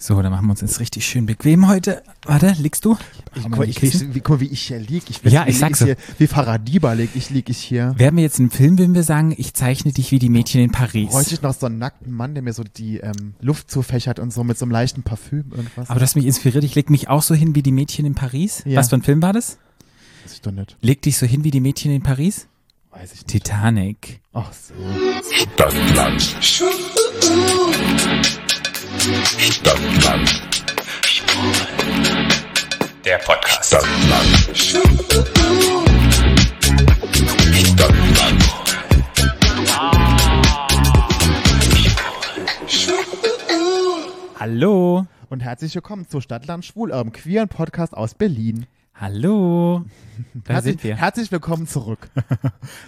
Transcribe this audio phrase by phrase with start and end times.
[0.00, 2.04] So, dann machen wir uns jetzt richtig schön bequem heute.
[2.24, 2.96] Warte, liegst du?
[3.34, 5.02] Ich, guck, ich, ich, wie, guck mal, wie ich hier lieg.
[5.10, 7.94] Ich, Ja, ich sag's hier, Wie Faradiba lieg ich, lieg ich hier.
[7.96, 10.70] Wären wir jetzt im Film, würden wir sagen, ich zeichne dich wie die Mädchen in
[10.70, 11.10] Paris.
[11.10, 14.32] Bräuchte ich noch so einen nackten Mann, der mir so die ähm, Luft zufächert und
[14.32, 15.90] so mit so einem leichten Parfüm irgendwas.
[15.90, 18.14] Aber du hast mich inspiriert, ich leg mich auch so hin wie die Mädchen in
[18.14, 18.62] Paris.
[18.66, 18.78] Ja.
[18.78, 19.58] Was für ein Film war das?
[20.22, 20.76] Weiß ich doch nicht.
[20.80, 22.46] Leg dich so hin wie die Mädchen in Paris?
[22.92, 23.30] Weiß ich nicht.
[23.30, 24.20] Titanic.
[24.32, 24.74] Ach so.
[25.34, 26.36] Stadtland.
[28.78, 30.42] Stadtland.
[33.04, 33.66] Der Podcast.
[33.66, 34.56] Stadtland.
[37.56, 38.44] Stadtland.
[44.38, 45.06] Hallo.
[45.28, 48.66] Und herzlich willkommen zu Stadtland Schwul, eurem queeren Podcast aus Berlin.
[48.94, 49.84] Hallo.
[50.34, 50.96] Da herzlich, sind wir.
[50.96, 52.08] Herzlich willkommen zurück.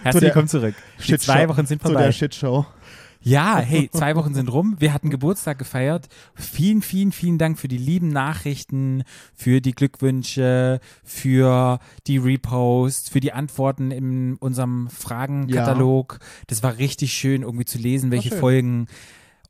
[0.03, 0.75] Herzlich der willkommen zurück.
[1.07, 2.03] Die zwei Wochen sind Zu vorbei.
[2.05, 2.65] der Shitshow.
[3.23, 4.75] Ja, hey, zwei Wochen sind rum.
[4.79, 6.07] Wir hatten Geburtstag gefeiert.
[6.33, 9.03] Vielen, vielen, vielen Dank für die lieben Nachrichten,
[9.35, 16.19] für die Glückwünsche, für die Reposts, für die Antworten in unserem Fragenkatalog.
[16.47, 18.31] Das war richtig schön, irgendwie zu lesen, welche.
[18.31, 18.87] Folgen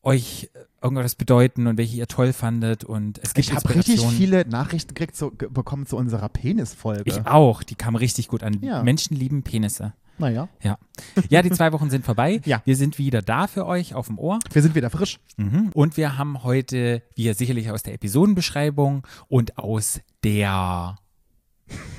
[0.04, 0.50] euch
[0.82, 2.84] irgendwas bedeuten und welche ihr toll fandet.
[2.84, 7.04] Und es gibt Ich habe richtig viele Nachrichten gekriegt, zu, bekommen zu unserer Penisfolge.
[7.06, 7.64] Ich auch.
[7.64, 8.58] Die kam richtig gut an.
[8.62, 8.82] Ja.
[8.84, 9.94] Menschen lieben Penisse.
[10.18, 10.78] Naja, Ja.
[11.30, 12.42] Ja, die zwei Wochen sind vorbei.
[12.46, 12.62] Ja.
[12.66, 14.38] Wir sind wieder da für euch auf dem Ohr.
[14.52, 15.20] wir sind wieder frisch.
[15.38, 15.72] Mhm.
[15.74, 20.96] Und wir haben heute, wie ihr sicherlich aus der Episodenbeschreibung und aus der,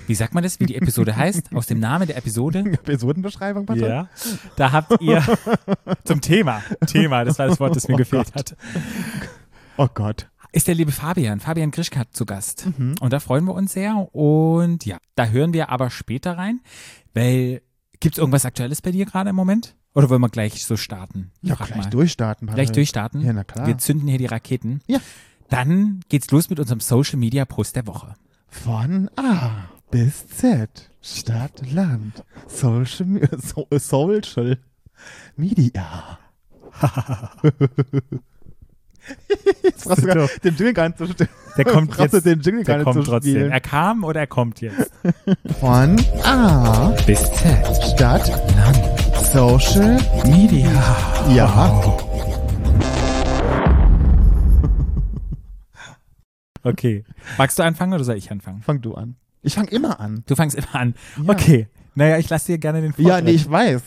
[0.07, 2.61] wie sagt man das, wie die Episode heißt, aus dem Namen der Episode.
[2.73, 4.09] Episodenbeschreibung, bitte.
[4.57, 5.23] Da habt ihr
[6.05, 8.53] zum Thema, Thema, das war das Wort, das mir Oh gefehlt Gott.
[8.53, 8.57] hat,
[9.79, 10.29] Oh Gott.
[10.53, 12.67] ist der liebe Fabian, Fabian Grischkat zu Gast.
[12.79, 12.95] Mhm.
[13.01, 13.97] Und da freuen wir uns sehr.
[14.15, 16.61] Und ja, da hören wir aber später rein,
[17.15, 17.63] weil,
[18.03, 19.77] gibt es irgendwas Aktuelles bei dir gerade im Moment?
[19.95, 21.31] Oder wollen wir gleich so starten?
[21.41, 21.91] Ja, Frag gleich mal.
[21.91, 22.47] durchstarten.
[22.48, 22.75] Gleich Patrick.
[22.75, 23.20] durchstarten?
[23.20, 23.67] Ja, na klar.
[23.67, 24.81] Wir zünden hier die Raketen.
[24.86, 24.98] Ja.
[25.48, 28.14] Dann geht's los mit unserem Social Media Post der Woche.
[28.48, 30.91] Von A bis Z.
[31.00, 32.25] Stadt, Land.
[32.48, 34.59] Social, so, Social
[35.37, 36.19] Media.
[39.63, 41.29] Jetzt brauchst du den Jingle gar nicht zu spielen.
[41.57, 42.25] Der kommt jetzt.
[42.25, 43.33] den Jingle Der kommt trotzdem.
[43.33, 43.51] spielen.
[43.51, 44.91] Er kam oder er kommt jetzt.
[45.61, 47.93] Von A Bis Z.
[47.95, 48.81] Stadt, Land.
[49.33, 50.71] Social Media.
[51.35, 51.83] Ja.
[56.65, 57.05] Okay.
[57.39, 58.63] Magst du anfangen oder soll ich anfangen?
[58.63, 59.17] Fang du an.
[59.43, 60.23] Ich fang immer an.
[60.27, 60.95] Du fangst immer an.
[61.17, 61.33] Ja.
[61.33, 61.67] Okay.
[61.95, 63.07] Naja, ich lasse dir gerne den Vortritt.
[63.09, 63.83] Ja, nee, ich weiß.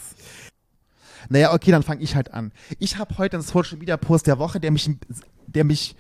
[1.30, 2.52] Naja, okay, dann fange ich halt an.
[2.80, 4.90] Ich habe heute einen Social Media Post der Woche, der mich,
[5.47, 5.96] der mich,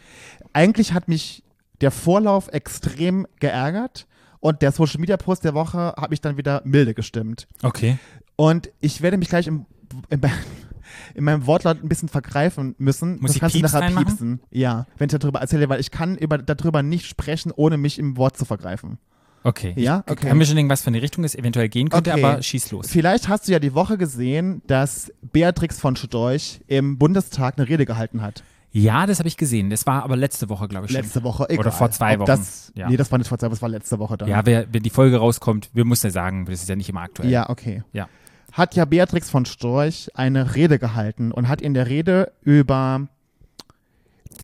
[0.53, 1.43] eigentlich hat mich
[1.81, 4.07] der Vorlauf extrem geärgert
[4.39, 7.47] und der Social Media Post der Woche hat mich dann wieder milde gestimmt.
[7.63, 7.97] Okay.
[8.35, 9.65] Und ich werde mich gleich im,
[10.09, 10.21] im,
[11.15, 13.19] in meinem Wortlaut ein bisschen vergreifen müssen.
[13.19, 14.05] Muss das ich kannst du Pieps nachher reinmachen?
[14.07, 14.41] piepsen.
[14.51, 18.17] Ja, wenn ich darüber erzähle, weil ich kann über, darüber nicht sprechen, ohne mich im
[18.17, 18.99] Wort zu vergreifen.
[19.45, 19.73] Okay.
[19.77, 20.03] Ja?
[20.05, 20.27] Ich Okay.
[20.27, 22.23] kann mir schon denken, was für eine Richtung es eventuell gehen könnte, Okay.
[22.23, 22.87] aber schieß los.
[22.89, 27.85] Vielleicht hast du ja die Woche gesehen, dass Beatrix von Storch im Bundestag eine Rede
[27.85, 28.43] gehalten hat.
[28.71, 29.69] Ja, das habe ich gesehen.
[29.69, 31.01] Das war aber letzte Woche, glaube ich schon.
[31.01, 31.59] Letzte Woche, egal.
[31.59, 32.27] Oder vor zwei Ob Wochen.
[32.27, 32.89] Das, Ja.
[32.89, 34.27] Nee, das war nicht vor zwei Wochen, das war letzte Woche dann.
[34.27, 37.01] Ja, wer, wenn die Folge rauskommt, wir müssen ja sagen, das ist ja nicht immer
[37.01, 37.29] aktuell.
[37.29, 37.83] Ja, okay.
[37.93, 38.09] Ja.
[38.51, 43.07] Hat ja Beatrix von Storch eine Rede gehalten und hat in der Rede über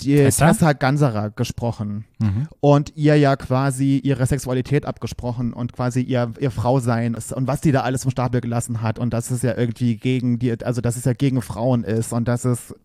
[0.04, 0.48] die Tessa?
[0.48, 2.48] Tessa Ganserer gesprochen Mhm.
[2.60, 7.62] und ihr ja quasi ihre Sexualität abgesprochen und quasi ihr, ihr Frausein ist und was
[7.62, 10.82] die da alles im Stapel gelassen hat und dass es ja irgendwie gegen die, also
[10.82, 12.76] dass es ja gegen Frauen ist und dass es,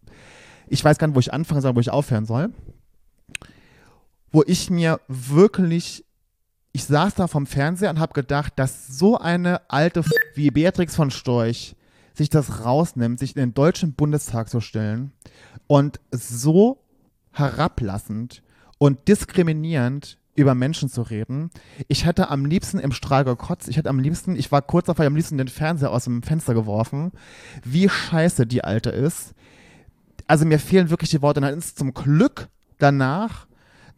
[0.68, 2.50] ich weiß gar nicht, wo ich anfangen soll, wo ich aufhören soll,
[4.32, 6.04] wo ich mir wirklich,
[6.72, 10.94] ich saß da vom Fernseher und habe gedacht, dass so eine alte F wie Beatrix
[10.96, 11.74] von Storch
[12.14, 15.12] sich das rausnimmt, sich in den deutschen Bundestag zu stellen
[15.66, 16.78] und so
[17.38, 18.42] herablassend
[18.78, 21.50] und diskriminierend über Menschen zu reden.
[21.88, 23.68] Ich hätte am liebsten im Strahl gekotzt.
[23.68, 26.54] Ich hätte am liebsten, ich war kurz davor, am liebsten den Fernseher aus dem Fenster
[26.54, 27.12] geworfen.
[27.64, 29.34] Wie scheiße die Alte ist.
[30.26, 31.40] Also mir fehlen wirklich die Worte.
[31.40, 32.48] Und dann ist zum Glück
[32.78, 33.46] danach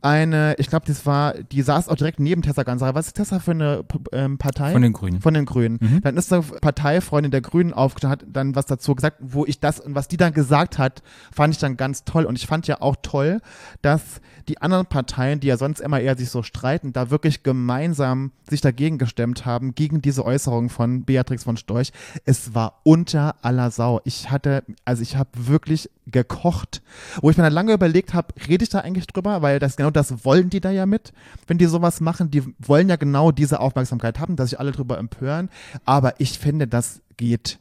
[0.01, 2.95] eine, ich glaube, das war, die saß auch direkt neben Tessa Ganser.
[2.95, 4.73] Was ist Tessa für eine ähm, Partei?
[4.73, 5.21] Von den Grünen.
[5.21, 5.79] Von den Grünen.
[5.81, 6.01] Mhm.
[6.03, 9.81] Dann ist eine Parteifreundin der Grünen aufgestanden, hat dann was dazu gesagt, wo ich das
[9.81, 11.03] und was die dann gesagt hat,
[11.33, 12.25] fand ich dann ganz toll.
[12.25, 13.41] Und ich fand ja auch toll,
[13.83, 18.33] dass die anderen Parteien, die ja sonst immer eher sich so streiten, da wirklich gemeinsam
[18.49, 21.93] sich dagegen gestemmt haben, gegen diese Äußerung von Beatrix von Storch.
[22.25, 24.01] Es war unter aller Sau.
[24.05, 26.83] Ich hatte, also ich habe wirklich gekocht,
[27.21, 29.91] wo ich mir dann lange überlegt habe, rede ich da eigentlich drüber, weil das genau
[29.91, 31.13] das wollen die da ja mit,
[31.47, 32.31] wenn die sowas machen.
[32.31, 35.51] Die wollen ja genau diese Aufmerksamkeit haben, dass sich alle drüber empören.
[35.85, 37.59] Aber ich finde, das geht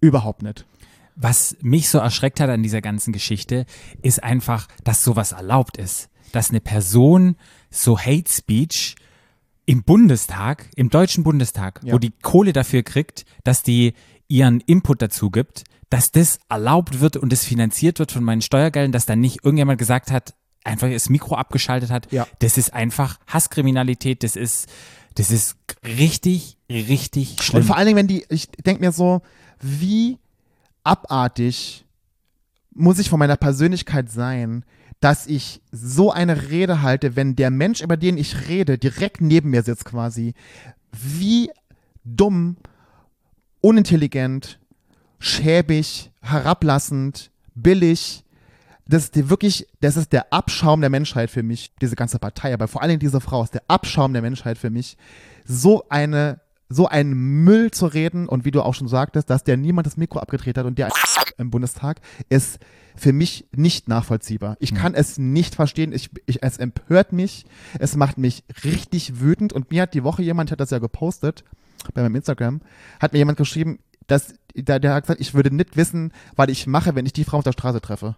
[0.00, 0.64] überhaupt nicht.
[1.14, 3.64] Was mich so erschreckt hat an dieser ganzen Geschichte,
[4.02, 6.08] ist einfach, dass sowas erlaubt ist.
[6.32, 7.36] dass eine Person
[7.70, 8.96] so Hate Speech
[9.64, 11.94] im Bundestag, im Deutschen Bundestag, Ja.
[11.94, 13.94] wo die Kohle dafür kriegt, dass die
[14.28, 18.92] ihren Input dazu gibt, dass das erlaubt wird und das finanziert wird von meinen Steuergeldern,
[18.92, 20.34] dass dann nicht irgendjemand gesagt hat,
[20.64, 22.10] einfach das Mikro abgeschaltet hat.
[22.12, 22.26] Ja.
[22.40, 24.68] Das ist einfach Hasskriminalität, das ist,
[25.14, 27.62] das ist richtig, richtig schlimm.
[27.62, 29.22] Und vor allen Dingen, wenn die, ich denke mir so,
[29.60, 30.18] wie
[30.82, 31.84] abartig
[32.74, 34.64] muss ich von meiner Persönlichkeit sein,
[35.00, 39.50] dass ich so eine Rede halte, wenn der Mensch, über den ich rede, direkt neben
[39.50, 40.34] mir sitzt quasi.
[40.92, 41.50] Wie
[42.04, 42.56] dumm,
[43.60, 44.58] unintelligent,
[45.18, 48.24] schäbig, herablassend, billig.
[48.88, 52.54] Das ist die wirklich, das ist der Abschaum der Menschheit für mich, diese ganze Partei,
[52.54, 54.96] aber vor allen Dingen diese Frau ist der Abschaum der Menschheit für mich.
[55.44, 59.56] So eine, so ein Müll zu reden und wie du auch schon sagtest, dass der
[59.56, 60.90] niemand das Mikro abgedreht hat und der
[61.38, 62.60] im Bundestag ist
[62.96, 64.56] für mich nicht nachvollziehbar.
[64.58, 65.92] Ich kann es nicht verstehen.
[65.92, 67.44] Ich, ich, es empört mich.
[67.78, 69.52] Es macht mich richtig wütend.
[69.52, 71.44] Und mir hat die Woche jemand, hat das ja gepostet
[71.92, 72.62] bei meinem Instagram,
[73.00, 76.66] hat mir jemand geschrieben, dass der, der hat gesagt, ich würde nicht wissen, was ich
[76.66, 78.16] mache, wenn ich die Frau auf der Straße treffe.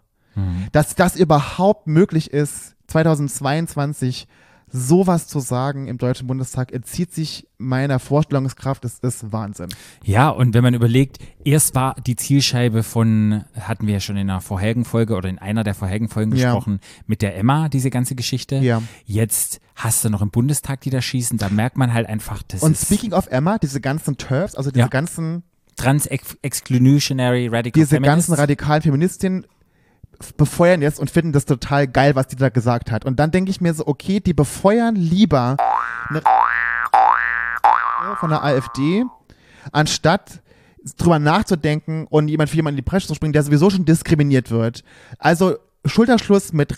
[0.70, 4.26] Dass das überhaupt möglich ist, 2022
[4.70, 8.84] sowas zu sagen im Deutschen Bundestag, entzieht sich meiner Vorstellungskraft.
[8.84, 9.68] Das ist Wahnsinn.
[10.04, 14.28] Ja, und wenn man überlegt, erst war die Zielscheibe von, hatten wir ja schon in
[14.28, 16.52] einer vorherigen Folge oder in einer der vorherigen Folgen Ja.
[16.52, 18.56] gesprochen, mit der Emma, diese ganze Geschichte.
[18.56, 18.82] Ja.
[19.06, 22.62] Jetzt hast du noch im Bundestag, die da schießen, da merkt man halt einfach, das
[22.62, 24.88] Und speaking of Emma, diese ganzen Turfs, also diese Ja.
[24.88, 25.44] ganzen,
[25.78, 28.28] trans-exclusionary radical diese feminists.
[28.28, 29.46] ganzen radikalen Feministinnen
[30.36, 33.04] befeuern jetzt und finden das total geil, was die da gesagt hat.
[33.04, 35.56] Und dann denke ich mir so, okay, die befeuern lieber
[36.10, 36.22] eine
[38.18, 39.04] von der AfD,
[39.72, 40.42] anstatt
[40.96, 44.50] drüber nachzudenken und jemand für jemanden in die Presse zu springen, der sowieso schon diskriminiert
[44.50, 44.82] wird.
[45.18, 46.76] Also Schulterschluss mit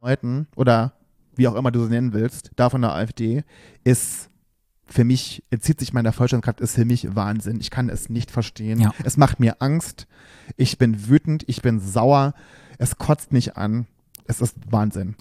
[0.00, 0.94] Leuten oder
[1.36, 3.44] wie auch immer du sie nennen willst, da von der AfD,
[3.84, 4.30] ist
[4.88, 7.60] für mich, entzieht sich meiner Vollständigkeit, ist für mich Wahnsinn.
[7.60, 8.80] Ich kann es nicht verstehen.
[8.80, 8.92] Ja.
[9.04, 10.06] Es macht mir Angst.
[10.56, 12.34] Ich bin wütend, ich bin sauer.
[12.78, 13.86] Es kotzt mich an.
[14.26, 15.16] Es ist Wahnsinn.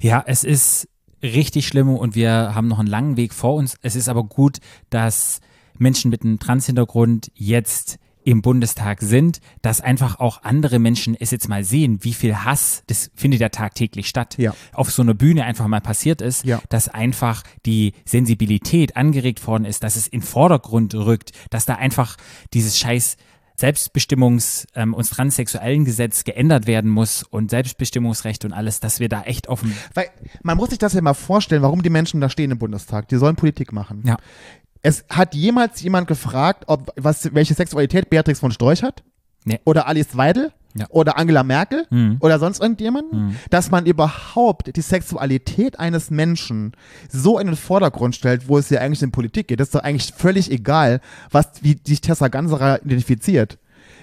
[0.00, 0.88] Ja, es ist
[1.22, 3.76] richtig schlimm und wir haben noch einen langen Weg vor uns.
[3.82, 4.58] Es ist aber gut,
[4.90, 5.40] dass
[5.78, 11.48] Menschen mit einem Trans-Hintergrund jetzt im Bundestag sind, dass einfach auch andere Menschen es jetzt
[11.48, 14.54] mal sehen, wie viel Hass, das findet ja tagtäglich statt, Ja.
[14.72, 16.60] auf so einer Bühne einfach mal passiert ist, Ja.
[16.68, 21.74] dass einfach die Sensibilität angeregt worden ist, dass es in den Vordergrund rückt, dass da
[21.74, 22.16] einfach
[22.54, 23.16] dieses scheiß
[23.76, 29.22] Selbstbestimmungs- ähm, und transsexuellen Gesetz geändert werden muss und Selbstbestimmungsrecht und alles, dass wir da
[29.22, 30.06] echt dem Weil
[30.42, 33.08] man muss sich das ja mal vorstellen, warum die Menschen da stehen im Bundestag.
[33.08, 34.02] Die sollen Politik machen.
[34.06, 34.16] Ja.
[34.82, 39.02] Es hat jemals jemand gefragt, ob was, welche Sexualität Beatrix von Storch hat?
[39.44, 39.60] Nee.
[39.64, 40.52] Oder Alice Weidel?
[40.74, 40.86] Ja.
[40.88, 41.86] Oder Angela Merkel?
[41.90, 42.16] Mhm.
[42.20, 43.06] Oder sonst irgendjemand?
[43.50, 46.72] Dass man überhaupt die Sexualität eines Menschen
[47.10, 49.60] so in den Vordergrund stellt, wo es ja eigentlich in Politik geht.
[49.60, 51.00] Das ist doch eigentlich völlig egal,
[51.30, 53.58] was, wie sich Tessa Ganserer identifiziert.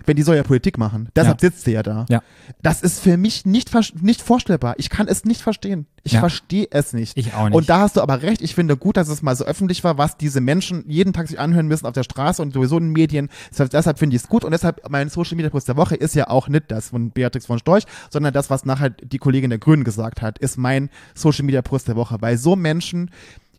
[0.06, 1.10] Wenn die soll ja Politik machen.
[1.16, 1.50] Deshalb Ja.
[1.50, 2.06] sitzt sie ja da.
[2.10, 2.22] Ja.
[2.62, 4.76] Das ist für mich nicht, nicht vorstellbar.
[4.78, 5.88] Ich kann es nicht verstehen.
[6.04, 6.20] Ich Ja.
[6.22, 7.18] verstehe es nicht.
[7.18, 7.56] Ich auch nicht.
[7.56, 8.42] Und da hast du aber recht.
[8.42, 11.40] Ich finde gut, dass es mal so öffentlich war, was diese Menschen jeden Tag sich
[11.40, 13.30] anhören müssen auf der Straße und sowieso in den Medien.
[13.52, 14.44] Deshalb, deshalb finde ich es gut.
[14.44, 17.46] Und deshalb, mein Social Media Post der Woche ist ja auch nicht das von Beatrix
[17.46, 21.46] von Storch, sondern das, was nachher die Kollegin der Grünen gesagt hat, ist mein Social
[21.46, 22.18] Media Post der Woche.
[22.22, 23.12] Weil so Menschen,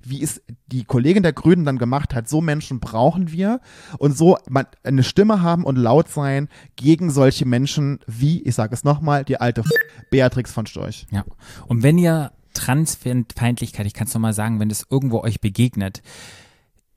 [0.02, 3.60] wie es die Kollegin der Grünen dann gemacht hat, so Menschen brauchen wir
[3.98, 4.38] und so
[4.82, 9.40] eine Stimme haben und laut sein gegen solche Menschen wie, ich sage es nochmal, die
[9.40, 9.64] alte
[10.10, 11.06] Beatrix von Storch.
[11.10, 11.24] Ja.
[11.66, 16.02] Und wenn ihr Transfeindlichkeit, ich kann es nochmal sagen, wenn das irgendwo euch begegnet,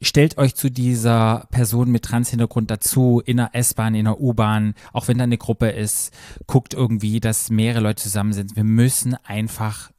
[0.01, 5.07] stellt euch zu dieser Person mit Transhintergrund dazu, in der S-Bahn, in der U-Bahn, auch
[5.07, 6.13] wenn da eine Gruppe ist,
[6.47, 8.55] guckt irgendwie, dass mehrere Leute zusammen sind.
[8.55, 9.92] Wir müssen einfach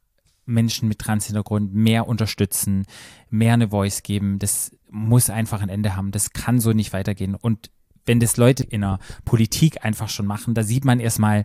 [0.45, 2.85] Menschen mit Transhintergrund mehr unterstützen,
[3.29, 4.39] mehr eine Voice geben.
[4.39, 6.11] Das muss einfach ein Ende haben.
[6.11, 7.35] Das kann so nicht weitergehen.
[7.35, 7.71] Und
[8.05, 11.43] wenn das Leute in der Politik einfach schon machen, da sieht man erstmal,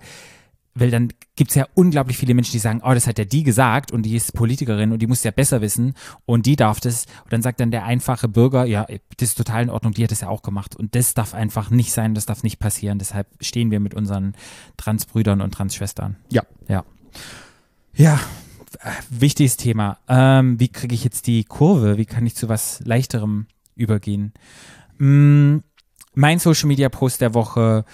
[0.75, 3.43] weil dann gibt es ja unglaublich viele Menschen, die sagen, oh, das hat ja die
[3.43, 5.95] gesagt und die ist Politikerin und die muss ja besser wissen
[6.27, 7.07] und die darf das.
[7.25, 10.11] Und dann sagt dann der einfache Bürger, ja, das ist total in Ordnung, die hat
[10.11, 10.77] das ja auch gemacht.
[10.77, 12.99] Und das darf einfach nicht sein, das darf nicht passieren.
[12.99, 14.35] Deshalb stehen wir mit unseren
[14.77, 16.17] Transbrüdern und Transschwestern.
[16.31, 16.43] Ja.
[16.69, 16.85] Ja.
[17.95, 18.21] Ja,
[19.11, 19.99] wichtiges Thema.
[20.09, 21.99] Ähm, wie kriege ich jetzt die Kurve?
[21.99, 24.33] Wie kann ich zu was Leichterem übergehen?
[24.99, 25.59] Mm,
[26.15, 27.85] mein Social Media Post der Woche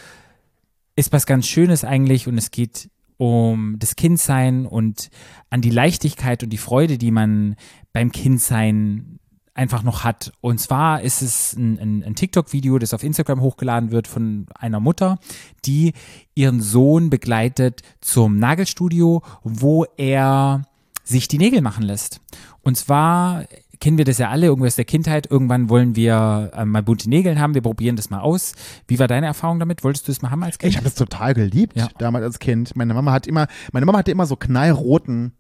[0.97, 5.11] ist was ganz Schönes eigentlich und es geht um das Kindsein und
[5.51, 7.57] an die Leichtigkeit und die Freude, die man
[7.93, 9.19] beim Kindsein
[9.57, 10.33] einfach noch hat.
[10.41, 14.81] Und zwar ist es ein, ein, ein TikTok-Video, das auf Instagram hochgeladen wird von einer
[14.81, 15.19] Mutter,
[15.65, 15.93] die
[16.35, 20.63] ihren Sohn begleitet zum Nagelstudio, wo er
[21.05, 22.21] sich die Nägel machen lässt.
[22.63, 23.45] Und zwar
[23.79, 25.31] kennen wir das ja alle, irgendwas der Kindheit.
[25.31, 27.55] Irgendwann wollen wir äh, mal bunte Nägel haben.
[27.55, 28.55] Wir probieren das mal aus.
[28.89, 29.85] Wie war deine Erfahrung damit?
[29.85, 30.71] Wolltest du es mal haben als Kind?
[30.71, 31.89] Ich habe das total geliebt Ja.
[31.99, 32.75] damals als Kind.
[32.75, 35.33] Meine Mama hat immer, meine Mama hatte immer so knallroten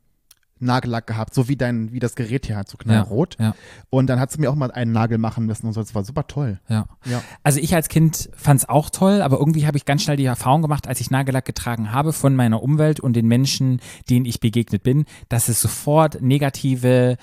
[0.58, 3.36] Nagellack gehabt, so wie dein, wie das Gerät hier hat, so knallrot.
[3.38, 3.54] ja.
[3.90, 5.80] Und dann hat sie mir auch mal einen Nagel machen müssen und so.
[5.80, 6.60] Das war super toll.
[6.68, 6.86] Ja.
[7.04, 7.22] Ja.
[7.42, 10.25] Also ich als Kind fand es auch toll, aber irgendwie habe ich ganz schnell die
[10.25, 14.40] Erfahrung gemacht, als ich Nagellack getragen habe von meiner Umwelt und den Menschen, denen ich
[14.40, 17.16] begegnet bin, dass es sofort negative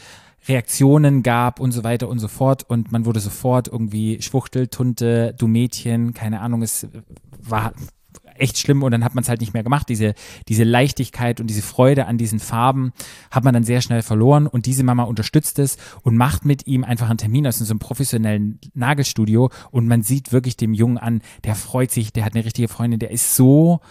[0.48, 5.34] Reaktionen gab und so weiter und so fort und man wurde sofort irgendwie Schwuchtel, Tunte,
[5.38, 6.88] du Mädchen, keine Ahnung, es
[7.42, 7.74] war
[8.38, 9.90] echt schlimm und dann hat man es halt nicht mehr gemacht.
[9.90, 10.14] Diese,
[10.48, 12.94] diese Leichtigkeit und diese Freude an diesen Farben
[13.32, 16.84] hat man dann sehr schnell verloren und diese Mama unterstützt es und macht mit ihm
[16.84, 20.98] einfach einen Termin aus in so einem professionellen Nagelstudio und man sieht wirklich dem Jungen
[20.98, 23.82] an, der freut sich, der hat eine richtige Freundin, der ist so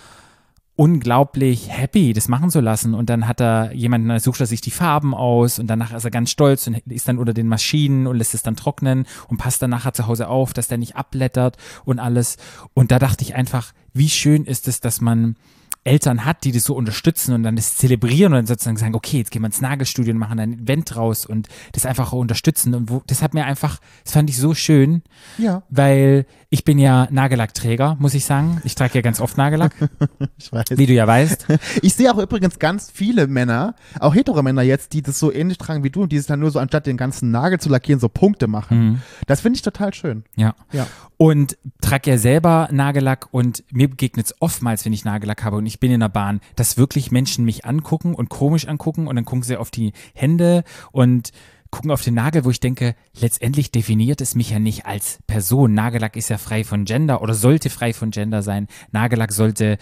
[0.74, 2.94] unglaublich happy, das machen zu lassen.
[2.94, 6.04] Und dann hat er jemanden, dann sucht er sich die Farben aus und danach ist
[6.04, 9.36] er ganz stolz und ist dann unter den Maschinen und lässt es dann trocknen und
[9.36, 12.36] passt dann nachher zu Hause auf, dass der nicht abblättert und alles.
[12.74, 15.36] Und da dachte ich einfach, wie schön ist es, dass man
[15.84, 19.18] Eltern hat, die das so unterstützen und dann das zelebrieren und dann sozusagen sagen, okay,
[19.18, 22.74] jetzt gehen wir ins Nagelstudio und machen ein Event draus und das einfach unterstützen.
[22.74, 25.02] Und wo, das hat mir einfach, das fand ich so schön,
[25.38, 28.60] Ja, weil ich bin ja Nagellackträger, muss ich sagen.
[28.64, 29.74] Ich trage ja ganz oft Nagellack,
[30.38, 30.66] ich weiß.
[30.76, 31.46] wie du ja weißt.
[31.82, 35.58] Ich sehe auch übrigens ganz viele Männer, auch hetero Männer jetzt, die das so ähnlich
[35.58, 38.00] tragen wie du und die es dann nur so anstatt den ganzen Nagel zu lackieren,
[38.00, 39.02] so Punkte machen.
[39.26, 40.24] Das finde ich total schön.
[40.36, 40.54] Ja.
[40.72, 40.86] Ja.
[41.16, 45.66] Und trage ja selber Nagellack und mir begegnet es oftmals, wenn ich Nagellack habe und
[45.66, 49.24] ich bin in der Bahn, dass wirklich Menschen mich angucken und komisch angucken und dann
[49.24, 51.30] gucken sie auf die Hände und
[51.70, 55.72] gucken auf den Nagel, wo ich denke, letztendlich definiert es mich ja nicht als Person.
[55.72, 58.68] Nagellack ist ja frei von Gender oder sollte frei von Gender sein.
[58.90, 59.78] Nagellack sollte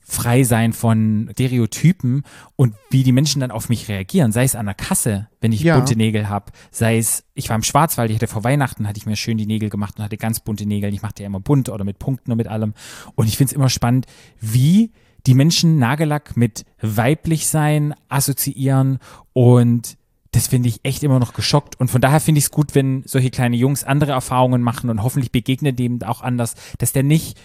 [0.00, 2.22] frei sein von Stereotypen
[2.56, 5.60] und wie die Menschen dann auf mich reagieren, sei es an der Kasse, wenn ich
[5.60, 5.76] Ja.
[5.76, 9.04] bunte Nägel habe, sei es, ich war im Schwarzwald, ich hatte vor Weihnachten, hatte ich
[9.04, 10.92] mir schön die Nägel gemacht und hatte ganz bunte Nägel.
[10.94, 12.72] Ich machte ja immer bunt oder mit Punkten und mit allem.
[13.16, 14.06] Und ich finde es immer spannend,
[14.40, 14.92] wie
[15.26, 18.98] die Menschen Nagellack mit weiblich sein assoziieren
[19.32, 19.96] und
[20.32, 21.80] das finde ich echt immer noch geschockt.
[21.80, 25.02] Und von daher finde ich es gut, wenn solche kleine Jungs andere Erfahrungen machen und
[25.02, 27.38] hoffentlich begegnet dem auch anders, dass der nicht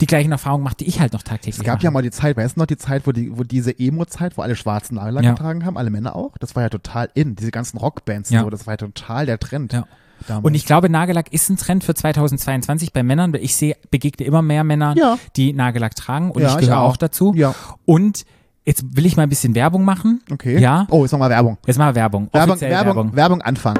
[0.00, 1.84] die gleichen Erfahrungen macht, die ich halt noch tagtäglich Es gab mache.
[1.84, 4.42] ja mal die Zeit, weißt du noch, die Zeit, wo, die, wo diese Emo-Zeit, wo
[4.42, 5.30] alle schwarzen Nagellack Ja.
[5.32, 8.42] getragen haben, alle Männer auch, das war ja total in, diese ganzen Rockbands, Ja.
[8.42, 9.72] so, das war ja total der Trend.
[9.72, 9.86] Ja.
[10.26, 10.44] Damals.
[10.44, 14.26] Und ich glaube, Nagellack ist ein Trend für 2022 bei Männern, weil ich sehe, begegne
[14.26, 15.18] immer mehr Männern, Ja.
[15.36, 16.90] die Nagellack tragen und Ja, ich ich gehöre auch.
[16.90, 17.32] auch dazu.
[17.36, 17.54] Ja.
[17.84, 18.24] Und
[18.64, 20.22] jetzt will ich mal ein bisschen Werbung machen.
[20.30, 20.58] Okay.
[20.58, 20.86] Ja.
[20.90, 21.58] Oh, jetzt nochmal Werbung.
[21.66, 22.28] Jetzt mal Werbung.
[22.32, 23.78] Werbung, Offiziell Werbung, Werbung, Anfang.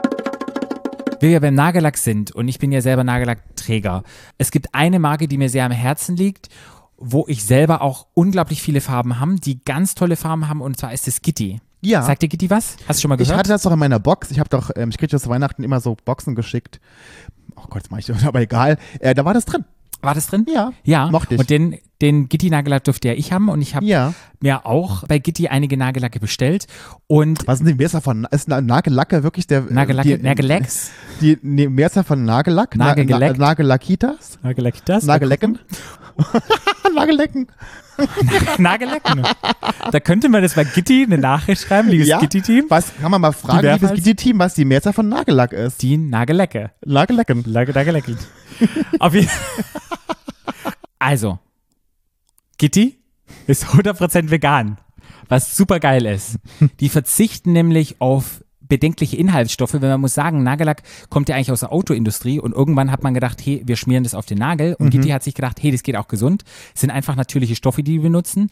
[1.20, 4.04] wir ja beim Nagellack sind und ich bin ja selber Nagellackträger.
[4.38, 6.48] Es gibt eine Marke, die mir sehr am Herzen liegt,
[6.96, 10.92] wo ich selber auch unglaublich viele Farben haben, die ganz tolle Farben haben und zwar
[10.92, 11.60] ist es Gitti.
[11.80, 12.02] Ja.
[12.02, 12.76] Sagt dir Gitti was?
[12.88, 13.38] Hast du schon mal Ich gehört?
[13.38, 14.30] hatte das doch in meiner Box.
[14.30, 16.80] Ich habe doch, ähm, ich kriege zu Weihnachten immer so Boxen geschickt.
[17.56, 18.78] Oh Gott, das mache ich das, aber egal.
[19.00, 19.64] Äh, da war das drin.
[20.00, 20.46] War das drin?
[20.48, 20.72] Ja.
[20.84, 21.08] Ja.
[21.10, 21.40] Mochte ich.
[21.40, 24.14] Und den, den Gitti-Nagellack durfte ja ich haben und ich habe Ja.
[24.40, 26.68] mir auch bei Gitti einige Nagellacke bestellt
[27.08, 29.68] und Was sind die Mehrzahl von, ist Na- Nagellacke wirklich der?
[29.68, 32.76] äh, Nagellacke, die, Nagellacks, Die nee, Mehrzahl von Nagellack?
[32.76, 34.38] Nagellackitas?
[34.42, 35.58] Nagellack das, Nagellecken?
[36.94, 37.48] Nagellecken.
[38.58, 39.22] Nagellecken.
[39.90, 42.18] Da könnte man das bei Gitti eine Nachricht schreiben, liebes Ja.
[42.20, 42.66] Gitti-Team.
[42.68, 45.82] Was, kann man mal fragen, Die liebes GT-Team, was die Mehrzahl von Nagellack ist?
[45.82, 46.70] Die Nagellecke.
[46.84, 47.44] Nagellecken.
[47.44, 48.16] Lage, Lage.
[48.98, 49.28] Auf jeden
[50.98, 51.38] Also,
[52.58, 52.98] Gitti
[53.46, 54.78] ist 100% vegan,
[55.28, 56.36] was super geil ist.
[56.80, 61.60] Die verzichten nämlich auf bedenkliche Inhaltsstoffe, wenn man muss sagen, Nagellack kommt ja eigentlich aus
[61.60, 64.74] der Autoindustrie und irgendwann hat man gedacht, hey, wir schmieren das auf den Nagel.
[64.74, 66.44] Und Gitti hat sich gedacht, hey, das geht auch gesund.
[66.74, 68.50] Es sind einfach natürliche Stoffe, die wir benutzen,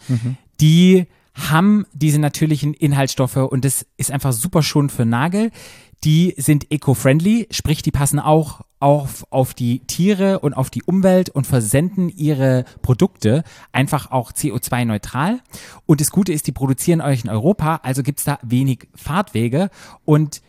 [0.61, 1.07] die
[1.37, 5.51] haben diese natürlichen Inhaltsstoffe und das ist einfach super schon für Nagel.
[6.05, 11.31] Die sind eco-friendly, sprich, die passen auch auf, auf die Tiere und auf die Umwelt
[11.31, 15.41] und versenden ihre Produkte einfach auch CO2-neutral.
[15.87, 19.71] Und das Gute ist, die produzieren euch in Europa, also gibt's da wenig Fahrtwege.
[20.05, 20.43] Und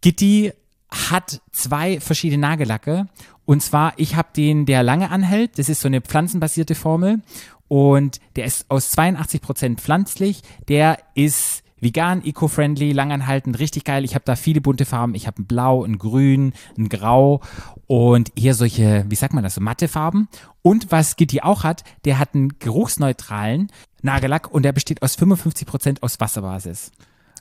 [0.00, 0.52] Gitti
[0.90, 3.08] hat zwei verschiedene Nagellacke.
[3.44, 5.58] Und zwar, ich habe den, der lange anhält.
[5.58, 7.20] Das ist so eine pflanzenbasierte Formel.
[7.68, 10.42] Und der ist aus 82% pflanzlich.
[10.68, 14.04] Der ist vegan, eco-friendly, langanhaltend, richtig geil.
[14.04, 15.14] Ich habe da viele bunte Farben.
[15.14, 17.40] Ich habe ein Blau, ein Grün, ein Grau
[17.86, 20.28] und eher solche, wie sagt man das, so matte Farben.
[20.62, 23.70] Und was Gitti auch hat, der hat einen geruchsneutralen
[24.02, 26.90] Nagellack und der besteht aus 55% aus Wasserbasis.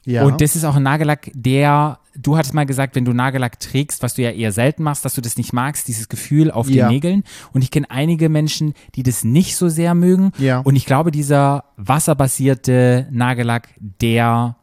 [0.05, 0.25] Ja.
[0.25, 4.03] Und das ist auch ein Nagellack, der, du hattest mal gesagt, wenn du Nagellack trägst,
[4.03, 6.85] was du ja eher selten machst, dass du das nicht magst, dieses Gefühl auf Ja.
[6.87, 7.23] den Nägeln.
[7.53, 10.31] Und ich kenne einige Menschen, die das nicht so sehr mögen.
[10.37, 10.59] Ja.
[10.59, 14.55] Und ich glaube, dieser wasserbasierte Nagellack, der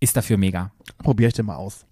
[0.00, 0.70] ist dafür mega.
[1.02, 1.84] Probiere ich den mal aus.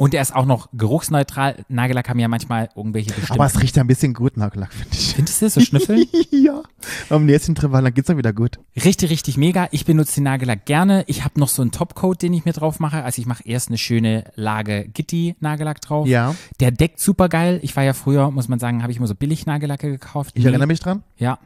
[0.00, 1.56] Und er ist auch noch geruchsneutral.
[1.68, 3.32] Nagellack haben ja manchmal irgendwelche bestimmten.
[3.34, 5.14] Aber es riecht ja ein bisschen gut, Nagellack, finde ich.
[5.14, 6.06] Findest du das so schnüffeln?
[6.30, 6.62] ja.
[7.10, 8.58] Am nächsten drüber, dann geht's dann wieder gut.
[8.82, 9.68] Richtig, richtig mega.
[9.72, 11.04] Ich benutze den Nagellack gerne.
[11.06, 13.04] Ich habe noch so einen Topcoat, den ich mir drauf mache.
[13.04, 16.06] Also ich mache erst eine schöne Lage Gitti-Nagellack drauf.
[16.08, 16.34] Ja.
[16.60, 17.60] Der deckt super geil.
[17.62, 20.30] Ich war ja früher, muss man sagen, habe ich immer so billig Nagellacke gekauft.
[20.34, 21.02] Ich Nie- erinnere mich dran.
[21.18, 21.38] Ja.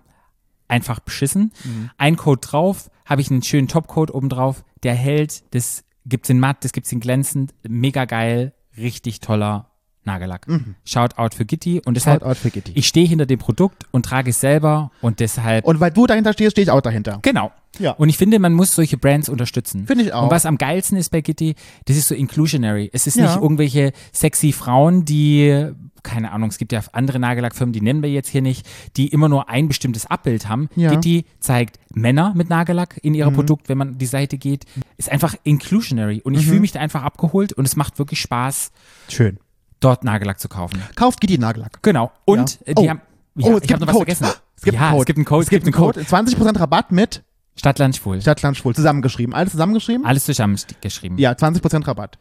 [0.68, 1.52] Einfach beschissen.
[1.64, 1.90] Mhm.
[1.98, 4.64] Ein Coat drauf, habe ich einen schönen Topcoat oben drauf.
[4.84, 7.54] Der hält, das gibt's in matt, das gibt's in glänzend.
[7.66, 8.54] Mega geil.
[8.76, 9.73] Richtig toller
[10.06, 10.46] Nagellack.
[10.84, 11.80] Shoutout für Gitti.
[11.84, 12.26] Und deshalb, Mhm.
[12.26, 12.72] Shoutout für Gitti.
[12.74, 16.32] ich stehe hinter dem Produkt und trage es selber und deshalb Und weil du dahinter
[16.32, 17.18] stehst, stehe ich auch dahinter.
[17.22, 17.52] Genau.
[17.80, 17.90] Ja.
[17.92, 19.86] Und ich finde, man muss solche Brands unterstützen.
[19.86, 20.24] Finde ich auch.
[20.24, 21.56] Und was am geilsten ist bei Gitti,
[21.86, 22.88] das ist so inclusionary.
[22.92, 23.24] Es ist Ja.
[23.26, 25.70] nicht irgendwelche sexy Frauen, die,
[26.04, 28.64] keine Ahnung, es gibt ja andere Nagellackfirmen, die nennen wir jetzt hier nicht,
[28.96, 30.68] die immer nur ein bestimmtes Abbild haben.
[30.76, 30.90] Ja.
[30.90, 30.94] Mhm.
[31.00, 34.66] Gitti zeigt Männer mit Nagellack in ihrem Produkt, wenn man die Seite geht.
[34.96, 36.20] Ist einfach inclusionary.
[36.22, 36.38] Und Mhm.
[36.38, 38.70] ich fühle mich da einfach abgeholt und es macht wirklich Spaß,
[39.08, 39.38] Schön.
[39.84, 40.82] Dort Nagellack zu kaufen.
[40.96, 41.82] Kauft Gitti Nagellack.
[41.82, 42.10] Genau.
[42.24, 42.66] Und Ja.
[42.66, 42.88] äh, die Oh.
[42.90, 43.00] haben.
[43.36, 44.14] oh, Ja, es ich gibt habe noch was Code.
[44.14, 44.40] vergessen.
[44.56, 45.02] Es gibt ja, einen Code.
[45.02, 45.42] es gibt einen Code.
[45.42, 46.00] Es gibt einen Code.
[46.00, 47.22] 20% Rabatt mit
[47.56, 48.20] Stadtland schwul.
[48.20, 48.74] Stadtland Schwul.
[48.74, 49.32] Zusammengeschrieben.
[49.34, 50.04] Alles zusammengeschrieben?
[50.06, 51.18] Alles zusammengeschrieben.
[51.18, 52.18] Ja, 20% Rabatt.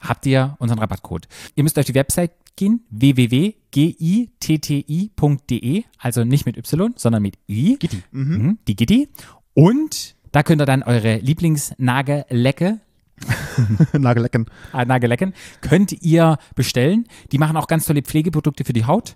[0.00, 1.28] habt ihr unseren Rabattcode.
[1.54, 3.54] Ihr müsst auf die Website gehen, www.gitti.de,
[5.98, 7.76] also nicht mit Y, sondern mit I.
[7.78, 8.02] Gitti.
[8.12, 8.58] Mhm.
[8.68, 9.08] Die Gitti.
[9.54, 12.80] Und da könnt ihr dann eure Lieblingsnagellecke,
[13.92, 14.46] Nagellecken.
[14.72, 17.06] äh, Nagellecken, könnt ihr bestellen.
[17.32, 19.14] Die machen auch ganz tolle Pflegeprodukte für die Haut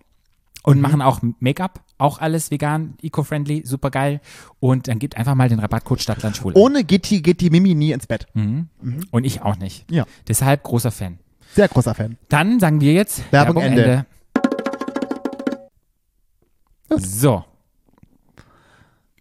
[0.63, 4.21] und machen auch Make-up, auch alles vegan, eco-friendly, super geil.
[4.61, 6.53] Und dann gebt einfach mal den Rabattcode Stadtland Schwul.
[6.53, 6.61] ein.
[6.61, 8.27] Ohne Gitti geht die Mimi nie ins Bett.
[8.35, 9.91] Und ich auch nicht.
[9.91, 10.05] Ja.
[10.27, 11.19] Deshalb großer Fan.
[11.55, 12.19] Sehr großer Fan.
[12.29, 14.07] Dann sagen wir jetzt Werbung Ende.
[16.91, 17.45] So.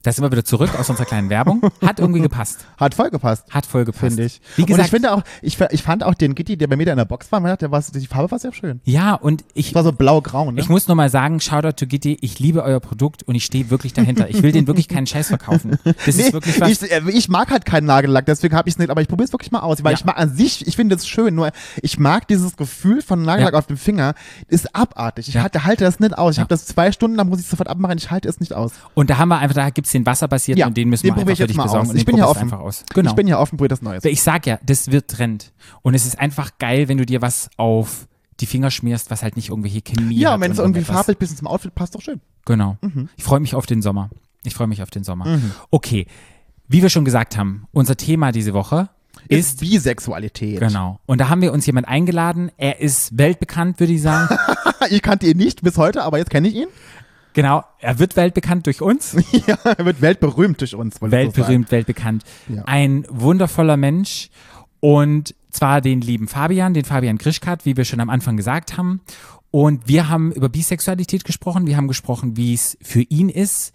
[0.04, 1.62] Da sind wir wieder zurück aus unserer kleinen Werbung.
[1.86, 2.66] Hat irgendwie gepasst.
[2.78, 3.46] Hat voll gepasst.
[3.50, 4.02] Hat voll gepasst.
[4.16, 4.40] Finde ich.
[4.56, 6.86] Wie und ich gesagt, finde auch, ich, ich fand auch den Gitti, der bei mir
[6.86, 8.80] da in der Box war, der war, die Farbe war sehr schön.
[8.86, 10.62] ja, und ich, Es war so blau-grau, ne?
[10.62, 13.70] ich muss nur mal sagen, Shoutout to Gitti, ich liebe euer Produkt und ich stehe
[13.70, 14.30] wirklich dahinter.
[14.30, 15.78] Ich will den wirklich keinen Scheiß verkaufen.
[16.06, 16.70] Das Nee, ist wirklich was.
[16.84, 19.26] ich, äh, ich mag halt keinen Nagellack, deswegen habe ich es nicht, aber ich probiere
[19.26, 19.98] es wirklich mal aus, weil Ja.
[19.98, 23.54] ich mag an sich, ich finde es schön, nur ich mag dieses Gefühl von Nagellack
[23.54, 23.60] Ja.
[23.60, 24.14] auf dem Finger,
[24.48, 25.28] ist abartig.
[25.28, 25.42] Ich Ja.
[25.44, 26.36] halte, halte das nicht aus.
[26.36, 28.54] Ich habe das zwei Stunden, dann muss ich es sofort abmachen, ich halte es nicht
[28.54, 28.72] aus.
[28.94, 31.24] Und da haben wir einfach, da gibt's den wasserbasierten Ja, und den müssen den wir
[31.24, 31.96] probier einfach ich für dich besorgen.
[31.98, 32.44] Ich bin ja offen.
[32.44, 32.84] einfach aus.
[32.94, 33.10] Genau.
[33.10, 34.04] Ich bin ja offen, probiere das Neues.
[34.06, 35.54] Ich sag ja, das wird Trend.
[35.82, 38.08] Und es ist einfach geil, wenn du dir was auf
[38.40, 41.36] die Finger schmierst, was halt nicht irgendwelche Chemie Ja, und wenn es irgendwie farblich bis
[41.36, 42.22] zum Outfit passt, doch schön.
[42.46, 42.78] Genau.
[42.82, 43.10] Mhm.
[43.18, 44.10] Ich freue mich auf den Sommer.
[44.44, 45.40] Ich freue mich auf den Sommer.
[45.72, 46.06] Okay.
[46.68, 48.90] Wie wir schon gesagt haben, unser Thema diese Woche
[49.30, 50.60] ist, Bisexualität.
[50.60, 51.00] genau.
[51.06, 52.52] Und da haben wir uns jemand eingeladen.
[52.58, 54.38] Er ist weltbekannt, würde ich sagen.
[54.90, 56.68] Ich kannte ihn nicht bis heute, aber jetzt kenne ich ihn.
[57.38, 57.64] Genau.
[57.80, 59.16] Er wird weltbekannt durch uns.
[59.48, 60.96] ja, er wird weltberühmt durch uns.
[60.96, 61.12] ich so.
[61.12, 62.24] Weltberühmt, weltbekannt.
[62.50, 62.64] Ja.
[62.66, 64.30] Ein wundervoller Mensch
[64.80, 69.02] und zwar den lieben Fabian, den Fabian Grischkat, wie wir schon am Anfang gesagt haben.
[69.52, 71.68] Und wir haben über Bisexualität gesprochen.
[71.68, 73.72] Wir haben gesprochen, wie es für ihn ist,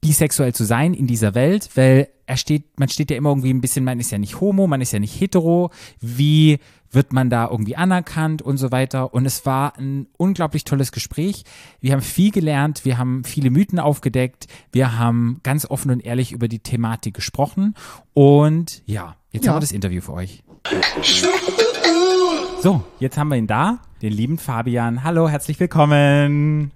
[0.00, 3.60] bisexuell zu sein in dieser Welt, weil er steht, man steht ja immer irgendwie ein
[3.60, 5.70] bisschen, man ist ja nicht homo, man ist ja nicht hetero.
[6.00, 6.58] Wie
[6.92, 9.12] wird man da irgendwie anerkannt und so weiter?
[9.12, 11.44] Und es war ein unglaublich tolles Gespräch.
[11.80, 16.32] Wir haben viel gelernt, wir haben viele Mythen aufgedeckt, wir haben ganz offen und ehrlich
[16.32, 17.74] über die Thematik gesprochen.
[18.14, 19.50] Und ja, jetzt Ja.
[19.52, 20.42] haben wir das Interview für euch.
[22.62, 25.02] So, jetzt haben wir ihn da, den lieben Fabian.
[25.04, 26.70] Hallo, herzlich willkommen.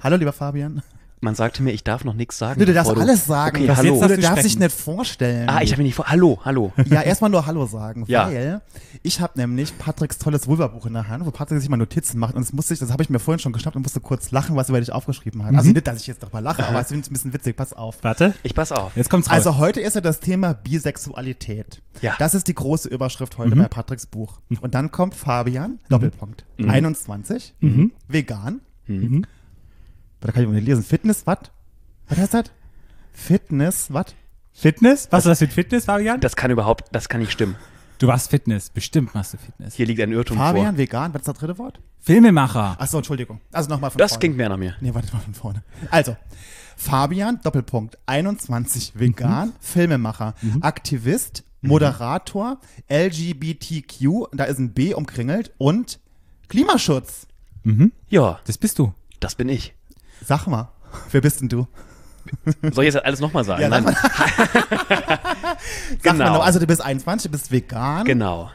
[0.00, 0.82] Hallo, lieber Fabian.
[1.20, 2.60] Man sagte mir, ich darf noch nichts sagen.
[2.60, 3.56] Du, du darfst alles sagen.
[3.64, 3.94] Okay, hallo.
[3.94, 5.48] Du Darfst du darfst dich nicht vorstellen.
[5.48, 6.06] Ah, ich habe mir nicht vor.
[6.08, 6.72] Hallo, hallo.
[6.90, 8.26] Ja, erstmal nur Hallo sagen, Ja.
[8.28, 8.60] weil
[9.02, 12.34] ich habe nämlich Patricks tolles Vulva-Buch in der Hand, wo Patrick sich mal Notizen macht
[12.34, 14.56] und das musste ich, das habe ich mir vorhin schon geschnappt und musste kurz lachen,
[14.56, 15.54] was er über dich aufgeschrieben hat.
[15.54, 17.96] Also nicht, dass ich jetzt darüber lache, aber es ist ein bisschen witzig, pass auf.
[18.02, 18.94] Warte, Ich pass auf.
[18.94, 19.34] jetzt kommt's raus.
[19.36, 21.80] Also heute ist ja das Thema Bisexualität.
[22.02, 22.14] Ja.
[22.18, 24.40] Das ist die große Überschrift heute bei Patricks Buch.
[24.60, 27.54] Und dann kommt Fabian, Doppelpunkt, 21,
[28.08, 28.60] vegan.
[30.26, 30.82] Da kann ich mal nicht lesen.
[30.82, 31.38] Fitness, was?
[32.08, 32.44] Was heißt das?
[33.12, 34.06] Fitness, was?
[34.52, 35.08] Fitness?
[35.10, 36.20] Was ist das für Fitness, Fabian?
[36.20, 37.56] Das kann überhaupt, das kann nicht stimmen.
[37.98, 39.74] Du machst Fitness, bestimmt machst du Fitness.
[39.74, 40.78] Hier liegt ein Irrtum Fabian, vor.
[40.78, 41.80] vegan, was ist das dritte Wort?
[42.00, 42.76] Filmemacher.
[42.78, 43.40] Achso, Entschuldigung.
[43.52, 44.20] Also nochmal von Das vorne.
[44.20, 44.74] klingt mehr nach mir.
[44.80, 45.62] Nee, warte mal von vorne.
[45.90, 46.16] Also,
[46.76, 52.58] Fabian, Doppelpunkt, 21, vegan, Filmemacher, Aktivist, Moderator,
[52.90, 55.98] LGBTQ, da ist ein B umkringelt und
[56.48, 57.26] Klimaschutz.
[58.08, 58.92] Ja, Das bist du.
[59.20, 59.74] das bin ich.
[60.24, 60.68] Sag mal,
[61.10, 61.66] wer bist denn du?
[62.72, 63.62] Soll ich jetzt alles nochmal sagen?
[63.62, 63.96] Ja, sag Nein.
[66.02, 66.24] Sag Genau.
[66.24, 68.04] mal, noch, also du bist 21, du bist vegan.
[68.04, 68.50] Genau.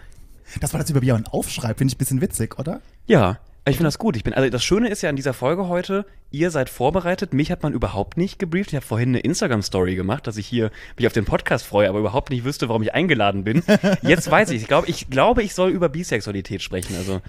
[0.59, 2.81] Das war das über Björn aufschreibt, finde ich ein bisschen witzig, oder?
[3.07, 4.17] Ja, Ich finde das gut.
[4.17, 7.33] Ich bin, also das Schöne ist ja an dieser Folge heute, ihr seid vorbereitet.
[7.33, 8.71] Mich hat man überhaupt nicht gebrieft.
[8.71, 11.99] Ich habe vorhin eine Instagram-Story gemacht, dass ich hier mich auf den Podcast freue, aber
[11.99, 13.63] überhaupt nicht wüsste, warum ich eingeladen bin.
[14.01, 14.63] Jetzt weiß ich.
[14.63, 16.95] Ich glaube, ich, glaube, ich soll über Bisexualität sprechen.
[16.97, 17.21] Also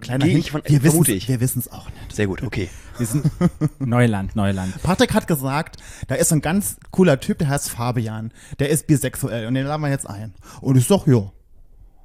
[0.00, 1.28] Kleiner gehe ich von, wir vermute ich.
[1.28, 2.14] Wir wissen es auch nicht.
[2.14, 2.68] Sehr gut, okay.
[2.98, 3.24] Wir sind,
[3.78, 4.82] Neuland, Neuland.
[4.82, 5.76] Patrick hat gesagt,
[6.08, 8.32] da ist ein ganz cooler Typ, der heißt Fabian.
[8.58, 10.34] Der ist bisexuell und den laden wir jetzt ein.
[10.60, 11.30] Und ich sag, ja.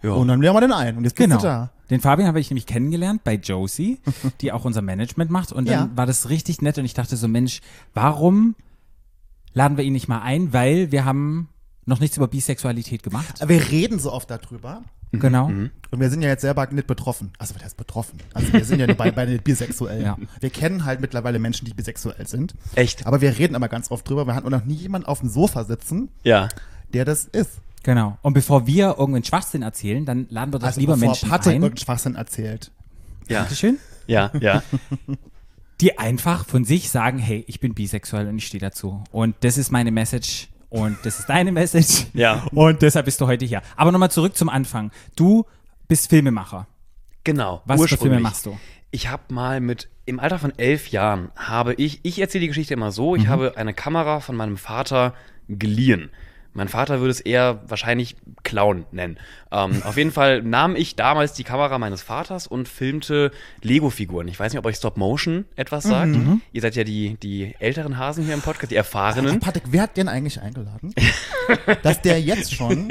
[0.04, 0.12] Ja.
[0.12, 0.98] Und dann laden wir den ein.
[0.98, 1.38] Und jetzt bist Genau.
[1.42, 1.72] du da.
[1.90, 4.00] Den Fabian habe ich nämlich kennengelernt bei Josie,
[4.42, 5.52] die auch unser Management macht.
[5.52, 5.98] Und dann Ja.
[5.98, 7.62] war das richtig nett und ich dachte so, Mensch,
[7.94, 8.56] warum
[9.54, 10.54] laden wir ihn nicht mal ein?
[10.54, 11.50] Weil wir haben
[11.86, 13.40] noch nichts über Bisexualität gemacht.
[13.48, 14.84] Wir reden so oft darüber.
[15.12, 15.46] Genau.
[15.48, 17.32] Und wir sind ja jetzt selber nicht betroffen.
[17.38, 18.20] Also was heißt betroffen?
[18.34, 20.04] Also wir sind ja bei, bei den Bisexuellen.
[20.04, 20.18] Ja.
[20.42, 22.56] Wir kennen halt mittlerweile Menschen, die bisexuell sind.
[22.76, 23.08] Echt?
[23.08, 24.26] Aber wir reden aber ganz oft drüber.
[24.28, 26.50] Wir hatten noch nie jemanden auf dem Sofa sitzen, Ja.
[26.94, 27.52] der das ist.
[27.84, 28.18] Genau.
[28.22, 31.56] Und bevor wir irgendeinen Schwachsinn erzählen, dann laden wir doch Also lieber bevor Menschen Patrick
[31.56, 31.62] ein.
[31.64, 32.72] irgendeinen Schwachsinn erzählt.
[33.30, 33.40] Ja.
[33.42, 33.78] Dankeschön.
[34.08, 34.62] Ja, ja.
[35.80, 39.04] Die einfach von sich sagen, hey, ich bin bisexuell und ich stehe dazu.
[39.12, 42.06] Und das ist meine Message und das ist deine Message.
[42.14, 42.46] Ja.
[42.52, 43.62] Und deshalb bist du heute hier.
[43.76, 44.92] Aber nochmal zurück zum Anfang.
[45.16, 45.46] Du
[45.88, 46.68] bist Filmemacher.
[47.24, 47.62] Genau.
[47.66, 47.98] Was für.
[47.98, 48.58] Filme machst du?
[48.92, 52.74] Ich habe mal mit, im Alter von elf Jahren habe ich, ich erzähle die Geschichte
[52.74, 55.14] immer so, ich habe eine Kamera von meinem Vater
[55.50, 56.10] geliehen.
[56.58, 59.18] Mein Vater würde es eher wahrscheinlich Clown nennen.
[59.52, 64.28] Ähm, auf jeden Fall nahm ich damals die Kamera meines Vaters und filmte Lego-Figuren.
[64.28, 66.18] Ich weiß nicht, ob euch Stop Motion etwas sagt.
[66.52, 69.40] Ihr seid ja die, die älteren Hasen hier im Podcast, die erfahrenen.
[69.40, 70.96] Patrick, wer hat den eigentlich eingeladen?
[71.84, 72.90] Dass der jetzt schon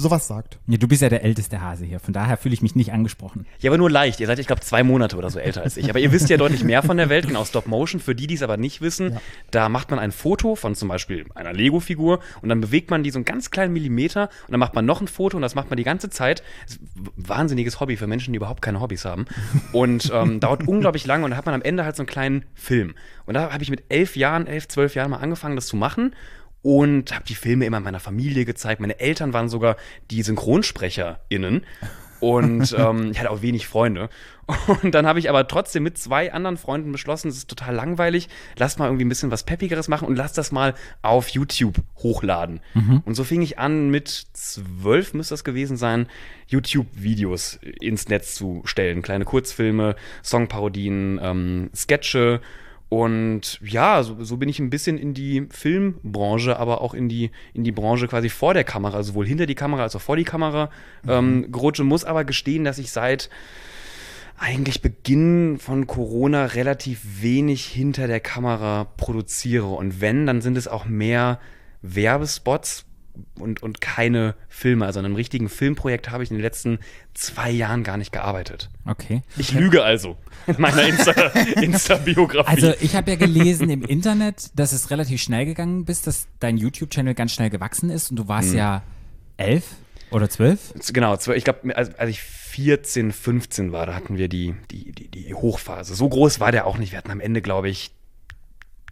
[0.00, 0.58] sowas sagt.
[0.66, 2.00] Ja, du bist ja der älteste Hase hier.
[2.00, 3.46] Von daher fühle ich mich nicht angesprochen.
[3.60, 4.20] Ja, aber nur leicht.
[4.20, 5.88] Ihr seid, ich glaube, zwei Monate oder so älter als ich.
[5.90, 8.00] Aber ihr wisst ja deutlich mehr von der Welt, genau Stop Motion.
[8.00, 9.18] Für die, die es aber nicht wissen,
[9.50, 13.10] da macht man ein Foto von zum Beispiel einer Lego-Figur und dann bewegt man die
[13.10, 15.70] so einen ganz kleinen Millimeter und dann macht man noch ein Foto und das macht
[15.70, 16.42] man die ganze Zeit.
[16.64, 19.26] Das ist ein wahnsinniges Hobby für Menschen, die überhaupt keine Hobbys haben.
[19.72, 22.44] Und ähm, dauert unglaublich lange und dann hat man am Ende halt so einen kleinen
[22.54, 22.94] Film.
[23.26, 26.14] Und da habe ich mit elf Jahren, elf, zwölf Jahren mal angefangen, das zu machen
[26.62, 28.80] und habe die Filme immer meiner Familie gezeigt.
[28.80, 29.76] Meine Eltern waren sogar
[30.10, 31.64] die SynchronsprecherInnen.
[32.20, 34.10] Und ähm, ich hatte auch wenig Freunde.
[34.82, 38.28] Und dann habe ich aber trotzdem mit zwei anderen Freunden beschlossen, es ist total langweilig,
[38.56, 42.60] lasst mal irgendwie ein bisschen was Peppigeres machen und lasst das mal auf YouTube hochladen.
[43.04, 46.08] Und so fing ich an, mit zwölf müsste das gewesen sein,
[46.48, 49.02] YouTube-Videos ins Netz zu stellen.
[49.02, 49.94] Kleine Kurzfilme,
[50.24, 52.40] Songparodien, ähm, Sketche.
[52.90, 57.30] Und ja, so, so bin ich ein bisschen in die Filmbranche, aber auch in die,
[57.54, 60.16] in die Branche quasi vor der Kamera, also sowohl hinter die Kamera als auch vor
[60.16, 60.70] die Kamera
[61.06, 63.30] ähm, gerutscht muss aber gestehen, dass ich seit
[64.36, 69.68] eigentlich Beginn von Corona relativ wenig hinter der Kamera produziere.
[69.68, 71.38] Und wenn, dann sind es auch mehr
[71.82, 72.86] Werbespots
[73.38, 74.86] und, und keine Filme.
[74.86, 76.78] Also an einem richtigen Filmprojekt habe ich in den letzten
[77.14, 78.70] zwei Jahren gar nicht gearbeitet.
[78.86, 79.22] Okay.
[79.36, 81.30] Ich lüge also in meiner Insta-
[81.62, 82.48] Insta-Biografie.
[82.50, 86.56] Also ich habe ja gelesen im Internet, dass es relativ schnell gegangen bist, dass dein
[86.56, 88.82] YouTube-Channel ganz schnell gewachsen ist und du warst ja
[89.36, 89.64] elf
[90.10, 90.72] oder zwölf.
[90.92, 95.08] Genau, ich glaube, als, als ich 14, 15 war, da hatten wir die, die, die,
[95.08, 95.94] die Hochphase.
[95.94, 96.92] So groß war der auch nicht.
[96.92, 97.92] Wir hatten am Ende, glaube ich,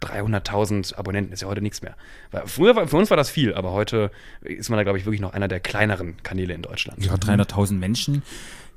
[0.01, 1.33] 300.000 Abonnenten.
[1.33, 1.95] Ist ja heute nichts mehr.
[2.31, 5.05] Weil früher, war, für uns war das viel, aber heute ist man da, glaube ich,
[5.05, 7.05] wirklich noch einer der kleineren Kanäle in Deutschland.
[7.05, 8.23] Ja, 300.000 Menschen,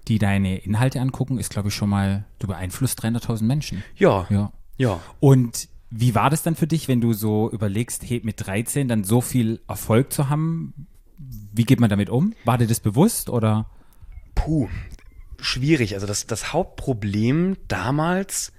[0.09, 3.85] die deine Inhalte angucken, ist glaube ich schon mal, du beeinflusst 300.000 Menschen.
[3.97, 4.53] Ja, Ja.
[4.77, 5.01] ja.
[5.21, 9.05] Und wie war das dann für dich, wenn du so überlegst, hey, mit 13 dann
[9.05, 10.87] so viel Erfolg zu haben?
[11.19, 12.35] Wie geht man damit um?
[12.45, 13.67] War dir das bewusst oder?
[14.35, 14.69] Puh,
[15.39, 15.95] schwierig.
[15.95, 18.53] Also das, das Hauptproblem damals,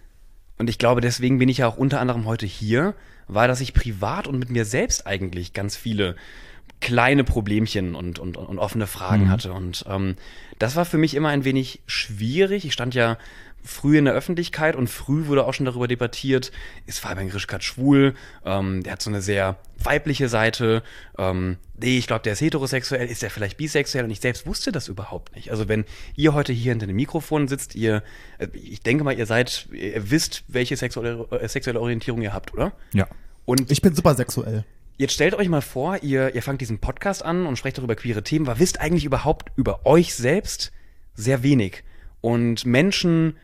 [0.63, 2.95] und ich glaube, deswegen bin ich ja auch unter anderem heute hier,
[3.27, 6.15] war, dass ich privat und mit mir selbst eigentlich ganz viele
[6.79, 9.51] kleine Problemchen und, und, und offene Fragen hatte.
[9.51, 10.15] Und ähm,
[10.59, 12.63] das war für mich immer ein wenig schwierig.
[12.63, 13.17] Ich stand ja
[13.63, 16.51] früh in der Öffentlichkeit und früh wurde auch schon darüber debattiert,
[16.85, 18.13] ist Fabian Grischkat schwul?
[18.45, 20.83] Ähm, der hat so eine sehr weibliche Seite.
[21.17, 23.07] Ähm, nee, ich glaube, der ist heterosexuell.
[23.07, 24.03] Ist er vielleicht bisexuell?
[24.03, 25.51] Und ich selbst wusste das überhaupt nicht.
[25.51, 28.03] Also wenn ihr heute hier hinter dem Mikrofon sitzt, ihr,
[28.37, 32.53] äh, ich denke mal, ihr seid, ihr wisst, welche sexuelle, äh, sexuelle Orientierung ihr habt,
[32.53, 32.73] oder?
[32.93, 33.07] Ja.
[33.45, 34.65] Und Ich bin super sexuell.
[34.97, 38.23] Jetzt stellt euch mal vor, ihr, ihr fangt diesen Podcast an und sprecht darüber queere
[38.23, 40.71] Themen, aber wisst eigentlich überhaupt über euch selbst
[41.15, 41.83] sehr wenig.
[42.21, 43.35] Und Menschen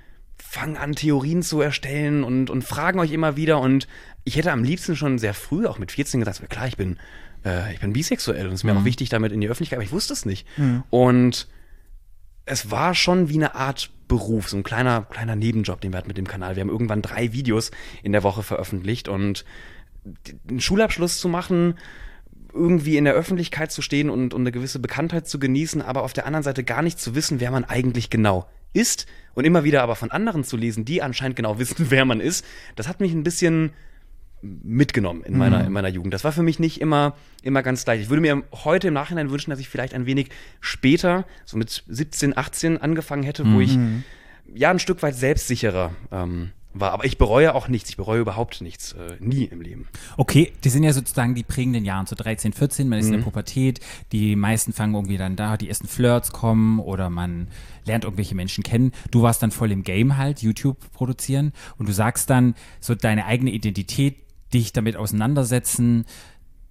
[0.41, 3.59] fangen an, Theorien zu erstellen und, und fragen euch immer wieder.
[3.59, 3.87] Und
[4.23, 6.97] ich hätte am liebsten schon sehr früh, auch mit 14, gesagt, klar, ich bin,
[7.45, 9.85] äh, ich bin bisexuell und es ist mir auch wichtig, damit in die Öffentlichkeit, aber
[9.85, 10.47] ich wusste es nicht.
[10.89, 11.47] Und
[12.45, 16.07] es war schon wie eine Art Beruf, so ein kleiner, kleiner Nebenjob, den wir hatten
[16.07, 16.55] mit dem Kanal.
[16.55, 17.69] Wir haben irgendwann drei Videos
[18.01, 19.45] in der Woche veröffentlicht und
[20.49, 21.75] einen Schulabschluss zu machen,
[22.51, 26.13] irgendwie in der Öffentlichkeit zu stehen und, und eine gewisse Bekanntheit zu genießen, aber auf
[26.13, 29.83] der anderen Seite gar nicht zu wissen, wer man eigentlich genau ist und immer wieder
[29.83, 33.13] aber von anderen zu lesen, die anscheinend genau wissen, wer man ist, das hat mich
[33.13, 33.71] ein bisschen
[34.41, 36.13] mitgenommen in meiner, in meiner Jugend.
[36.13, 38.03] Das war für mich nicht immer, immer ganz leicht.
[38.03, 40.29] Ich würde mir heute im Nachhinein wünschen, dass ich vielleicht ein wenig
[40.61, 43.77] später, so mit 17, 18 angefangen hätte, wo ich
[44.53, 46.91] ja ein Stück weit selbstsicherer ähm, war.
[46.91, 47.89] Aber ich bereue auch nichts.
[47.89, 48.93] Ich bereue überhaupt nichts.
[48.93, 49.87] Äh, nie im Leben.
[50.17, 53.13] Okay, die sind ja sozusagen die prägenden Jahren, so 13, 14, man ist Mhm.
[53.13, 53.79] in der Pubertät,
[54.11, 57.47] die meisten fangen irgendwie dann da, die ersten Flirts kommen oder man
[57.85, 58.91] lernt irgendwelche Menschen kennen.
[59.11, 63.25] Du warst dann voll im Game halt, YouTube produzieren und du sagst dann so deine
[63.25, 64.17] eigene Identität,
[64.53, 66.05] dich damit auseinandersetzen,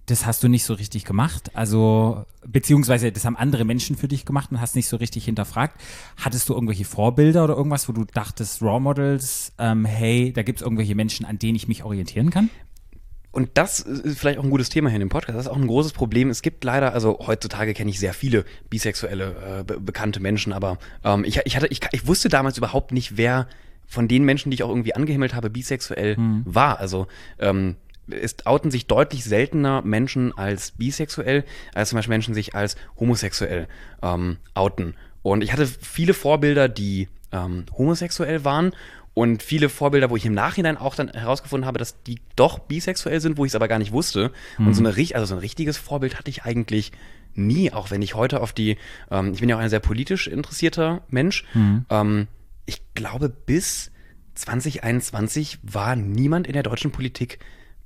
[0.09, 1.51] das hast du nicht so richtig gemacht.
[1.55, 5.79] Also, beziehungsweise das haben andere Menschen für dich gemacht und hast nicht so richtig hinterfragt.
[6.17, 10.59] Hattest du irgendwelche Vorbilder oder irgendwas, wo du dachtest, Raw Models, ähm, hey, da gibt
[10.59, 12.49] es irgendwelche Menschen, an denen ich mich orientieren kann?
[13.31, 15.37] Und das ist vielleicht auch ein gutes Thema hier in dem Podcast.
[15.37, 16.31] Das ist auch ein großes Problem.
[16.31, 20.79] Es gibt leider, also heutzutage kenne ich sehr viele bisexuelle, äh, be bekannte Menschen, aber
[21.03, 23.47] ähm, ich, ich, hatte, ich, ich wusste damals überhaupt nicht, wer
[23.85, 26.79] von den Menschen, die ich auch irgendwie angehimmelt habe, bisexuell war.
[26.79, 27.07] Also
[27.39, 27.75] ähm,
[28.11, 31.43] es outen sich deutlich seltener Menschen als bisexuell,
[31.73, 33.67] als zum Beispiel Menschen sich als homosexuell
[34.01, 34.95] ähm, outen.
[35.21, 38.73] Und ich hatte viele Vorbilder, die ähm, homosexuell waren
[39.13, 43.19] und viele Vorbilder, wo ich im Nachhinein auch dann herausgefunden habe, dass die doch bisexuell
[43.19, 44.31] sind, wo ich es aber gar nicht wusste.
[44.67, 46.91] Und so, eine, also so ein richtiges Vorbild hatte ich eigentlich
[47.35, 48.77] nie, auch wenn ich heute auf die,
[49.11, 51.45] ähm, ich bin ja auch ein sehr politisch interessierter Mensch.
[51.89, 52.27] Ähm,
[52.65, 53.91] ich glaube, bis
[54.35, 57.39] 2021 war niemand in der deutschen Politik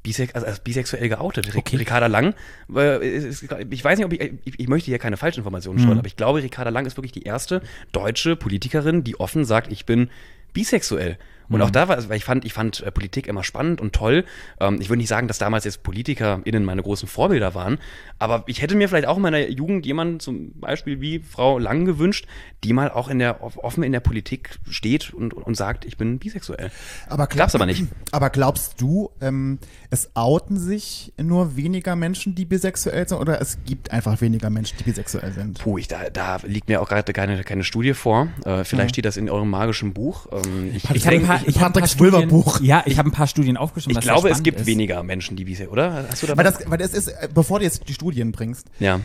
[0.04, 1.56] bisex also als bisexuell geoutet.
[1.56, 1.78] Okay.
[1.78, 2.36] Ricarda Lang,
[2.76, 6.18] äh, ich weiß nicht, ob ich, ich, ich möchte hier keine Falschinformationen streuen, aber ich
[6.18, 7.62] glaube, Ricarda Lang ist wirklich die erste
[7.94, 10.10] deutsche Politikerin, die offen sagt, ich bin
[10.54, 11.18] bisexuell.
[11.50, 14.26] Und auch da war, weil ich fand, ich fand äh, Politik immer spannend und toll.
[14.60, 17.78] Ähm, ich würde nicht sagen, dass damals jetzt PolitikerInnen meine großen Vorbilder waren,
[18.20, 21.86] aber ich hätte mir vielleicht auch in meiner Jugend jemanden zum Beispiel wie Frau Lang
[21.86, 22.26] gewünscht,
[22.64, 26.20] die mal auch in der, offen in der Politik steht und, und sagt, ich bin
[26.20, 26.72] bisexuell.
[27.08, 27.84] Aber Gab's aber nicht.
[28.12, 33.58] Aber glaubst du, ähm, es outen sich nur weniger Menschen, die bisexuell sind, oder es
[33.66, 35.60] gibt einfach weniger Menschen, die bisexuell sind?
[35.60, 38.28] Puh, ich, da, da liegt mir auch gerade keine, keine Studie vor.
[38.46, 40.28] Äh, vielleicht steht das in eurem magischen Buch.
[40.32, 42.56] Ähm, ich, Ich habe ein paar, ich hab ein paar Patricks Vulva-Buch.
[42.56, 43.98] Studien, ja, ich habe ein paar Studien aufgeschrieben.
[44.00, 44.66] ich glaube, es gibt ist.
[44.66, 46.06] weniger Menschen, die bisexuell, oder?
[46.10, 48.68] Hast du da Weil das, weil das ist, äh, bevor du jetzt die Studien bringst,
[48.80, 49.00] Ja.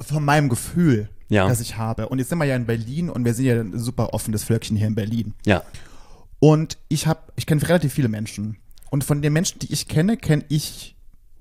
[0.00, 1.48] von meinem Gefühl, Ja.
[1.48, 3.78] das ich habe, und jetzt sind wir ja in Berlin und wir sind ja ein
[3.78, 5.34] super offenes Völkchen hier in Berlin.
[5.44, 5.62] Ja.
[6.38, 8.56] Und ich habe, ich kenne relativ viele Menschen.
[8.90, 10.96] Und von den Menschen, die ich kenne, kenne ich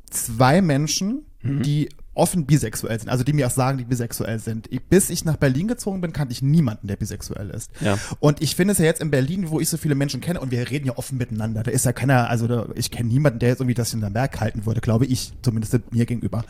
[0.09, 1.61] zwei Menschen, Mhm.
[1.63, 4.67] die offen bisexuell sind, also die mir auch sagen, die bisexuell sind.
[4.71, 7.71] Ich, bis ich nach Berlin gezogen bin, kannte ich niemanden, der bisexuell ist.
[7.81, 7.97] Ja.
[8.19, 10.51] Und ich finde es ja jetzt in Berlin, wo ich so viele Menschen kenne, und
[10.51, 11.63] wir reden ja offen miteinander.
[11.63, 14.39] Da ist ja keiner, also da, ich kenne niemanden, der jetzt irgendwie das hinterm Berg
[14.39, 16.43] halten würde, glaube ich, zumindest mir gegenüber.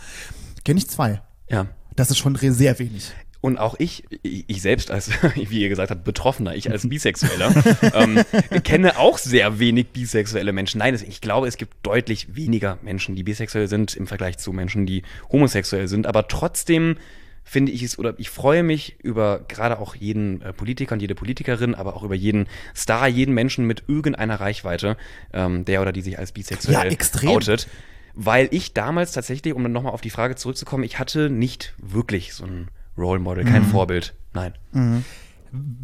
[0.63, 1.21] Kenne ich zwei.
[1.49, 1.67] Ja.
[1.95, 3.13] Das ist schon sehr wenig.
[3.45, 7.53] Und auch ich, ich selbst als, wie ihr gesagt habt, Betroffener, ich als Bisexueller,
[7.93, 8.23] ähm,
[8.63, 10.79] kenne auch sehr wenig bisexuelle Menschen.
[10.79, 14.87] Nein, ich glaube, es gibt deutlich weniger Menschen, die bisexuell sind im Vergleich zu Menschen,
[14.87, 16.07] die homosexuell sind.
[16.07, 16.97] Aber trotzdem
[17.43, 21.13] finde ich es, oder ich freue mich über gerade auch jeden äh, Politiker und jede
[21.13, 24.97] Politikerin, aber auch über jeden Star, jeden Menschen mit irgendeiner Reichweite,
[25.33, 27.29] ähm, der oder die sich als bisexuell Ja, extrem.
[27.29, 27.67] outet.
[28.15, 32.33] Weil ich damals tatsächlich, um dann nochmal auf die Frage zurückzukommen, ich hatte nicht wirklich
[32.33, 33.67] so ein Role Model, kein Mhm.
[33.67, 34.13] Vorbild.
[34.33, 34.53] Nein.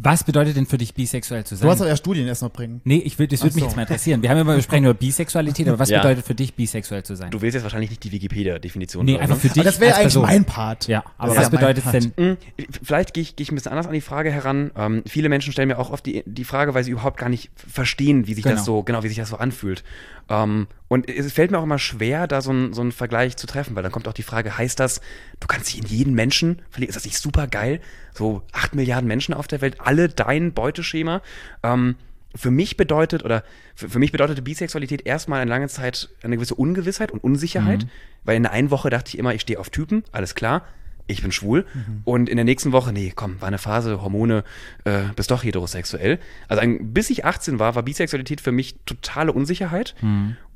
[0.04, 1.64] Was bedeutet denn für dich bisexuell zu sein?
[1.66, 2.82] Du hast doch ja Studien erst noch bringen.
[2.84, 3.68] nee, ich will, das würde Ach mich so.
[3.68, 4.20] jetzt mal interessieren.
[4.20, 6.02] Wir haben ja immer wir sprechen über Bisexualität, aber was Ja.
[6.02, 7.30] bedeutet für dich bisexuell zu sein?
[7.30, 9.06] Du willst jetzt wahrscheinlich nicht die Wikipedia-Definition.
[9.06, 9.40] nee, einfach ne?
[9.40, 10.22] für dich Aber das wäre eigentlich Person.
[10.24, 10.88] mein Part.
[10.88, 12.12] Ja, aber Das was bedeutet es denn?
[12.18, 12.36] Hm,
[12.82, 14.72] Vielleicht gehe ich, gehe ich ein bisschen anders an die Frage heran.
[14.76, 17.50] Ähm, viele Menschen stellen mir auch oft die, die Frage, weil sie überhaupt gar nicht
[17.56, 18.56] verstehen, wie sich Genau.
[18.56, 19.84] das so, genau, wie sich das so anfühlt.
[20.28, 23.46] Ähm, und es fällt mir auch immer schwer, da so, ein, so einen Vergleich zu
[23.46, 25.00] treffen, weil dann kommt auch die Frage, heißt das,
[25.40, 26.90] du kannst dich in jeden Menschen verlieben?
[26.90, 27.80] Ist das nicht super geil?
[28.12, 31.22] So acht Milliarden Menschen auf der Welt, alle dein Beuteschema.
[31.62, 31.96] Ähm,
[32.34, 33.42] für mich bedeutet, oder
[33.74, 37.86] für, für mich bedeutete Bisexualität erstmal eine lange Zeit eine gewisse Ungewissheit und Unsicherheit,
[38.24, 40.66] weil in der einen Woche dachte ich immer, ich stehe auf Typen, alles klar,
[41.06, 41.66] ich bin schwul.
[42.04, 44.44] Und in der nächsten Woche, nee, komm, war eine Phase, Hormone,
[44.84, 46.18] äh, bist doch heterosexuell.
[46.48, 49.94] Also ein, bis ich 18 war, war Bisexualität für mich totale Unsicherheit.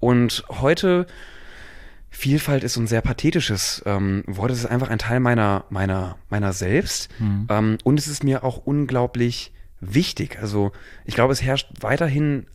[0.00, 1.06] Und heute,
[2.10, 4.50] Vielfalt ist so ein sehr pathetisches ähm, Wort.
[4.50, 7.10] Es ist einfach ein Teil meiner, meiner, meiner selbst.
[7.50, 10.38] Ähm, und es ist mir auch unglaublich wichtig.
[10.40, 10.72] Also
[11.04, 12.46] ich glaube, es herrscht weiterhin,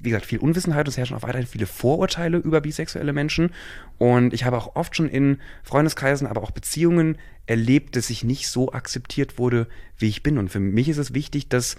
[0.00, 3.50] wie gesagt, viel Unwissenheit und es herrschen auch weiterhin viele Vorurteile über bisexuelle Menschen.
[3.98, 8.48] Und ich habe auch oft schon in Freundeskreisen, aber auch Beziehungen erlebt, dass ich nicht
[8.48, 10.38] so akzeptiert wurde, wie ich bin.
[10.38, 11.76] Und für mich ist es wichtig, dass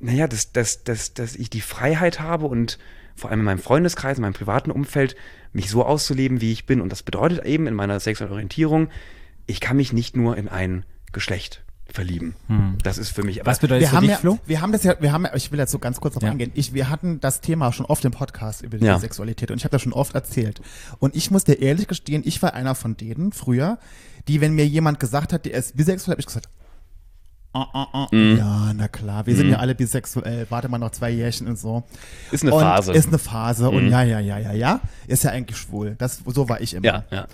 [0.00, 2.78] naja, dass, dass, dass, dass ich die Freiheit habe und
[3.16, 5.16] vor allem in meinem Freundeskreis, in meinem privaten Umfeld,
[5.52, 6.80] mich so auszuleben, wie ich bin.
[6.80, 8.90] Und das bedeutet eben in meiner sexuellen Orientierung,
[9.46, 11.64] ich kann mich nicht nur in ein Geschlecht
[11.94, 12.34] verlieben.
[12.82, 14.38] Das ist für mich aber Was bedeutet Wir das für haben, dich, ja, Flo?
[14.46, 16.30] wir haben das ja, wir haben, ja- ich will jetzt so ganz kurz darauf Ja.
[16.32, 16.50] eingehen.
[16.54, 18.98] Ich, wir hatten das Thema schon oft im Podcast über die Ja.
[18.98, 20.60] Sexualität und ich habe das schon oft erzählt.
[20.98, 23.78] Und ich muss dir ehrlich gestehen, ich war einer von denen früher,
[24.28, 26.48] die, wenn mir jemand gesagt hat, der ist bisexuell, habe ich gesagt,
[27.54, 28.36] ah, ah, ah, Mhm.
[28.36, 31.84] ja, na klar, wir sind ja alle bisexuell, warte mal noch zwei Jährchen und so.
[32.30, 32.92] ist eine und Phase.
[32.92, 33.90] Ist eine Phase und Mhm.
[33.90, 35.94] ja, ja, ja, ja, ja, ist ja eigentlich schwul.
[35.98, 36.84] Das, so war ich immer.
[36.86, 37.26] ja, ja.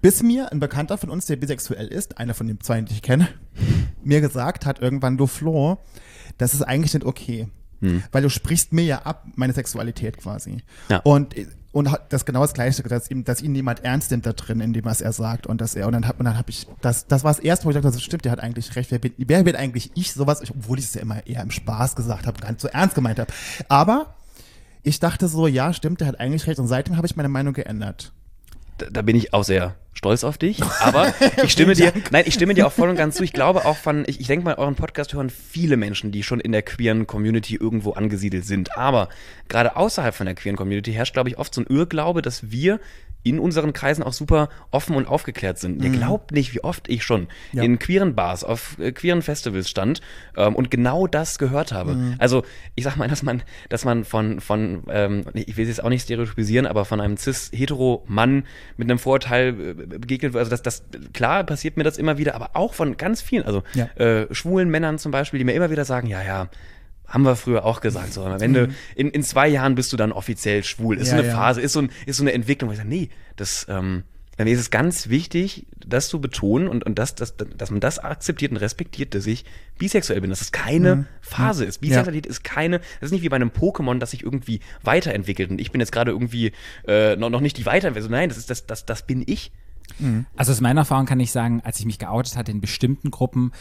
[0.00, 3.02] Bis mir ein Bekannter von uns, der bisexuell ist, einer von den zwei, die ich
[3.02, 3.28] kenne,
[4.04, 5.78] mir gesagt hat irgendwann, du Flo,
[6.38, 7.48] das ist eigentlich nicht okay.
[8.12, 10.58] Weil du sprichst mir ja ab, meine Sexualität quasi.
[10.88, 10.98] Ja.
[10.98, 11.34] Und,
[11.72, 14.60] und hat das genau das Gleiche, dass, ihm, dass ihn niemand ernst nimmt da drin,
[14.60, 15.46] in dem, was er sagt.
[15.46, 17.64] Und dass er, und dann hat, und dann habe ich, das, das war das erste,
[17.64, 18.90] wo ich dachte, das stimmt, der hat eigentlich recht.
[18.90, 21.96] Wer bin, wer bin eigentlich ich, sowas, obwohl ich es ja immer eher im Spaß
[21.96, 23.32] gesagt habe, gar nicht so ernst gemeint habe.
[23.68, 24.14] Aber
[24.82, 26.58] ich dachte so, ja, stimmt, der hat eigentlich recht.
[26.58, 28.12] Und seitdem habe ich meine Meinung geändert.
[28.78, 30.62] da, da bin ich auch sehr stolz auf dich.
[30.80, 31.12] Aber
[31.44, 33.24] ich stimme dir, nein, ich stimme dir auch voll und ganz zu.
[33.24, 36.40] Ich glaube auch von, ich, ich denke mal, euren Podcast hören viele Menschen, die schon
[36.40, 38.76] in der queeren Community irgendwo angesiedelt sind.
[38.76, 39.08] Aber
[39.48, 42.80] gerade außerhalb von der queeren Community herrscht, glaube ich, oft so ein Irrglaube, dass wir
[43.24, 45.80] in unseren Kreisen auch super offen und aufgeklärt sind.
[45.84, 47.62] Ihr glaubt nicht, wie oft ich schon Ja.
[47.62, 50.00] in queeren Bars, auf äh, queeren Festivals stand
[50.36, 52.16] ähm, und genau das gehört habe.
[52.18, 52.42] Also
[52.74, 55.88] ich sag mal, dass man, dass man von, von ähm, ich will es jetzt auch
[55.88, 58.44] nicht stereotypisieren, aber von einem cis-hetero-Mann
[58.76, 60.40] mit einem Vorurteil äh, begegnet wird.
[60.40, 63.62] Also das, das, klar passiert mir das immer wieder, aber auch von ganz vielen, also
[63.74, 63.86] Ja.
[63.96, 66.48] äh, schwulen Männern zum Beispiel, die mir immer wieder sagen, ja, ja,
[67.06, 68.12] haben wir früher auch gesagt.
[68.14, 70.96] So, am Ende, in, in zwei Jahren bist du dann offiziell schwul.
[70.98, 71.34] Ist so Ja, eine ja.
[71.36, 74.04] Phase, ist so, ein, ist so eine Entwicklung, wo ich sage, nee, das, ähm,
[74.38, 78.00] mir ist es ganz wichtig, das zu betonen und, und das, das, dass man das
[78.00, 79.44] akzeptiert und respektiert, dass ich
[79.78, 81.78] bisexuell bin, dass es keine Phase ist.
[81.80, 85.60] Bisexualität ist keine, das ist nicht wie bei einem Pokémon, das sich irgendwie weiterentwickelt und
[85.60, 86.50] ich bin jetzt gerade irgendwie
[86.88, 88.10] äh, noch, noch nicht die Weiterentwicklung.
[88.10, 89.52] Nein, das ist das, das, das bin ich.
[90.36, 93.52] Also aus meiner Erfahrung kann ich sagen, als ich mich geoutet hatte in bestimmten Gruppen,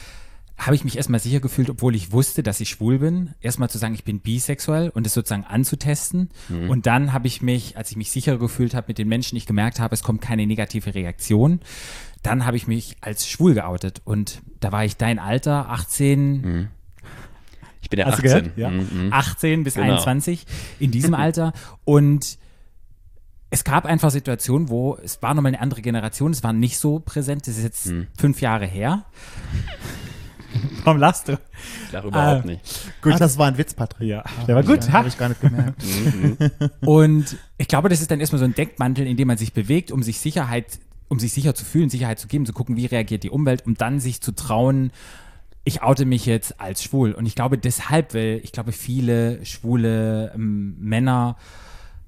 [0.58, 3.80] habe ich mich erstmal sicher gefühlt, obwohl ich wusste, dass ich schwul bin, erstmal zu
[3.80, 6.30] sagen, ich bin bisexuell und es sozusagen anzutesten.
[6.70, 9.48] Und dann habe ich mich, als ich mich sicher gefühlt habe mit den Menschen, ich
[9.48, 11.62] gemerkt habe, es kommt keine negative Reaktion,
[12.22, 14.02] dann habe ich mich als schwul geoutet.
[14.06, 16.70] Und da war ich dein Alter, 18,
[17.82, 18.24] Ich bin ja Hast 18.
[18.24, 18.58] du gehört?
[18.58, 18.70] Ja.
[18.70, 19.14] Mhm, mhm.
[19.14, 19.88] 18 bis Genau.
[19.88, 20.46] 21
[20.80, 21.54] in diesem Alter.
[21.86, 22.38] Und
[23.52, 27.00] es gab einfach Situationen, wo es war nochmal eine andere Generation, es war nicht so
[27.00, 28.08] präsent, das ist jetzt Hm.
[28.18, 29.06] fünf Jahre her.
[30.84, 31.34] Warum lachst du?
[31.86, 32.48] Ich lach überhaupt Ah.
[32.48, 32.62] nicht.
[33.02, 33.14] Gut.
[33.16, 34.08] Ach, das war ein Witz, Patrick.
[34.08, 34.92] Ja, der war gut.
[34.92, 35.82] Habe ich gar nicht gemerkt.
[36.82, 39.92] Und ich glaube, das ist dann erstmal so ein Deckmantel, in dem man sich bewegt,
[39.92, 43.24] um sich Sicherheit, um sich sicher zu fühlen, Sicherheit zu geben, zu gucken, wie reagiert
[43.24, 44.92] die Umwelt, um dann sich zu trauen,
[45.64, 47.14] ich oute mich jetzt als schwul.
[47.14, 51.38] Und ich glaube deshalb, weil ich glaube, viele schwule ähm, Männer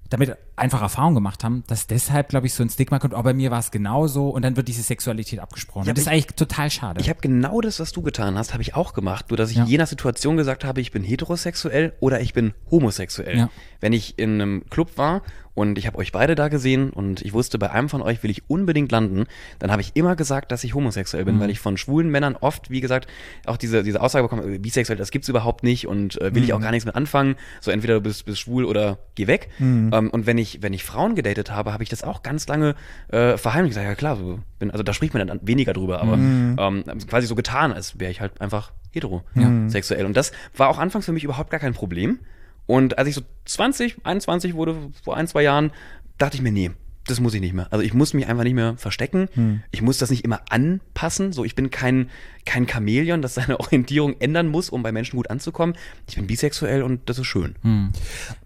[0.09, 3.33] damit einfach Erfahrung gemacht haben, dass deshalb, glaube ich, so ein Stigma kommt, oh, bei
[3.33, 5.87] mir war es genauso und dann wird diese Sexualität abgesprochen.
[5.87, 7.01] Ja, das ist eigentlich total schade.
[7.01, 9.29] Ich habe genau das, was du getan hast, habe ich auch gemacht.
[9.29, 9.63] Nur, dass ich Ja.
[9.63, 13.37] in jener Situation gesagt habe, ich bin heterosexuell oder ich bin homosexuell.
[13.37, 13.49] Ja.
[13.79, 15.21] Wenn ich in einem Club war
[15.55, 18.31] und ich habe euch beide da gesehen und ich wusste, bei einem von euch will
[18.31, 19.25] ich unbedingt landen,
[19.59, 21.27] dann habe ich immer gesagt, dass ich homosexuell Mhm.
[21.27, 23.07] bin, weil ich von schwulen Männern oft, wie gesagt,
[23.45, 26.47] auch diese, diese Aussage bekomme, äh, bisexuell, das gibt's überhaupt nicht und äh, will Mhm.
[26.47, 27.35] ich auch gar nichts mit anfangen.
[27.61, 29.49] So entweder du bist, bist schwul oder geh weg.
[29.59, 29.91] Mhm.
[29.93, 32.75] Ähm, und wenn ich, wenn ich Frauen gedatet habe, habe ich das auch ganz lange
[33.09, 33.71] äh, verheimlicht.
[33.75, 36.55] Gesagt, ja klar, so bin, also da spricht man dann weniger drüber, aber Mhm.
[36.59, 40.05] ähm, quasi so getan, als wäre ich halt einfach heterosexuell.
[40.05, 42.19] Und das war auch anfangs für mich überhaupt gar kein Problem.
[42.65, 45.71] Und als ich so 20, 21 wurde, vor ein, zwei Jahren,
[46.17, 46.71] dachte ich mir, nee,
[47.07, 47.67] das muss ich nicht mehr.
[47.69, 49.27] Also ich muss mich einfach nicht mehr verstecken.
[49.71, 51.33] Ich muss das nicht immer anpassen.
[51.33, 52.09] So, ich bin kein,
[52.45, 55.75] kein Chamäleon, das seine Orientierung ändern muss, um bei Menschen gut anzukommen.
[56.07, 57.55] Ich bin bisexuell und das ist schön.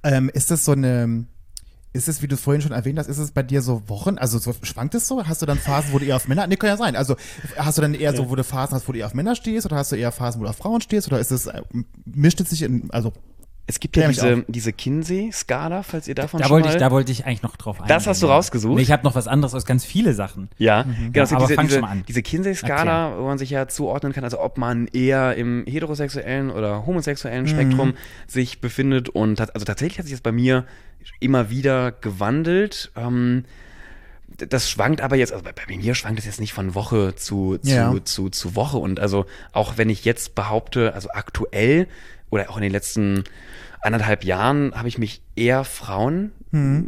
[0.04, 1.26] Ähm, ist das so eine,
[1.94, 4.18] ist es, wie du es vorhin schon erwähnt hast, ist es bei dir so Wochen,
[4.18, 5.26] also so, schwankt es so?
[5.26, 7.16] Hast du dann Phasen, wo du eher auf Männer, nee, kann ja sein, also
[7.58, 9.66] hast du dann eher so, wo du Phasen hast, wo du eher auf Männer stehst
[9.66, 11.62] oder hast du eher Phasen, wo du auf Frauen stehst oder ist es, äh,
[12.06, 13.14] mischt es sich in, also,
[13.70, 16.74] Es gibt ja diese, diese Kinsey-Skala, falls ihr davon da schon wollte mal...
[16.76, 17.90] ich, da wollte ich eigentlich noch drauf eingehen.
[17.94, 18.78] Das hast du rausgesucht?
[18.78, 20.48] Nee, ich habe noch was anderes aus ganz viele Sachen.
[20.58, 20.96] Ja, genau.
[20.96, 22.04] es gibt aber diese, fang diese, schon mal an.
[22.08, 26.86] diese Kinsey-Skala, wo man sich ja zuordnen kann, also ob man eher im heterosexuellen oder
[26.86, 27.50] homosexuellen Mhm.
[27.50, 27.94] Spektrum
[28.26, 29.10] sich befindet.
[29.10, 30.66] Und also tatsächlich hat sich das bei mir
[31.20, 32.92] immer wieder gewandelt.
[32.96, 33.44] Ähm,
[34.38, 37.58] das schwankt aber jetzt, also bei, bei mir schwankt es jetzt nicht von Woche zu,
[37.58, 37.94] zu, Ja.
[38.04, 38.78] zu, zu Woche.
[38.78, 41.88] Und also auch wenn ich jetzt behaupte, also aktuell
[42.30, 43.24] oder auch in den letzten
[43.82, 46.32] anderthalb Jahren habe ich mich eher Frauen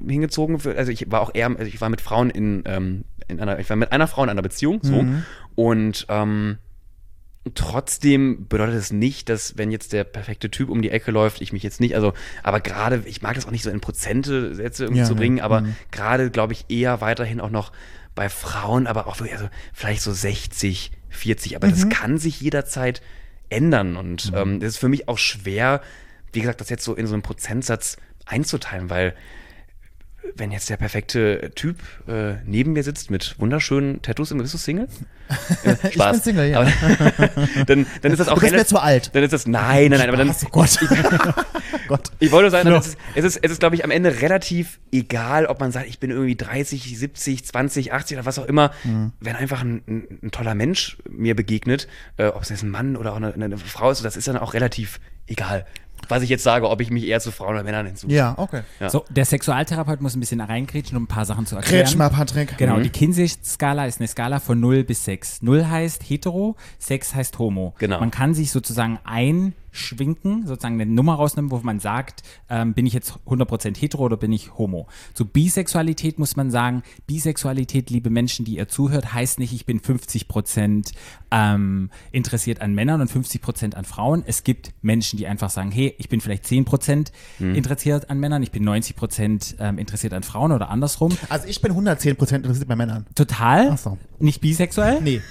[0.08, 0.60] hingezogen.
[0.60, 3.60] Für, also ich war auch eher, also ich war mit Frauen in, ähm, in einer,
[3.60, 5.06] ich war mit einer Frau in einer Beziehung, so.
[5.56, 6.58] Und ähm,
[7.56, 11.54] trotzdem bedeutet es nicht, dass wenn jetzt der perfekte Typ um die Ecke läuft, ich
[11.54, 12.14] mich jetzt nicht, also,
[12.44, 15.20] aber gerade, ich mag das auch nicht so in Prozente Sätze irgendwie Ja, zu ja,
[15.20, 15.76] bringen, aber mhm.
[15.92, 17.72] gerade glaube ich eher weiterhin auch noch
[18.16, 23.02] bei Frauen, aber auch wirklich, also vielleicht so 60, 40, aber das kann sich jederzeit
[23.50, 23.96] ändern.
[23.96, 25.82] Und ähm, das ist für mich auch schwer,
[26.34, 29.16] wie gesagt, das jetzt so in so einen Prozentsatz einzuteilen, weil
[30.36, 31.78] wenn jetzt der perfekte Typ
[32.08, 34.88] äh, neben mir sitzt mit wunderschönen Tattoos, bist du Single?
[35.64, 36.62] Äh, Ich bin Single, ja.
[36.62, 36.72] Aber,
[37.68, 39.12] dann, dann ist das auch Du bist mir zu alt.
[39.14, 40.80] Dann ist das, nein, nein, nein, aber dann, oh Gott.
[41.88, 42.12] Gott.
[42.18, 45.46] ich wollte sagen, es ist, es ist, es ist glaube ich, am Ende relativ egal,
[45.46, 48.72] ob man sagt, ich bin irgendwie 30, 70, 20, 80 oder was auch immer.
[48.84, 49.12] Mhm.
[49.20, 52.96] Wenn einfach ein, ein, ein toller Mensch mir begegnet, äh, ob es jetzt ein Mann
[52.96, 55.66] oder auch eine, eine Frau ist, das ist dann auch relativ egal.
[56.08, 58.08] Was ich jetzt sage, ob ich mich eher zu Frauen oder Männern hinzu.
[58.10, 58.62] Ja, okay.
[58.80, 58.90] Ja.
[58.90, 61.86] So, der Sexualtherapeut muss ein bisschen reingrätschen, um ein paar Sachen zu erklären.
[61.86, 62.58] Kretsch mal, Patrick.
[62.58, 62.84] Genau, Mhm.
[62.84, 65.42] die Kinsey-Skala ist eine Skala von 0 bis 6.
[65.42, 67.74] 0 heißt hetero, 6 heißt homo.
[67.78, 68.00] Genau.
[68.00, 69.00] Man kann sich sozusagen
[69.72, 74.18] einschwinken, sozusagen eine Nummer rausnehmen, wo man sagt, ähm, bin ich jetzt 100% hetero oder
[74.18, 74.88] bin ich homo.
[75.14, 79.80] Zu Bisexualität muss man sagen, Bisexualität, liebe Menschen, die ihr zuhört, heißt nicht, ich bin
[79.80, 80.92] 50%
[81.32, 84.24] ähm, interessiert an Männern und 50% an Frauen.
[84.26, 87.56] Es gibt Menschen, die einfach sagen, hey, ich bin vielleicht 10% Mhm.
[87.56, 91.16] interessiert an Männern, ich bin 90% ähm, interessiert an Frauen oder andersrum.
[91.30, 93.06] Also ich bin 110% interessiert bei Männern.
[93.16, 93.70] Total.
[93.72, 93.98] Ach so.
[94.20, 95.02] Nicht bisexuell.
[95.02, 95.22] Nee.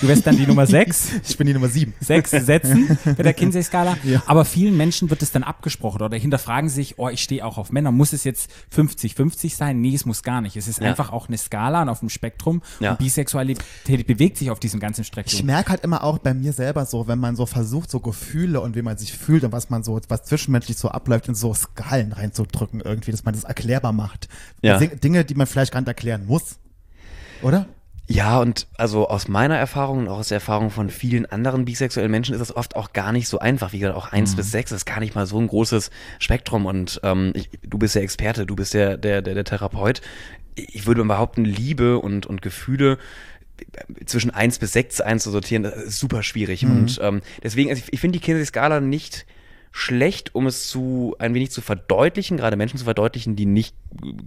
[0.00, 1.12] Du wärst dann die Nummer 6.
[1.28, 1.94] Ich bin die Nummer 7.
[2.00, 3.96] Sechs Sätzen bei der Kinsey-Skala.
[4.04, 4.22] Ja.
[4.26, 7.70] Aber vielen Menschen wird es dann abgesprochen oder hinterfragen sich, oh, ich stehe auch auf
[7.72, 7.90] Männer.
[7.92, 9.80] Muss es jetzt 50-50 sein?
[9.80, 10.56] Nee, es muss gar nicht.
[10.56, 10.88] Es ist Ja.
[10.90, 12.60] einfach auch eine Skala und auf dem Spektrum.
[12.80, 12.92] Ja.
[12.92, 15.46] Und Bisexualität bewegt sich auf diesem ganzen Ich Spektrum.
[15.46, 18.76] merke halt immer auch bei mir selber so, wenn man so versucht, so Gefühle und
[18.76, 22.12] wie man sich fühlt und was man so, was zwischenmenschlich so abläuft, in so Skalen
[22.12, 24.28] reinzudrücken irgendwie, dass man das erklärbar macht.
[24.60, 24.78] Ja.
[24.78, 26.56] Ding- Dinge, die man vielleicht gar nicht erklären muss.
[27.42, 27.66] Oder?
[28.06, 32.10] Ja, und also aus meiner Erfahrung und auch aus der Erfahrung von vielen anderen bisexuellen
[32.10, 33.72] Menschen ist es oft auch gar nicht so einfach.
[33.72, 36.66] Wie gesagt, auch eins bis sechs ist gar nicht mal so ein großes Spektrum.
[36.66, 40.02] Und ähm, ich, du bist der Experte, du bist der, der, der, der Therapeut.
[40.54, 42.98] Ich würde behaupten, Liebe und, und Gefühle
[44.04, 46.64] zwischen eins bis sechs einzusortieren, das ist super schwierig.
[46.66, 49.26] Und ähm, deswegen, also ich, ich finde die Kinsey-Skala nicht
[49.76, 53.74] schlecht, um es zu ein wenig zu verdeutlichen, gerade Menschen zu verdeutlichen, die nicht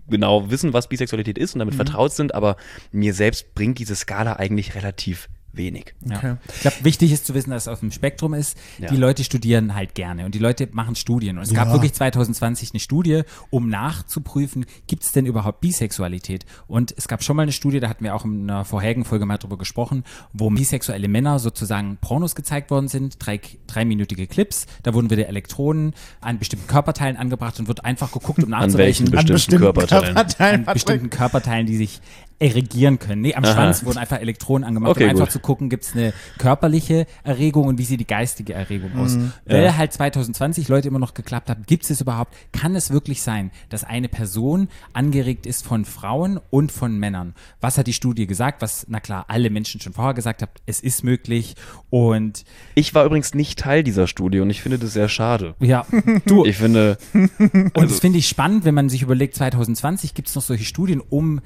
[0.10, 2.58] genau wissen, was Bisexualität ist und damit vertraut sind, aber
[2.92, 5.94] mir selbst bringt diese Skala eigentlich relativ wenig.
[6.06, 6.18] Ja.
[6.18, 6.36] Okay.
[6.56, 8.58] Ich glaube, wichtig ist zu wissen, dass es auf dem Spektrum ist.
[8.80, 8.90] Ja.
[8.90, 11.38] Die Leute studieren halt gerne und die Leute machen Studien.
[11.38, 11.74] Und es gab Ja.
[11.74, 16.46] wirklich 2020 eine Studie, um nachzuprüfen, gibt es denn überhaupt Bisexualität?
[16.68, 19.26] Und es gab schon mal eine Studie, da hatten wir auch in einer vorherigen Folge
[19.26, 20.04] mal drüber gesprochen,
[20.34, 24.66] wo bisexuelle Männer sozusagen Pornos gezeigt worden sind, drei, dreiminütige Clips.
[24.84, 29.06] Da wurden wieder Elektronen an bestimmten Körperteilen angebracht und wird einfach geguckt, um An welchen
[29.06, 30.14] nachzureichen, bestimmten Körperteilen?
[30.16, 32.02] Körperteilen an bestimmten Körperteilen, die sich
[32.40, 33.22] erregieren können.
[33.22, 33.54] Nee, am Aha.
[33.54, 35.32] Schwanz wurden einfach Elektronen angemacht, Okay, um einfach gut.
[35.32, 39.18] zu gucken, gibt es eine körperliche Erregung und wie sieht die geistige Erregung aus.
[39.46, 39.78] Weil Ja.
[39.78, 43.50] halt 2020 Leute immer noch geklappt haben, gibt es es überhaupt, kann es wirklich sein,
[43.70, 47.34] dass eine Person angeregt ist von Frauen und von Männern?
[47.60, 48.62] Was hat die Studie gesagt?
[48.62, 51.56] Was, na klar, alle Menschen schon vorher gesagt haben, es ist möglich
[51.90, 52.44] und
[52.76, 55.56] Ich war übrigens nicht Teil dieser Studie und ich finde das sehr schade.
[55.60, 55.86] ja,
[56.26, 60.28] du, Ich finde, Und Also das finde ich spannend, wenn man sich überlegt, 2020 gibt
[60.28, 61.42] es noch solche Studien, um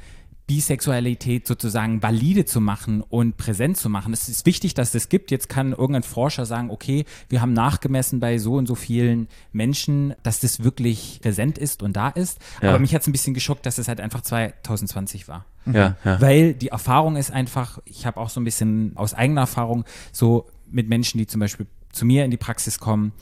[0.48, 4.12] Bisexualität sozusagen valide zu machen und präsent zu machen.
[4.12, 5.32] Es ist wichtig, dass es das gibt.
[5.32, 10.14] Jetzt kann irgendein Forscher sagen, okay, wir haben nachgemessen bei so und so vielen Menschen,
[10.24, 12.40] dass das wirklich präsent ist und da ist.
[12.62, 12.70] Ja.
[12.70, 15.46] Aber mich hat es ein bisschen geschockt, dass es halt einfach 2020 war.
[15.66, 16.20] ja, ja.
[16.20, 20.48] Weil die Erfahrung ist einfach, ich habe auch so ein bisschen aus eigener Erfahrung so
[20.70, 23.14] mit Menschen, die zum Beispiel zu mir in die Praxis kommen.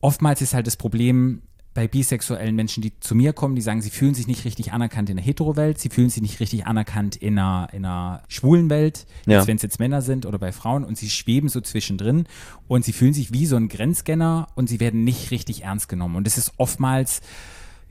[0.00, 1.42] Oftmals ist halt das Problem
[1.78, 5.10] bei bisexuellen Menschen, die zu mir kommen, die sagen, sie fühlen sich nicht richtig anerkannt
[5.10, 9.06] in der Hetero-Welt, sie fühlen sich nicht richtig anerkannt in einer, in einer schwulen Welt,
[9.26, 9.46] Ja.
[9.46, 12.24] wenn es jetzt Männer sind oder bei Frauen und sie schweben so zwischendrin
[12.66, 16.16] und sie fühlen sich wie so ein Grenzscanner und sie werden nicht richtig ernst genommen.
[16.16, 17.20] Und das ist oftmals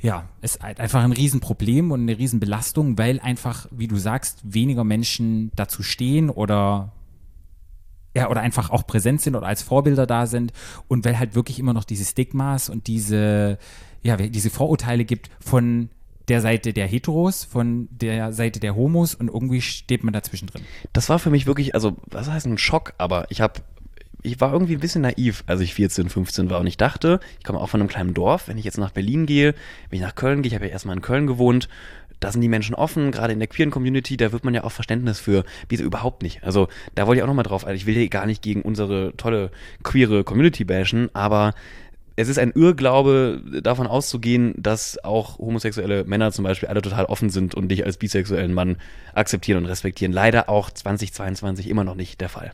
[0.02, 4.84] ja, ist halt einfach ein Riesenproblem und eine Riesenbelastung, weil einfach, wie du sagst, weniger
[4.84, 6.92] Menschen dazu stehen oder
[8.18, 10.51] ja, oder einfach auch präsent sind oder als Vorbilder da sind
[10.88, 13.59] und weil halt wirklich immer noch diese Stigmas und diese,
[14.01, 15.89] ja, diese Vorurteile gibt von
[16.28, 20.63] der Seite der Heteros, von der Seite der Homos und irgendwie steht man dazwischen drin.
[20.93, 23.61] Das war für mich wirklich, also, was heißt ein Schock, aber ich habe
[24.24, 27.45] ich war irgendwie ein bisschen naiv, als ich 14, 15 war und ich dachte, ich
[27.45, 29.53] komme auch von einem kleinen Dorf, wenn ich jetzt nach Berlin gehe,
[29.89, 31.70] wenn ich nach Köln gehe, ich habe ja erstmal in Köln gewohnt,
[32.20, 34.72] da sind die Menschen offen, gerade in der queeren Community, da wird man ja auch
[34.72, 36.43] Verständnis für, wieso überhaupt nicht.
[36.43, 39.13] Also da wollte ich auch nochmal drauf, also ich will hier gar nicht gegen unsere
[39.18, 39.51] tolle
[39.84, 41.53] queere Community bashen, aber
[42.20, 47.30] es ist ein Irrglaube, davon auszugehen, dass auch homosexuelle Männer zum Beispiel alle total offen
[47.30, 48.78] sind und dich als bisexuellen Mann
[49.13, 50.11] akzeptieren und respektieren.
[50.11, 52.53] Leider auch 2022 immer noch nicht der Fall.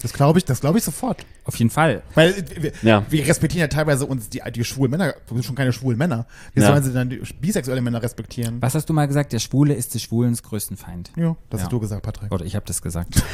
[0.00, 1.26] Das glaube ich, das glaube ich sofort.
[1.44, 2.02] Auf jeden Fall.
[2.14, 3.04] Weil äh, wir, Ja.
[3.10, 6.26] wir respektieren ja teilweise uns die, die schwulen Männer, wir sind schon keine schwulen Männer.
[6.54, 6.68] Wie Ja.
[6.68, 8.56] sollen sie dann die bisexuelle Männer respektieren?
[8.62, 9.32] Was hast du mal gesagt?
[9.34, 11.10] Der Schwule ist des Schwulens größten Feind.
[11.16, 11.64] Ja, das Ja.
[11.66, 12.32] hast du gesagt, Patrick.
[12.32, 13.22] Oder ich habe das gesagt.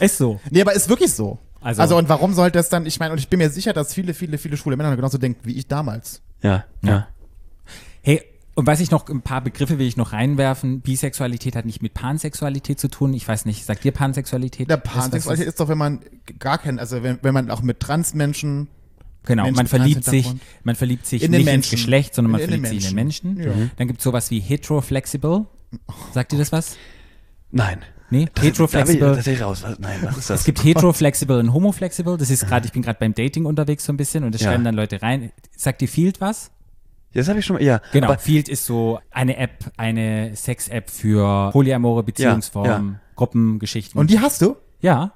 [0.00, 0.40] Ist so.
[0.50, 1.38] Nee, aber ist wirklich so.
[1.60, 3.94] Also- Also, und warum sollte es dann, ich meine, und ich bin mir sicher, dass
[3.94, 6.22] viele, viele, viele schwule Männer genauso denken wie ich damals.
[6.42, 7.06] Ja, ja.
[8.02, 8.22] Hey,
[8.54, 10.80] und weiß ich noch, ein paar Begriffe will ich noch reinwerfen.
[10.80, 13.14] Bisexualität hat nicht mit Pansexualität zu tun.
[13.14, 14.68] Ich weiß nicht, sagt dir Pansexualität?
[14.68, 16.00] Ist was, Pansexualität ist doch, wenn man
[16.40, 18.68] gar kein, also wenn, wenn man auch mit Transmenschen
[19.24, 20.28] Genau, Menschen man verliebt sich,
[20.64, 21.70] man verliebt sich In den nicht ins.
[21.70, 23.34] Geschlecht, sondern man In- in verliebt sich in den Menschen.
[23.34, 23.62] Menschen.
[23.62, 23.70] Ja.
[23.76, 25.46] Dann gibt es sowas wie heteroflexible.
[26.12, 26.76] Sagt dir das was?
[27.52, 27.82] Nein.
[28.12, 29.18] Nee, ich heteroflexible.
[29.40, 29.62] raus.
[29.62, 30.40] Was- Nein, was ist das?
[30.40, 32.16] Es gibt heteroflexible und homoflexible.
[32.18, 34.50] Das ist gerade, ich bin gerade beim Dating unterwegs so ein bisschen und das Ja.
[34.50, 35.32] schreiben dann Leute rein.
[35.56, 36.50] Sagt dir Field was?
[37.14, 37.80] das habe ich schon mal, ja.
[37.92, 38.06] Genau.
[38.08, 43.00] Aber, Field ist so eine App, eine Sex-App für polyamore Beziehungsformen, ja.
[43.16, 43.98] Gruppengeschichten.
[44.00, 44.56] Und die hast du?
[44.80, 45.12] ja.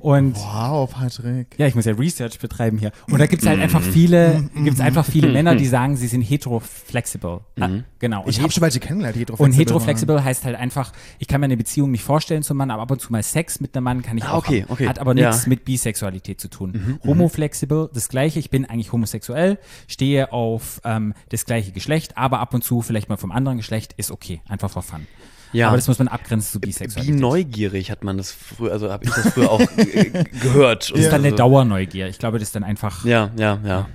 [0.00, 1.54] Und Wow, Patrick.
[1.58, 2.90] ja, ich muss ja Research betreiben hier.
[3.10, 7.40] Und da gibt's halt einfach viele, gibt's einfach viele Männer, die sagen, sie sind heteroflexible.
[7.60, 8.22] Ah, genau.
[8.22, 11.44] Und Ich habe schon welche kennengelernt, die und heteroflexible heißt halt einfach, ich kann mir
[11.46, 14.02] eine Beziehung nicht vorstellen zum Mann, aber ab und zu mal Sex mit einem Mann
[14.02, 14.72] kann ich Ah, auch okay, haben.
[14.72, 14.88] okay.
[14.88, 15.28] Hat aber Ja.
[15.28, 16.98] nichts mit Bisexualität zu tun.
[17.04, 22.54] Homoflexible, das gleiche, ich bin eigentlich homosexuell, stehe auf ähm, das gleiche Geschlecht, aber ab
[22.54, 25.06] und zu vielleicht mal vom anderen Geschlecht, ist okay, einfach for fun.
[25.52, 25.68] Ja.
[25.68, 27.18] Aber das muss man abgrenzen zu Wie Bisexualität.
[27.18, 30.90] neugierig hat man das früher, also habe ich das früher auch äh, gehört.
[30.92, 32.08] das ist dann eine Dauerneugier.
[32.08, 33.04] Ich glaube, das ist dann einfach.
[33.04, 33.88] Ja, ja, ja.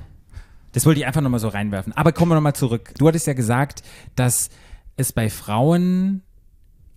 [0.74, 1.94] Das wollte ich einfach nochmal so reinwerfen.
[1.94, 2.92] Aber kommen wir nochmal zurück.
[2.98, 3.82] Du hattest ja gesagt,
[4.16, 4.50] dass
[4.98, 6.22] es bei Frauen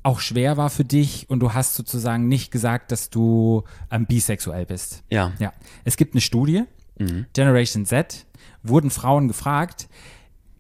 [0.02, 4.66] auch schwer war für dich und du hast sozusagen nicht gesagt, dass du ähm, bisexuell
[4.66, 5.04] bist.
[5.10, 5.32] Ja.
[5.38, 5.52] Ja.
[5.84, 6.64] Es gibt eine Studie,
[7.32, 8.26] Generation Z,
[8.64, 9.88] wurden Frauen gefragt,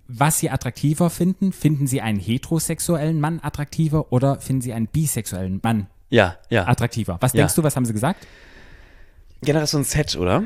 [0.08, 1.52] was sie attraktiver finden.
[1.52, 6.66] Finden sie einen heterosexuellen Mann attraktiver oder finden sie einen bisexuellen Mann Ja, ja.
[6.66, 7.18] attraktiver?
[7.20, 7.38] Was Ja.
[7.38, 8.26] denkst du, was haben sie gesagt?
[9.42, 10.44] Generation Z, oder?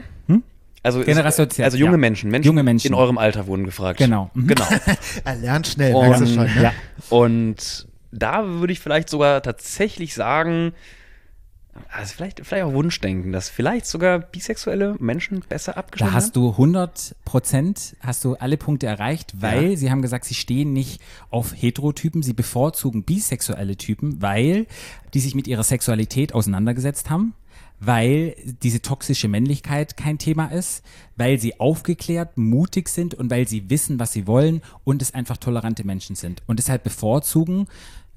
[0.84, 1.06] Also, Hm?
[1.06, 1.96] Generation Z, also junge ja.
[1.98, 2.88] Menschen, Menschen, Junge Menschen.
[2.88, 3.98] in eurem Alter wurden gefragt.
[3.98, 4.30] Genau.
[4.34, 4.48] Mhm.
[4.48, 4.66] Genau.
[5.24, 6.60] Er lernt schnell, Und- merkst du schon, ne?
[6.62, 6.72] Ja.
[7.08, 10.72] Und da würde ich vielleicht sogar tatsächlich sagen,
[11.90, 16.50] also vielleicht, vielleicht auch Wunschdenken, dass vielleicht sogar bisexuelle Menschen besser Da abgeschnitten hast du
[16.50, 19.76] 100 Prozent, hast du alle Punkte erreicht, weil Ja.
[19.76, 21.00] sie haben gesagt, sie stehen nicht
[21.30, 24.66] auf Heterotypen, sie bevorzugen bisexuelle Typen, weil
[25.14, 27.34] die sich mit ihrer Sexualität auseinandergesetzt haben,
[27.80, 30.84] weil diese toxische Männlichkeit kein Thema ist,
[31.16, 35.36] weil sie aufgeklärt, mutig sind und weil sie wissen, was sie wollen und es einfach
[35.36, 36.42] tolerante Menschen sind.
[36.46, 37.66] Und deshalb bevorzugen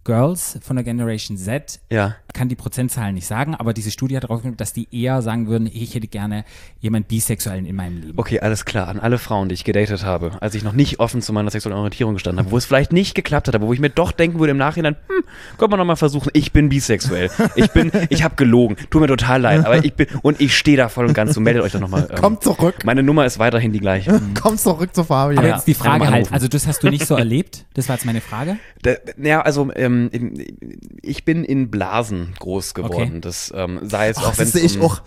[0.06, 2.16] Girls von der Generation Z Ja.
[2.34, 5.68] kann die Prozentzahlen nicht sagen, aber diese Studie hat herausgefunden, dass die eher sagen würden,
[5.72, 6.46] ich hätte gerne
[6.80, 8.14] jemanden Bisexuellen in meinem Leben.
[8.18, 8.88] Okay, alles klar.
[8.88, 11.78] An alle Frauen, die ich gedatet habe, als ich noch nicht offen zu meiner sexuellen
[11.78, 14.40] Orientierung gestanden habe, wo es vielleicht nicht geklappt hat, aber wo ich mir doch denken
[14.40, 15.24] würde im Nachhinein, hm,
[15.58, 17.32] können wir noch mal versuchen, ich bin bisexuell.
[17.56, 18.78] Ich bin, ich habe gelogen.
[18.92, 21.40] Tut mir total leid, aber ich bin, und ich stehe da voll und ganz, so
[21.42, 22.08] meldet euch doch nochmal.
[22.12, 22.86] Ähm, Kommt zurück.
[22.86, 24.22] Meine Nummer ist weiterhin die gleiche.
[24.40, 25.40] Komm zurück zu Fabian.
[25.40, 27.66] Aber Ja, jetzt die man Frage halt, also das hast du nicht so erlebt?
[27.74, 28.58] Das war jetzt meine Frage.
[28.84, 30.58] Da, ja, also ähm, in,
[31.02, 33.10] ich bin in Blasen groß geworden.
[33.10, 33.20] Okay.
[33.22, 35.02] Das ähm, sei es Ach, auch wenn siehste, ich auch.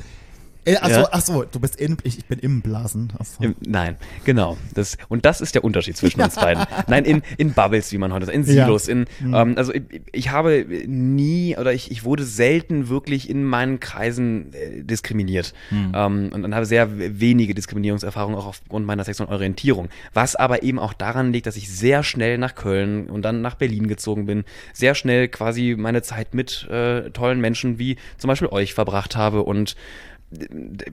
[0.65, 1.09] Äh, Achso, Ja.
[1.13, 3.13] ach so, du bist in, ich, ich bin im Blasen.
[3.41, 4.57] Im, nein, genau.
[4.75, 6.65] Das, und das ist der Unterschied zwischen uns beiden.
[6.89, 8.65] Nein, in, in Bubbles, wie man heute sagt, in Ja.
[8.67, 8.89] Silos.
[8.89, 9.83] In, ähm, also ich,
[10.13, 15.55] ich habe nie oder ich, ich wurde selten wirklich in meinen Kreisen äh, diskriminiert.
[15.73, 19.89] Ähm, und, und habe sehr wenige Diskriminierungserfahrungen auch aufgrund meiner sexuellen Orientierung.
[20.13, 23.55] Was aber eben auch daran liegt, dass ich sehr schnell nach Köln und dann nach
[23.55, 24.45] Berlin gezogen bin.
[24.75, 29.43] Sehr schnell quasi meine Zeit mit äh, tollen Menschen wie zum Beispiel euch verbracht habe
[29.45, 29.77] und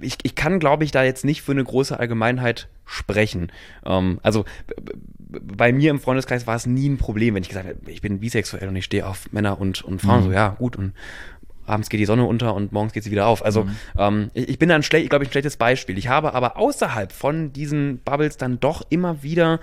[0.01, 3.51] ich, ich kann, glaube ich, da jetzt nicht für eine große Allgemeinheit sprechen.
[3.86, 4.45] Ähm, also
[5.17, 8.19] bei mir im Freundeskreis war es nie ein Problem, wenn ich gesagt habe, ich bin
[8.19, 10.23] bisexuell und ich stehe auf Männer und, und Frauen.
[10.23, 10.75] So, ja, gut.
[10.77, 10.93] Und
[11.65, 13.43] abends geht die Sonne unter und morgens geht sie wieder auf.
[13.43, 13.67] Also
[13.97, 15.97] ähm, ich, ich bin da glaube ich, ein schlechtes Beispiel.
[15.97, 19.59] Ich habe aber außerhalb von diesen Bubbles dann doch immer wieder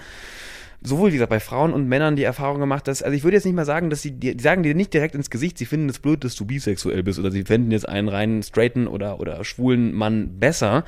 [0.85, 3.45] sowohl wie gesagt bei Frauen und Männern die Erfahrung gemacht, dass, also ich würde jetzt
[3.45, 5.99] nicht mal sagen, dass sie, die, sagen dir nicht direkt ins Gesicht, sie finden es
[5.99, 9.93] blöd, dass du bisexuell bist oder sie fänden jetzt einen reinen straighten oder, oder schwulen
[9.95, 10.85] Mann besser.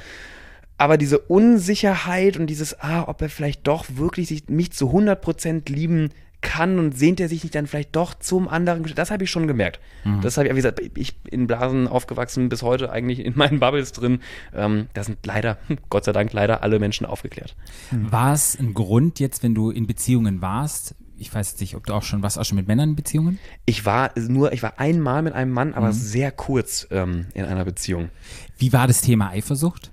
[0.76, 5.70] Aber diese Unsicherheit und dieses, ah, ob er vielleicht doch wirklich sich, mich zu 100%
[5.70, 6.11] lieben
[6.45, 9.49] kann und sehnt er sich nicht dann vielleicht doch zum anderen, das habe ich schon
[9.49, 9.80] gemerkt.
[10.22, 13.59] Das habe ich, wie gesagt, ich bin in Blasen aufgewachsen, bis heute eigentlich in meinen
[13.59, 14.20] Bubbles drin.
[14.55, 15.59] Ähm, da sind leider,
[15.90, 17.57] Gott sei Dank, leider alle Menschen aufgeklärt.
[17.90, 20.95] War es ein Grund jetzt, wenn du in Beziehungen warst?
[21.16, 23.38] Ich weiß nicht, ob du auch schon warst, auch schon mit Männern in Beziehungen?
[23.66, 27.64] Ich war nur, ich war einmal mit einem Mann, aber sehr kurz ähm, in einer
[27.64, 28.11] Beziehung.
[28.59, 29.90] Wie war das Thema Eifersucht?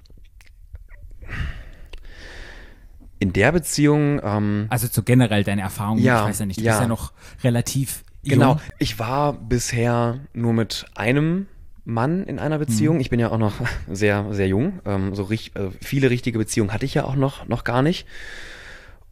[3.22, 6.64] In der Beziehung, ähm, Also so generell deine Erfahrung, Ja, ich weiß ja nicht, du
[6.64, 6.72] ja.
[6.72, 7.12] bist ja noch
[7.44, 8.62] relativ genau, jung.
[8.80, 11.46] ich war bisher nur mit einem
[11.86, 13.00] Mann in einer Beziehung.
[13.00, 13.54] Ich bin ja auch noch
[13.92, 14.80] sehr, sehr jung.
[14.86, 18.08] Ähm, so richt, äh, viele richtige Beziehungen hatte ich ja auch noch, noch gar nicht.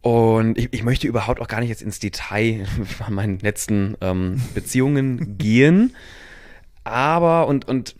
[0.02, 4.42] Und ich, ich möchte überhaupt auch gar nicht jetzt ins Detail von meinen letzten ähm,
[4.56, 5.96] Beziehungen gehen.
[6.84, 7.94] Aber, und, und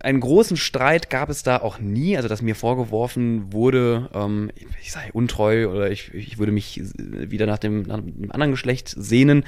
[0.00, 4.92] einen großen Streit gab es da auch nie, also dass mir vorgeworfen wurde, ähm, ich
[4.92, 9.44] sei untreu oder ich, ich würde mich wieder nach dem, nach dem anderen Geschlecht sehnen.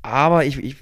[0.00, 0.76] Aber ich, ich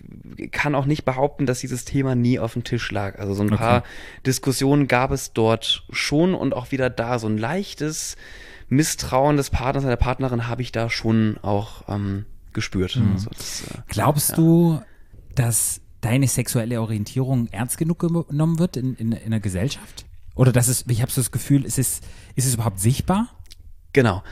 [0.53, 3.19] kann auch nicht behaupten, dass dieses Thema nie auf dem Tisch lag.
[3.19, 3.57] Also so ein Okay.
[3.57, 3.83] paar
[4.27, 7.19] Diskussionen gab es dort schon und auch wieder da.
[7.19, 8.17] So ein leichtes
[8.69, 13.01] Misstrauen des Partners, der Partnerin habe ich da schon auch ähm, gespürt.
[13.15, 14.37] Also das, äh, Glaubst Ja.
[14.37, 14.83] du,
[15.35, 20.07] dass deine sexuelle Orientierung ernst genug genommen wird in, in, in der Gesellschaft?
[20.35, 22.01] Oder dass es, ich habe so das Gefühl, ist es,
[22.35, 23.29] ist es überhaupt sichtbar?
[23.93, 24.23] Genau.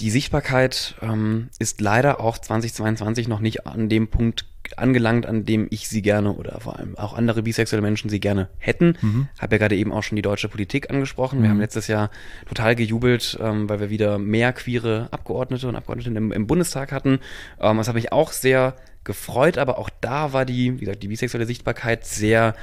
[0.00, 4.46] Die Sichtbarkeit ähm, ist leider auch 2022 noch nicht an dem Punkt
[4.76, 8.48] angelangt, an dem ich sie gerne oder vor allem auch andere bisexuelle Menschen sie gerne
[8.58, 8.96] hätten.
[9.38, 11.42] Habe ja gerade eben auch schon die deutsche Politik angesprochen.
[11.42, 12.10] Wir haben letztes Jahr
[12.46, 17.20] total gejubelt, ähm, weil wir wieder mehr queere Abgeordnete und Abgeordnete im, im Bundestag hatten.
[17.60, 21.08] Ähm, das hat mich auch sehr gefreut, aber auch da war die, wie gesagt, die
[21.08, 22.54] bisexuelle Sichtbarkeit sehr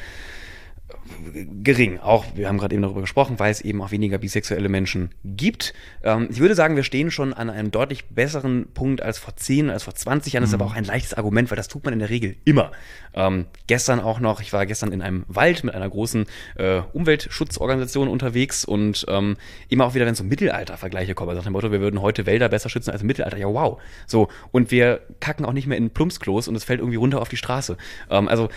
[1.63, 1.99] gering.
[1.99, 5.73] Auch, wir haben gerade eben darüber gesprochen, weil es eben auch weniger bisexuelle Menschen gibt.
[6.03, 9.69] Ähm, ich würde sagen, wir stehen schon an einem deutlich besseren Punkt als vor 10,
[9.69, 10.43] als vor 20 Jahren.
[10.43, 12.71] Das ist aber auch ein leichtes Argument, weil das tut man in der Regel immer.
[13.13, 16.25] Ähm, gestern auch noch, ich war gestern in einem Wald mit einer großen
[16.55, 19.37] äh, Umweltschutzorganisation unterwegs und ähm,
[19.69, 22.25] immer auch wieder, wenn es so Mittelalter-Vergleiche kommen, also nach dem Motto, wir würden heute
[22.25, 23.37] Wälder besser schützen als im Mittelalter.
[23.37, 23.81] Ja, wow.
[24.07, 27.29] So, und wir kacken auch nicht mehr in Plumpsklos und es fällt irgendwie runter auf
[27.29, 27.77] die Straße.
[28.09, 28.49] Ähm, also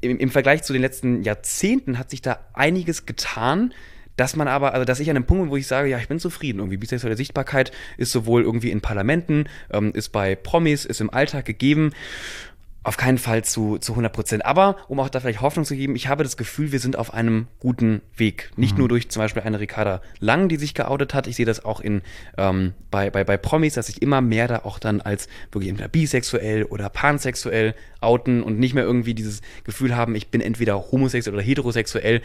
[0.00, 1.57] im, im Vergleich zu den letzten Jahrzehnten
[1.98, 3.72] hat sich da einiges getan.
[4.16, 6.08] Dass man aber, also dass ich an einem Punkt bin, wo ich sage, ja, ich
[6.08, 6.58] bin zufrieden.
[6.58, 11.44] Irgendwie bisexuelle Sichtbarkeit ist sowohl irgendwie in Parlamenten, ähm, ist bei Promis, ist im Alltag
[11.44, 11.92] gegeben.
[12.84, 14.46] Auf keinen Fall zu, zu 100 Prozent.
[14.46, 17.12] Aber, um auch da vielleicht Hoffnung zu geben, ich habe das Gefühl, wir sind auf
[17.12, 18.50] einem guten Weg.
[18.56, 21.26] Nicht nur durch zum Beispiel eine Ricarda Lang, die sich geoutet hat.
[21.26, 22.02] Ich sehe das auch in,
[22.36, 25.88] ähm, bei, bei, bei Promis, dass sich immer mehr da auch dann als wirklich entweder
[25.88, 31.34] bisexuell oder pansexuell outen und nicht mehr irgendwie dieses Gefühl haben, ich bin entweder homosexuell
[31.34, 32.22] oder heterosexuell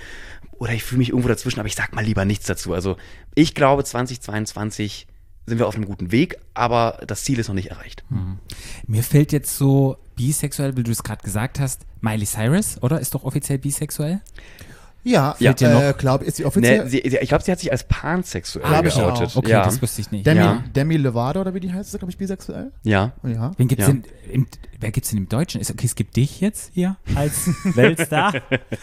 [0.60, 2.74] oder ich fühle mich irgendwo dazwischen, aber ich sag mal lieber nichts dazu.
[2.74, 2.97] Also
[3.36, 5.08] ich glaube, 2022
[5.45, 8.04] sind wir auf einem guten Weg, aber das Ziel ist noch nicht erreicht.
[8.88, 12.99] Mir fällt jetzt so bisexuell, wie du es gerade gesagt hast, Miley Cyrus, oder?
[12.99, 14.22] Ist doch offiziell bisexuell?
[15.04, 15.97] Ja, dir äh, noch?
[15.97, 18.95] glaube ist sie offiziell Ne, sie, ich glaube, sie hat sich als pansexuell Glaub ich
[18.95, 19.28] geoutet.
[19.32, 19.36] auch.
[19.36, 19.66] Okay, ja.
[19.66, 20.26] das wusste ich nicht.
[20.26, 20.64] Demi, Ja.
[20.76, 22.72] Demi Lovato oder wie die heißt, ist glaube ich bisexuell.
[22.84, 23.12] ja.
[23.24, 23.51] Ja.
[23.58, 23.91] Wen gibt's Ja.
[23.91, 24.47] denn, im,
[24.80, 25.60] wer gibt's denn im Deutschen?
[25.60, 28.34] Ist, okay, es gibt dich jetzt hier als Weltstar.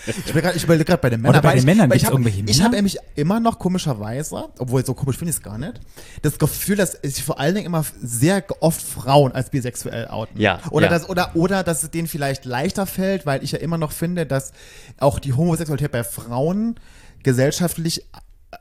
[0.06, 1.36] Ich bin grad- ich überlege gerade bei den Männern.
[1.38, 2.64] Oder bei den ich, Männern ich gibt's hab- irgendwelche Ich Männer?
[2.64, 5.80] habe nämlich immer noch komischerweise, obwohl so komisch finde ich es gar nicht,
[6.22, 10.38] das Gefühl, dass sich vor allen Dingen immer sehr oft Frauen als bisexuell outen.
[10.40, 10.90] Ja, Oder, ja.
[10.92, 14.26] Das, oder, oder dass es denen vielleicht leichter fällt, weil ich ja immer noch finde,
[14.26, 14.52] dass
[14.98, 16.76] auch die Homosexualität bei Frauen
[17.22, 18.04] gesellschaftlich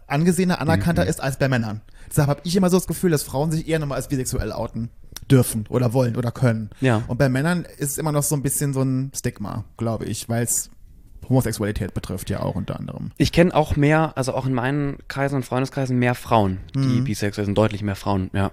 [0.08, 1.10] angesehener, anerkannter Mhm.
[1.10, 1.82] ist als bei Männern.
[2.10, 4.90] Deshalb habe ich immer so das Gefühl, dass Frauen sich eher nochmal als bisexuell outen
[5.32, 6.70] dürfen oder wollen oder können.
[6.82, 7.04] Ja.
[7.08, 10.28] Und bei Männern ist es immer noch so ein bisschen so ein Stigma, glaube ich,
[10.30, 10.70] weil es
[11.28, 13.12] Homosexualität betrifft ja auch unter anderem.
[13.18, 17.46] Ich kenne auch mehr, also auch in meinen Kreisen und Freundeskreisen mehr Frauen, die bisexuell
[17.46, 18.52] sind, deutlich mehr Frauen, ja.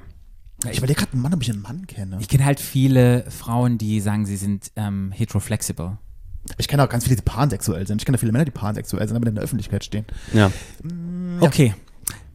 [0.71, 2.17] Ich überlege gerade einen Mann, ob ich einen Mann kenne.
[2.21, 5.99] Ich kenne halt viele Frauen, die sagen, sie sind ähm, heteroflexible.
[6.59, 8.01] Ich kenne auch ganz viele, die pansexuell sind.
[8.01, 10.05] Ich kenne viele Männer, die pansexuell sind, aber in der Öffentlichkeit stehen.
[10.33, 10.51] Ja.
[11.41, 11.75] Okay.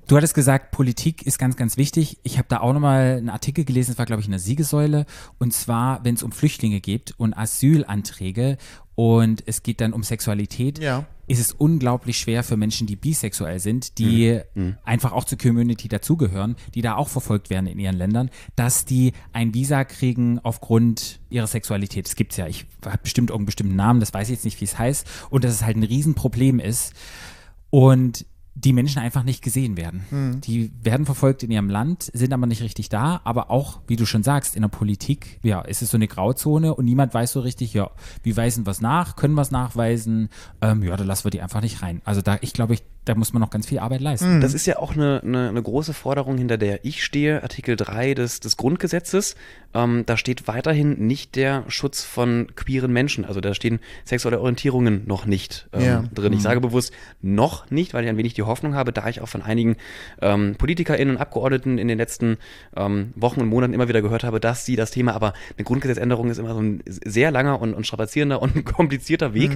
[0.07, 2.18] Du hattest gesagt, Politik ist ganz, ganz wichtig.
[2.24, 5.05] Ich habe da auch nochmal einen Artikel gelesen, das war, glaube ich, in der Siegesäule.
[5.39, 8.57] Und zwar, wenn es um Flüchtlinge geht und Asylanträge
[8.95, 11.05] und es geht dann um Sexualität, Ja.
[11.32, 14.41] Ist es unglaublich schwer für Menschen, die bisexuell sind, die
[14.84, 19.13] einfach auch zur Community dazugehören, die da auch verfolgt werden in ihren Ländern, dass die
[19.32, 22.05] ein Visa kriegen aufgrund ihrer Sexualität.
[22.05, 22.47] Das gibt's ja.
[22.47, 25.07] Ich habe bestimmt irgendeinen bestimmten Namen, das weiß ich jetzt nicht, wie es heißt.
[25.29, 26.93] Und dass es halt ein Riesenproblem ist.
[27.69, 30.41] Und die Menschen einfach nicht gesehen werden.
[30.45, 34.05] Die werden verfolgt in ihrem Land, sind aber nicht richtig da, aber auch, wie du
[34.05, 37.39] schon sagst, in der Politik, ja, ist es so eine Grauzone und niemand weiß so
[37.39, 37.89] richtig, ja,
[38.23, 40.29] wie weisen wir es nach, können wir es nachweisen,
[40.61, 42.01] ähm, ja, da lassen wir die einfach nicht rein.
[42.03, 44.41] Also da, ich glaube, ich, da muss man noch ganz viel Arbeit leisten.
[44.41, 48.13] Das ist ja auch eine, eine, eine große Forderung, hinter der ich stehe, Artikel 3
[48.13, 49.35] des, des Grundgesetzes.
[49.73, 53.25] Ähm, da steht weiterhin nicht der Schutz von queeren Menschen.
[53.25, 56.03] Also da stehen sexuelle Orientierungen noch nicht ähm, Ja.
[56.13, 56.33] drin.
[56.33, 59.27] Ich sage bewusst noch nicht, weil ich ein wenig die Hoffnung habe, da ich auch
[59.27, 59.77] von einigen
[60.21, 62.37] ähm, PolitikerInnen und Abgeordneten in den letzten
[62.77, 66.29] ähm, Wochen und Monaten immer wieder gehört habe, dass sie das Thema, aber eine Grundgesetzänderung
[66.29, 69.51] ist immer so ein sehr langer und, und strapazierender und komplizierter Weg.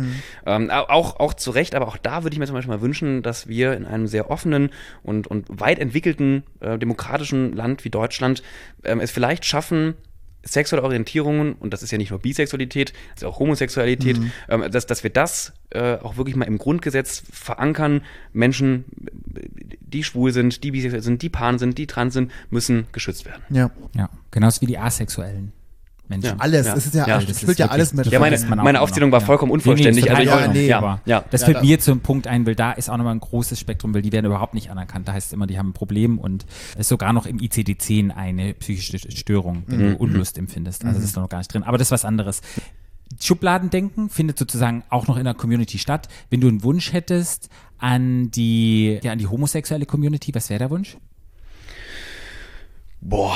[0.46, 2.82] Ähm, au- auch, auch zu Recht, aber auch da würde ich mir zum Beispiel mal
[2.82, 4.70] wünschen, dass wir in einem sehr offenen
[5.04, 8.42] und, und weit entwickelten äh, demokratischen Land wie Deutschland
[8.84, 9.96] ähm, es vielleicht schaffen,
[10.46, 14.86] sexuelle Orientierungen, und das ist ja nicht nur Bisexualität, das ist auch Homosexualität, ähm, dass,
[14.86, 18.02] dass wir das äh, auch wirklich mal im Grundgesetz verankern.
[18.32, 18.86] Menschen,
[19.82, 23.44] die schwul sind, die bisexuell sind, die pan sind, die trans sind, müssen geschützt werden.
[23.50, 23.72] Ja.
[23.96, 25.52] Ja, genauso wie die Asexuellen.
[26.08, 26.40] Menschen.
[26.40, 26.76] Alles, Ja.
[26.76, 28.06] es ist ja, Ja, es das spielt ja alles mit.
[28.08, 29.26] Ja, meine, meine Aufzählung war ja.
[29.26, 30.06] vollkommen Nee, nee, unvollständig.
[30.06, 30.68] ist also ich, total ja, nee.
[30.68, 31.26] ja, ja, ja.
[31.32, 33.60] das Ja, fällt da- mir zum Punkt ein, weil da ist auch nochmal ein großes
[33.60, 35.08] Spektrum, weil die werden überhaupt nicht anerkannt.
[35.08, 38.12] Da heißt es immer, die haben ein Problem und es ist sogar noch im ICD-10
[38.16, 39.92] eine psychische Störung, wenn Mhm.
[39.94, 40.86] du Unlust empfindest.
[40.86, 41.64] Also das ist noch gar nicht drin.
[41.64, 42.42] Aber das ist was anderes.
[43.22, 46.08] Schubladendenken findet sozusagen auch noch in der Community statt.
[46.30, 50.70] Wenn du einen Wunsch hättest an die, ja, an die homosexuelle Community, was wäre der
[50.70, 50.98] Wunsch?
[53.02, 53.36] Boah.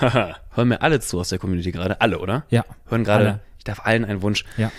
[0.54, 2.00] Hören mir alle zu aus der Community gerade.
[2.00, 2.44] Alle, oder?
[2.50, 2.64] Ja.
[2.86, 3.40] Hören gerade.
[3.58, 4.44] Ich darf allen einen Wunsch.
[4.56, 4.70] Ja.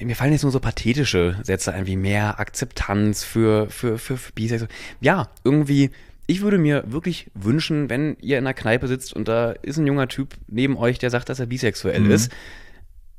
[0.00, 4.32] Mir fallen jetzt nur so pathetische Sätze ein, wie mehr Akzeptanz für, für, für, für
[4.32, 4.72] Bisexuelle.
[5.00, 5.90] Ja, irgendwie,
[6.26, 9.86] ich würde mir wirklich wünschen, wenn ihr in einer Kneipe sitzt und da ist ein
[9.86, 12.10] junger Typ neben euch, der sagt, dass er bisexuell Mhm.
[12.12, 12.32] ist.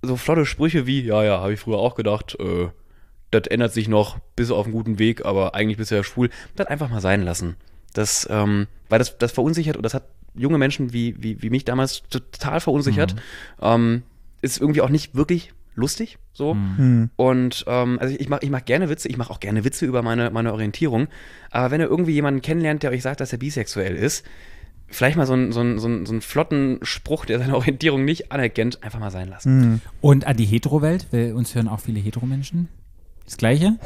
[0.02, 2.70] So flotte Sprüche wie, ja, ja, habe ich früher auch gedacht, äh,
[3.32, 6.30] das ändert sich noch, bis auf einen guten Weg, aber eigentlich bist du ja schwul.
[6.56, 7.58] Das einfach mal sein lassen.
[7.98, 11.66] Das, ähm, weil das, das verunsichert und das hat junge Menschen wie, wie, wie mich
[11.66, 13.16] damals total verunsichert.
[13.62, 14.04] Ähm,
[14.42, 16.54] ist irgendwie auch nicht wirklich lustig, so.
[16.54, 17.10] Hm.
[17.16, 20.02] Und ähm, also ich mache ich mach gerne Witze, ich mache auch gerne Witze über
[20.02, 21.08] meine, meine Orientierung.
[21.52, 24.26] Aber wenn ihr irgendwie jemanden kennenlernt, der euch sagt, dass er bisexuell ist,
[24.88, 28.06] vielleicht mal so einen, so einen, so einen, so einen flotten Spruch, der seine Orientierung
[28.06, 29.62] nicht anerkennt, einfach mal sein lassen.
[29.62, 29.82] Hm.
[30.02, 32.70] Und an die Hetero-Welt, weil uns hören auch viele Hetero-Menschen.
[33.26, 33.78] Das Gleiche?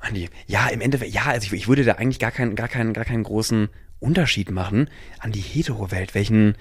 [0.00, 2.92] Andi, ja, im Endeffekt, ja, also ich, ich würde da eigentlich gar keinen, gar keinen,
[2.92, 3.68] gar keinen großen
[4.00, 4.88] Unterschied machen
[5.18, 6.14] an die Hetero-Welt.
[6.14, 6.54] Welchen,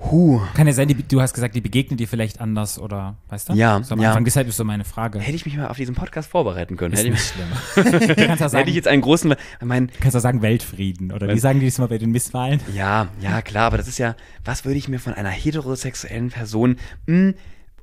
[0.00, 3.50] huh, Kann ja sein, die, du hast gesagt, die begegnen dir vielleicht anders oder, weißt
[3.50, 3.52] du?
[3.54, 4.08] Ja, so am ja.
[4.08, 5.18] Anfang, deshalb ist so meine Frage.
[5.18, 6.92] hätte ich mich mal auf diesen Podcast vorbereiten können.
[6.92, 7.48] ist Hätte ich, nicht schlimm.
[8.08, 11.12] du kannst ja hätte sagen, ich jetzt einen großen, mein, kannst ja sagen Weltfrieden.
[11.12, 12.60] Oder wie sagen die das mal bei den Misswahlen?
[12.74, 16.76] Ja, ja, klar, aber das ist ja, was würde ich mir von einer heterosexuellen Person,
[17.06, 17.34] hm,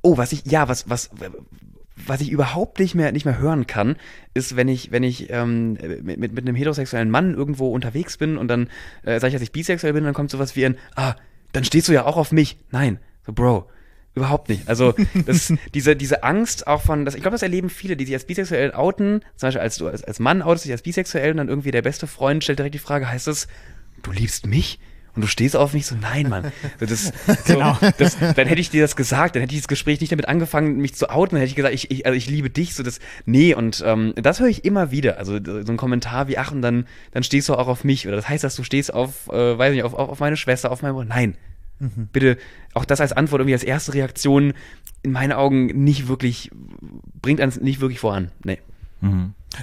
[0.02, 1.10] oh, was ich, ja, was, was,
[1.96, 3.96] was ich überhaupt nicht mehr, nicht mehr hören kann,
[4.34, 8.36] ist, wenn ich, wenn ich ähm, mit, mit, mit einem heterosexuellen Mann irgendwo unterwegs bin
[8.36, 8.68] und dann
[9.02, 11.14] äh, sage ich, dass ich bisexuell bin, dann kommt sowas wie ein, ah,
[11.52, 12.58] dann stehst du ja auch auf mich.
[12.70, 13.68] Nein, so, Bro.
[14.14, 14.68] Überhaupt nicht.
[14.68, 14.94] Also
[15.26, 18.26] das, diese, diese Angst auch von, das, ich glaube, das erleben viele, die sich als
[18.26, 21.70] bisexuell outen, zum Beispiel als als, als Mann outest dich als bisexuell und dann irgendwie
[21.70, 23.48] der beste Freund stellt direkt die Frage, heißt das,
[24.02, 24.78] du liebst mich?
[25.14, 26.52] Und du stehst auf mich so, nein, Mann.
[26.80, 27.12] So, das,
[27.44, 30.26] so, das, dann hätte ich dir das gesagt, dann hätte ich das Gespräch nicht damit
[30.26, 32.82] angefangen, mich zu outen, dann hätte ich gesagt, ich, ich, also ich liebe dich, so
[32.82, 35.18] das, nee, und ähm, das höre ich immer wieder.
[35.18, 38.06] Also so ein Kommentar wie, ach, und dann, dann stehst du auch auf mich.
[38.06, 40.70] Oder das heißt, dass du stehst auf, äh, weiß nicht, auf, auf, auf meine Schwester,
[40.70, 41.08] auf meinen Bruder.
[41.08, 41.36] Nein.
[42.12, 42.38] Bitte,
[42.74, 44.52] auch das als Antwort, irgendwie als erste Reaktion,
[45.02, 46.50] in meinen Augen nicht wirklich,
[47.20, 48.30] bringt uns nicht wirklich voran.
[48.44, 48.58] Nee.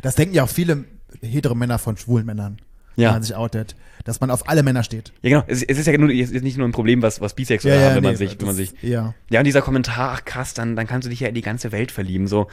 [0.02, 0.84] Das denken ja auch viele
[1.22, 2.58] hetero Männer von schwulen Männern,
[3.00, 3.10] Ja.
[3.10, 5.12] wenn man sich outet, dass man auf alle Männer steht.
[5.22, 5.44] Ja, genau.
[5.48, 7.96] Es, es ist ja nur, es ist nicht nur ein Problem, was, was Bisexuelle haben,
[7.96, 9.14] wenn man sich, wenn man sich Ja.
[9.30, 11.72] Ja, und dieser Kommentar, ach krass, dann, dann kannst du dich ja in die ganze
[11.72, 12.28] Welt verlieben.
[12.28, 12.48] So,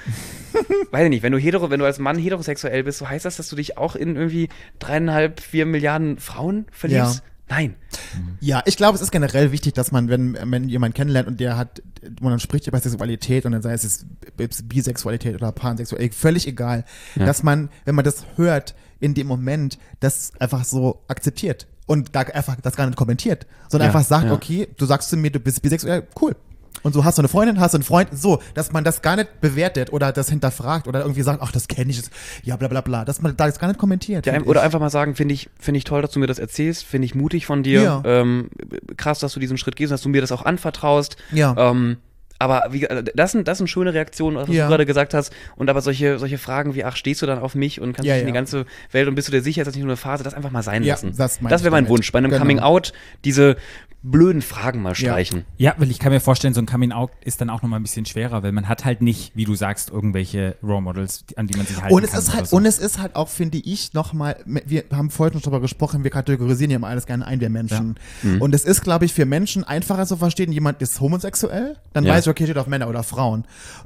[0.90, 3.36] weiß ich nicht, wenn du hetero, wenn du als Mann heterosexuell bist, so heißt das,
[3.36, 7.16] dass du dich auch in irgendwie dreieinhalb, vier Milliarden Frauen verliebst?
[7.16, 7.35] Ja.
[7.48, 7.76] Nein.
[8.40, 11.56] Ja, ich glaube, es ist generell wichtig, dass man, wenn man jemanden kennenlernt und der
[11.56, 11.80] hat,
[12.20, 14.04] man dann spricht über Sexualität und dann sei es
[14.38, 16.84] jetzt Bisexualität oder Pansexualität, völlig egal,
[17.14, 22.20] dass man, wenn man das hört, in dem Moment, das einfach so akzeptiert und da
[22.22, 24.32] einfach das gar nicht kommentiert, sondern Ja, einfach sagt, ja.
[24.32, 26.34] okay, du sagst zu mir, du bist bisexuell, cool.
[26.86, 29.16] Und so hast du eine Freundin, hast du einen Freund, so, dass man das gar
[29.16, 32.10] nicht bewertet oder das hinterfragt oder irgendwie sagt, ach, das kenne ich, das-
[32.44, 34.24] ja, bla bla bla, dass man da das gar nicht kommentiert.
[34.24, 34.64] Ja, oder ich.
[34.66, 37.16] einfach mal sagen, finde ich, finde ich toll, dass du mir das erzählst, finde ich
[37.16, 37.82] mutig von dir.
[37.82, 38.02] Ja.
[38.04, 38.50] Ähm,
[38.96, 41.16] krass, dass du diesen Schritt gehst, dass du mir das auch anvertraust.
[41.32, 41.56] Ja.
[41.58, 41.96] Ähm,
[42.38, 44.66] aber wie, ge- das sind, das sind schöne Reaktionen, was Ja.
[44.66, 45.32] du gerade gesagt hast.
[45.56, 48.14] Und aber solche, solche Fragen wie, ach, stehst du dann auf mich und kannst Ja,
[48.14, 48.38] dich in die ja.
[48.38, 50.50] ganze Welt und bist du dir sicher, ist das nicht nur eine Phase, das einfach
[50.52, 51.14] mal sein Ja, lassen.
[51.16, 51.88] das das wäre mein damit.
[51.98, 52.40] Wunsch, bei einem Genau.
[52.42, 52.92] Coming Out
[53.24, 53.56] diese
[54.10, 55.44] blöden Fragen mal streichen.
[55.58, 57.82] Ja, weil ich kann mir vorstellen, so ein Coming Out ist dann auch nochmal ein
[57.82, 61.56] bisschen schwerer, weil man hat halt nicht, wie du sagst, irgendwelche Role Models, an die
[61.56, 62.20] man sich halten Und es kann.
[62.20, 62.56] ist halt, so.
[62.56, 66.10] und es ist halt auch, finde ich, nochmal, wir haben vorhin schon darüber gesprochen, wir
[66.10, 67.96] kategorisieren ja immer alles gerne ein, wir Menschen.
[68.22, 68.40] Mhm.
[68.40, 72.12] Und es ist, glaube ich, für Menschen einfacher zu verstehen, jemand ist homosexuell, dann Ja.
[72.14, 73.44] weiß ich, okay, steht auf Männer oder Frauen.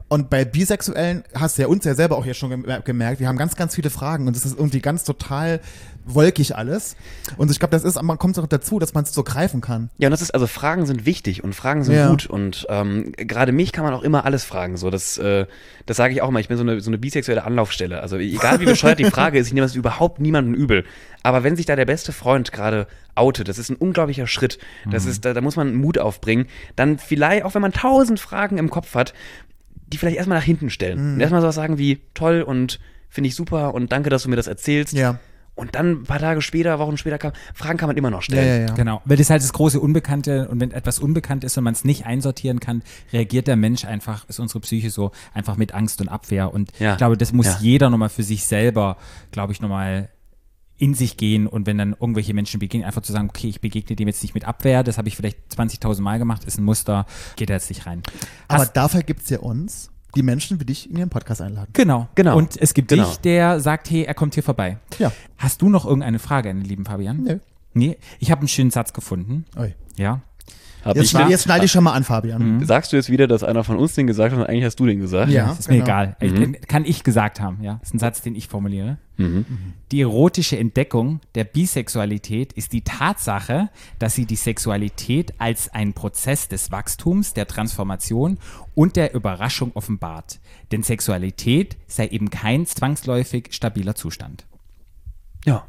[0.09, 3.29] Und bei Bisexuellen hast du ja uns ja selber auch jetzt schon gemer- gemerkt, wir
[3.29, 5.61] haben ganz, ganz viele Fragen und es ist irgendwie ganz total
[6.05, 6.97] wolkig alles.
[7.37, 9.91] Und ich glaube, das ist, man kommt auch dazu, dass man es so greifen kann.
[9.99, 12.09] Ja, und das ist, also Fragen sind wichtig und Fragen sind Ja.
[12.09, 12.27] gut.
[12.27, 14.77] Und ähm, gerade mich kann man auch immer alles fragen.
[14.77, 15.47] So, das, äh,
[15.87, 16.41] das sage ich auch immer.
[16.41, 18.01] Ich bin so eine, so eine bisexuelle Anlaufstelle.
[18.01, 20.85] Also egal wie bescheuert die Frage ist, ich nehme das überhaupt niemandem übel.
[21.23, 24.59] Aber wenn sich da der beste Freund gerade outet, das ist ein unglaublicher Schritt.
[24.91, 26.47] Das ist, da, da muss man Mut aufbringen.
[26.77, 29.13] Dann vielleicht, auch wenn man tausend Fragen im Kopf hat,
[29.93, 31.15] die vielleicht erstmal nach hinten stellen.
[31.15, 34.37] Und erstmal sowas sagen wie, toll und finde ich super und danke, dass du mir
[34.37, 34.93] das erzählst.
[34.95, 35.19] Ja.
[35.55, 38.23] Und dann ein paar Tage später, Wochen später, kann, Fragen kann man immer noch Ja,
[38.23, 38.61] stellen.
[38.63, 38.75] ja, ja.
[38.75, 41.75] Genau, weil das ist halt das große Unbekannte und wenn etwas unbekannt ist und man
[41.75, 42.83] es nicht einsortieren kann,
[43.13, 46.93] reagiert der Mensch einfach, ist unsere Psyche so, einfach mit Angst und Abwehr und Ja.
[46.93, 47.59] ich glaube, das muss Ja.
[47.61, 48.97] jeder nochmal für sich selber,
[49.33, 50.09] glaube ich, nochmal
[50.79, 53.97] in sich gehen und wenn dann irgendwelche Menschen begegnen, einfach zu sagen, okay, ich begegne
[53.97, 57.05] dem jetzt nicht mit Abwehr, das habe ich vielleicht 20.000 Mal gemacht, ist ein Muster,
[57.37, 58.03] geht da jetzt nicht rein.
[58.49, 61.71] Aber Hast- dafür gibt es ja uns, die Menschen wie dich in ihren Podcast einladen.
[61.73, 62.09] Genau.
[62.15, 62.37] Genau.
[62.37, 63.07] Und es gibt Genau.
[63.07, 64.79] dich, der sagt, hey, er kommt hier vorbei.
[64.99, 65.13] Ja.
[65.39, 67.23] Hast du noch irgendeine Frage an den lieben Fabian?
[67.23, 67.39] Nö.
[67.73, 69.45] Nee, ich habe einen schönen Satz gefunden.
[69.57, 69.75] Oi.
[69.97, 70.23] Ja.
[70.85, 72.65] Hab Jetzt, ich jetzt schneide ich schon mal an, Fabian.
[72.65, 74.87] Sagst du jetzt wieder, dass einer von uns den gesagt hat und eigentlich hast du
[74.87, 75.31] den gesagt?
[75.31, 75.53] Ja.
[75.53, 75.85] ist mir genau.
[75.85, 76.17] egal.
[76.21, 76.57] Ich- Mhm.
[76.67, 77.75] Kann ich gesagt haben, ja.
[77.81, 78.97] Das ist ein Satz, den ich formuliere.
[79.19, 79.45] Mhm.
[79.93, 83.69] Die erotische Entdeckung der Bisexualität ist die Tatsache,
[83.99, 88.39] dass sie die Sexualität als einen Prozess des Wachstums, der Transformation
[88.75, 90.41] und der Überraschung offenbart.
[90.73, 94.47] Denn Sexualität sei eben kein zwangsläufig stabiler Zustand.
[95.45, 95.67] Ja.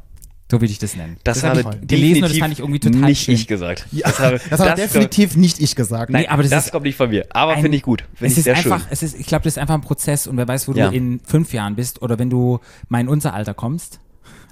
[0.52, 1.16] So würde ich das nennen.
[1.24, 3.34] Das, habe habe ich gelesen und das definitiv fand ich irgendwie total nicht schön.
[3.34, 3.86] ich gesagt.
[3.90, 6.10] Ja, Das habe, das habe definitiv nicht ich gesagt.
[6.10, 7.24] Nee, aber das das, ist kommt nicht von mir.
[7.30, 8.04] Aber finde ich gut.
[8.14, 8.88] Finde es ich ist sehr einfach, schön.
[8.90, 10.90] es ist, ich glaube, das ist einfach ein Prozess und wer weiß, wo Ja.
[10.90, 13.98] du in fünf Jahren bist oder wenn du mal in unser Alter kommst.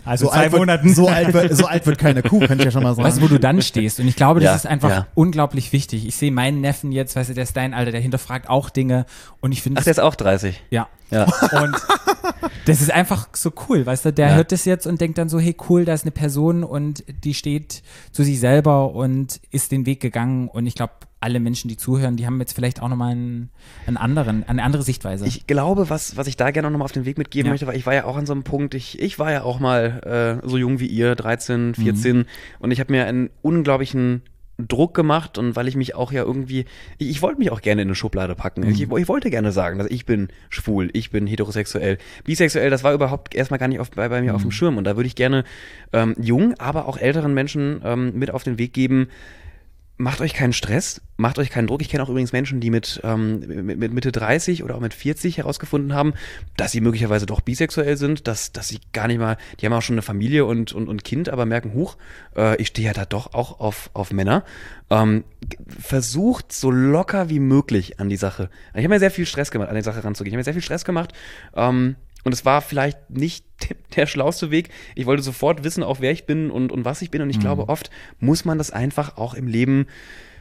[0.04, 2.70] Also so, alt wird, so, alt wird, so alt wird keine Kuh, könnte ich ja
[2.70, 3.06] schon mal sagen.
[3.06, 4.00] Weißt du, wo du dann stehst?
[4.00, 5.06] Und ich glaube, das Ja, ist einfach ja.
[5.14, 6.06] unglaublich wichtig.
[6.06, 9.06] Ich sehe meinen Neffen jetzt, weißt du, der ist dein Alter, der hinterfragt auch Dinge
[9.40, 10.60] und ich finde Ach, der ist auch 30.
[10.70, 10.88] ja.
[11.12, 11.24] Ja.
[11.24, 11.74] Und
[12.66, 14.34] das ist einfach so cool, weißt du, der Ja.
[14.36, 17.34] hört das jetzt und denkt dann so, hey cool, da ist eine Person und die
[17.34, 17.82] steht
[18.12, 22.16] zu sich selber und ist den Weg gegangen und ich glaube, alle Menschen, die zuhören,
[22.16, 23.50] die haben jetzt vielleicht auch nochmal einen,
[23.86, 25.26] einen anderen, eine andere Sichtweise.
[25.26, 27.52] Ich glaube, was, was ich da gerne noch mal auf den Weg mitgeben Ja.
[27.52, 29.60] möchte, weil ich war ja auch an so einem Punkt, ich, ich war ja auch
[29.60, 32.24] mal äh, so jung wie ihr, 13, 14,
[32.58, 34.22] und ich habe mir einen unglaublichen
[34.68, 36.66] Druck gemacht und weil ich mich auch ja irgendwie,
[36.98, 38.62] ich, ich wollte mich auch gerne in eine Schublade packen.
[38.68, 41.98] Ich, ich wollte gerne sagen, dass ich bin schwul, ich bin heterosexuell.
[42.24, 44.84] Bisexuell, das war überhaupt erstmal gar nicht auf, bei, bei mir auf dem Schirm und
[44.84, 45.44] da würde ich gerne
[45.92, 49.08] ähm, jung, aber auch älteren Menschen ähm, mit auf den Weg geben,
[50.00, 51.82] macht euch keinen Stress, macht euch keinen Druck.
[51.82, 54.94] Ich kenne auch übrigens Menschen, die mit, ähm, mit, mit Mitte 30 oder auch mit
[54.94, 56.14] 40 herausgefunden haben,
[56.56, 59.82] dass sie möglicherweise doch bisexuell sind, dass, dass sie gar nicht mal, die haben auch
[59.82, 61.96] schon eine Familie und, und, und Kind, aber merken, huch,
[62.34, 64.44] äh, ich stehe ja da doch auch auf, auf Männer.
[64.88, 65.24] Ähm,
[65.68, 68.48] versucht so locker wie möglich an die Sache.
[68.72, 70.32] Ich habe mir sehr viel Stress gemacht, an die Sache ranzugehen.
[70.32, 71.12] Ich habe mir sehr viel Stress gemacht.
[71.54, 73.44] Ähm, und es war vielleicht nicht
[73.96, 74.70] der schlauste Weg.
[74.94, 77.22] Ich wollte sofort wissen, auch wer ich bin und, und was ich bin.
[77.22, 79.86] Und ich glaube, oft muss man das einfach auch im Leben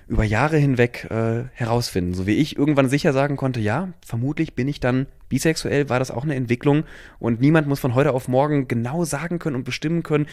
[0.10, 2.16] über Jahre hinweg äh, herausfinden.
[2.16, 6.10] So wie ich irgendwann sicher sagen konnte, ja, vermutlich bin ich dann bisexuell, war das
[6.10, 6.84] auch eine Entwicklung.
[7.20, 10.26] Und niemand muss von heute auf morgen genau sagen können und bestimmen können,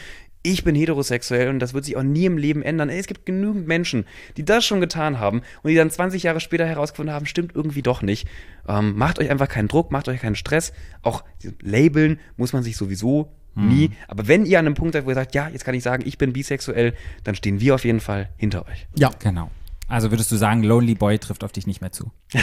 [0.47, 2.89] ich bin heterosexuell und das wird sich auch nie im Leben ändern.
[2.89, 4.05] Ey, es gibt genügend Menschen,
[4.37, 7.83] die das schon getan haben und die dann 20 Jahre später herausgefunden haben, stimmt irgendwie
[7.83, 8.29] doch nicht.
[8.69, 10.73] Ähm, macht euch einfach keinen Druck, macht euch keinen Stress.
[11.03, 11.25] Auch
[11.61, 13.91] Labeln muss man sich sowieso nie.
[14.07, 16.03] Aber wenn ihr an einem Punkt seid, wo ihr sagt, ja, jetzt kann ich sagen,
[16.07, 16.95] ich bin bisexuell,
[17.25, 18.87] dann stehen wir auf jeden Fall hinter euch.
[18.97, 19.11] Ja.
[19.19, 19.51] genau.
[19.89, 22.11] Also würdest du sagen, Lonely Boy trifft auf dich nicht mehr zu?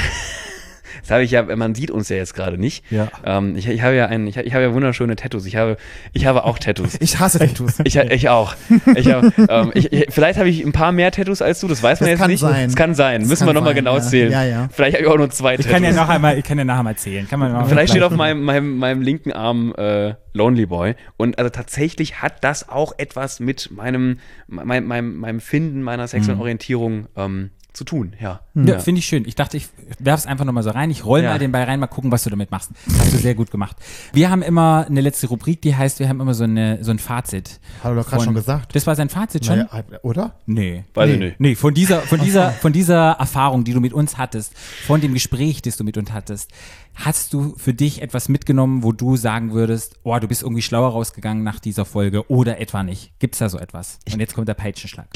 [1.02, 2.84] Das habe ich ja, man sieht uns ja jetzt gerade nicht.
[2.92, 3.10] Ja.
[3.26, 5.46] Ähm, ich, ich habe ja ein, ich, ich habe ja wunderschöne Tattoos.
[5.46, 5.78] Ich habe,
[6.14, 6.94] ich habe auch Tattoos.
[7.00, 7.80] Ich hasse Tattoos.
[7.84, 8.56] Ich, ich auch.
[8.96, 11.84] Ich hab, ähm, ich, ich, vielleicht habe ich ein paar mehr Tattoos als du, das
[11.84, 12.40] weiß man Das jetzt kann nicht.
[12.40, 12.66] sein.
[12.68, 13.22] Das kann sein.
[13.22, 14.02] Das Müssen kann wir nochmal genau ja.
[14.02, 14.32] zählen.
[14.32, 14.70] Ja, ja.
[14.72, 15.74] Vielleicht habe ich auch nur zwei Ich Tattoos.
[15.74, 17.28] kann ja noch einmal, ich kann ja nachher mal erzählen.
[17.28, 20.96] Kann man Vielleicht steht auf meinem, meinem, meinem linken Arm äh, Lonely Boy.
[21.18, 26.40] Und also tatsächlich hat das auch etwas mit meinem, meinem, meinem, meinem Finden meiner sexuellen
[26.40, 28.14] Orientierung ähm, zu tun.
[28.22, 28.42] Ja.
[28.54, 29.26] Ja, finde ich schön.
[29.28, 29.68] Ich dachte, ich
[30.00, 30.92] werf's einfach nochmal so rein.
[30.92, 31.32] Ich roll Ja.
[31.32, 32.70] mal den Ball rein, mal gucken, was du damit machst.
[33.00, 33.76] Hast du sehr gut gemacht.
[34.14, 37.00] Wir haben immer eine letzte Rubrik, die heißt, wir haben immer so, eine, so ein
[37.00, 37.60] Fazit.
[37.84, 38.76] Hat er doch gerade schon gesagt.
[38.76, 39.58] Das war sein Fazit schon?
[39.58, 40.36] Naja, oder?
[40.46, 40.84] Nee.
[40.94, 41.26] Weiß ich Nee.
[41.26, 41.40] nicht.
[41.40, 44.54] Nee, von dieser, von dieser, von dieser Erfahrung, die du mit uns hattest,
[44.86, 46.52] von dem Gespräch, das du mit uns hattest,
[46.96, 50.90] hast du für dich etwas mitgenommen, wo du sagen würdest, oh, du bist irgendwie schlauer
[50.92, 53.14] rausgegangen nach dieser Folge oder etwa nicht?
[53.20, 53.98] Gibt's da so etwas?
[54.12, 55.08] Und jetzt kommt der Peitschenschlag.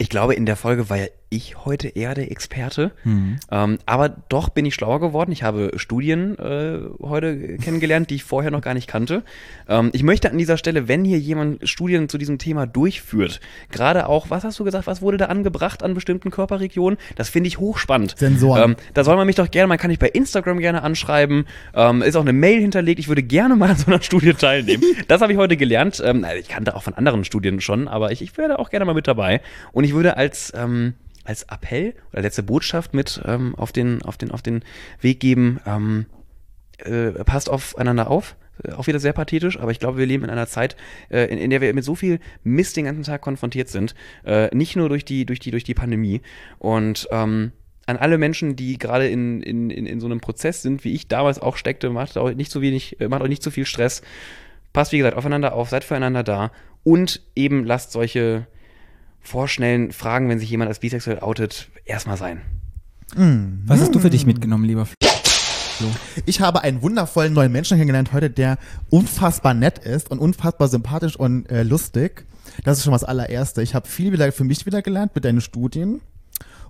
[0.00, 2.92] Ich glaube, in der Folge war ja ich heute eher der Experte.
[3.04, 3.38] Mhm.
[3.50, 5.32] Ähm, aber doch bin ich schlauer geworden.
[5.32, 9.22] Ich habe Studien äh, heute kennengelernt, die ich vorher noch gar nicht kannte.
[9.68, 14.08] Ähm, ich möchte an dieser Stelle, wenn hier jemand Studien zu diesem Thema durchführt, gerade
[14.08, 16.98] auch, was hast du gesagt, was wurde da angebracht an bestimmten Körperregionen?
[17.16, 18.14] Das finde ich hochspannend.
[18.16, 18.70] Sensoren.
[18.70, 21.46] Ähm, da soll man mich doch gerne, man kann mich bei Instagram gerne anschreiben.
[21.74, 22.98] Ähm, ist auch eine Mail hinterlegt.
[22.98, 24.82] Ich würde gerne mal an so einer Studie teilnehmen.
[25.08, 26.02] das habe ich heute gelernt.
[26.04, 28.86] Ähm, also ich kannte auch von anderen Studien schon, aber ich, ich wäre auch gerne
[28.86, 29.40] mal mit dabei.
[29.72, 30.94] Und ich würde als, ähm,
[31.28, 34.64] als Appell oder letzte Botschaft mit ähm, auf, den, auf, den, auf den
[35.00, 36.06] Weg geben, ähm,
[36.78, 38.34] äh, passt aufeinander auf.
[38.64, 40.74] Äh, Auch wieder sehr pathetisch, aber ich glaube, wir leben in einer Zeit,
[41.10, 43.94] äh, in, in der wir mit so viel Mist den ganzen Tag konfrontiert sind.
[44.24, 46.22] Äh, nicht nur durch die, durch die, durch die Pandemie.
[46.58, 47.52] Und ähm,
[47.84, 51.08] an alle Menschen, die gerade in, in, in, in so einem Prozess sind, wie ich
[51.08, 54.00] damals auch steckte, macht auch nicht so wenig, äh, macht euch nicht so viel Stress.
[54.72, 56.52] Passt, wie gesagt, aufeinander auf, seid füreinander da
[56.84, 58.46] und eben lasst solche
[59.22, 62.40] vorschnellen Fragen, wenn sich jemand als bisexuell outet, erstmal sein.
[63.66, 65.88] Was hast du für dich mitgenommen, lieber Flo?
[66.26, 68.58] Ich habe einen wundervollen neuen Menschen kennengelernt heute, der
[68.90, 72.24] unfassbar nett ist und unfassbar sympathisch und äh, lustig.
[72.64, 73.62] Das ist schon mal das allererste.
[73.62, 76.00] Ich habe viel wieder für mich wieder gelernt mit deinen Studien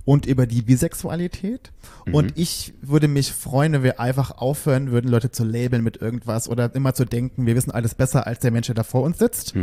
[0.05, 1.71] und über die Bisexualität.
[2.13, 6.49] Und ich würde mich freuen, wenn wir einfach aufhören würden, Leute zu labeln mit irgendwas
[6.49, 9.19] oder immer zu denken, wir wissen alles besser als der Mensch, der da vor uns
[9.19, 9.55] sitzt,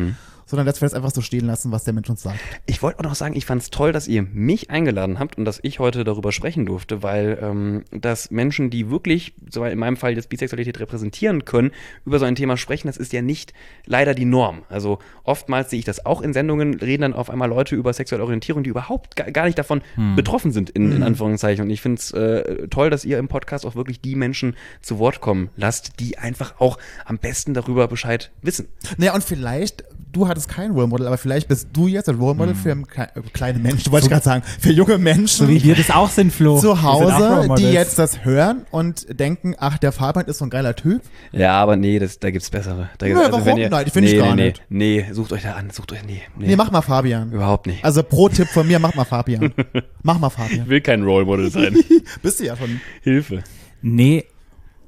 [0.46, 2.40] sondern dass wir das einfach so stehen lassen, was der Mensch uns sagt.
[2.66, 5.46] Ich wollte auch noch sagen, ich fand es toll, dass ihr mich eingeladen habt und
[5.46, 9.98] dass ich heute darüber sprechen durfte, weil ähm, dass Menschen, die wirklich, so in meinem
[9.98, 11.72] Fall jetzt Bisexualität repräsentieren können,
[12.06, 13.54] über so ein Thema sprechen, das ist ja nicht
[13.86, 14.64] leider die Norm.
[14.70, 18.24] Also oftmals sehe ich das auch in Sendungen, reden dann auf einmal Leute über sexuelle
[18.24, 19.82] Orientierung, die überhaupt gar, nicht davon
[20.16, 21.64] betroffen sind, in, in Anführungszeichen.
[21.66, 25.00] Und ich finde es äh, toll, dass ihr im Podcast auch wirklich die Menschen zu
[25.00, 28.68] Wort kommen lasst, die einfach auch am besten darüber Bescheid wissen.
[28.98, 32.36] Naja, und vielleicht, du hattest kein Role Model, aber vielleicht bist du jetzt ein Role
[32.36, 35.46] Model für kle- äh, kleine Menschen, wollte ich gerade sagen, für junge Menschen.
[35.48, 36.60] So wie wir das auch sind, Flo.
[36.60, 40.50] zu Hause, Role die jetzt das hören und denken, ach, der Fabian ist so ein
[40.50, 41.02] geiler Typ.
[41.32, 42.90] Ja, aber nee, das, da gibt's bessere.
[42.98, 43.44] Da Ja, warum?
[43.46, 44.64] Nein, ich finde nee, ich gar nee, nicht.
[44.70, 46.48] Nee, nee, sucht euch da an, sucht euch, nee, nee.
[46.48, 47.32] Nee, mach mal Fabian.
[47.32, 47.84] Überhaupt nicht.
[47.86, 49.54] Also Pro-Tipp von mir, mach mal Fabian.
[50.04, 50.68] mach mal Ich Fabian.
[50.68, 51.78] will kein Role Model sein.
[52.22, 52.82] Bist du ja schon.
[53.02, 53.44] Hilfe.
[53.82, 54.26] Nee,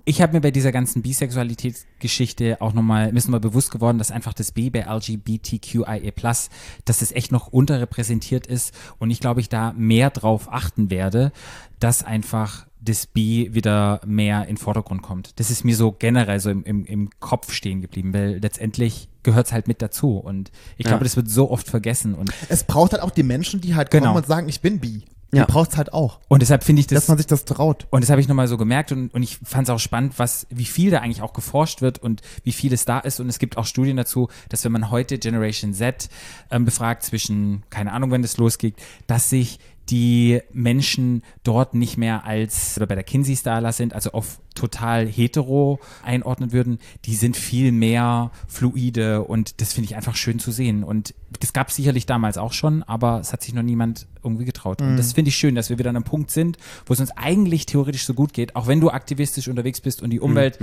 [0.07, 4.09] ich habe mir bei dieser ganzen Bisexualitätsgeschichte auch nochmal, mir ist mal bewusst geworden, dass
[4.09, 6.49] einfach das B bei LGBTQIA+, dass
[6.85, 11.33] das echt noch unterrepräsentiert ist und ich glaube, ich da mehr drauf achten werde,
[11.79, 15.37] dass einfach das B wieder mehr in den Vordergrund kommt.
[15.41, 19.47] Das ist mir so generell so im, im, im Kopf stehen geblieben, weil letztendlich gehört
[19.47, 22.93] es halt mit dazu und ich glaube, das wird so oft vergessen und, Es braucht
[22.93, 24.05] halt auch die Menschen, die halt Genau.
[24.05, 25.03] kommen und sagen, ich bin bi.
[25.33, 25.45] Ja.
[25.45, 26.19] Die braucht es halt auch.
[26.29, 27.87] und deshalb finde ich das Dass man sich das traut.
[27.89, 30.47] Und das habe ich nochmal so gemerkt und, und ich fand es auch spannend, was,
[30.49, 33.19] wie viel da eigentlich auch geforscht wird und wie viel es da ist.
[33.19, 36.09] Und es gibt auch Studien dazu, dass wenn man heute Generation Z
[36.49, 38.75] ähm, befragt, zwischen, keine Ahnung, wenn das losgeht,
[39.07, 39.59] dass sich
[39.89, 45.79] die Menschen dort nicht mehr als oder bei der Kinsey-Skala sind, also auf total hetero
[46.03, 50.83] einordnen würden, die sind viel mehr fluide und das finde ich einfach schön zu sehen.
[50.83, 54.45] Und das gab es sicherlich damals auch schon, aber es hat sich noch niemand irgendwie
[54.45, 54.81] getraut.
[54.81, 57.11] Und das finde ich schön, dass wir wieder an einem Punkt sind, wo es uns
[57.15, 60.59] eigentlich theoretisch so gut geht, auch wenn du aktivistisch unterwegs bist und die Umwelt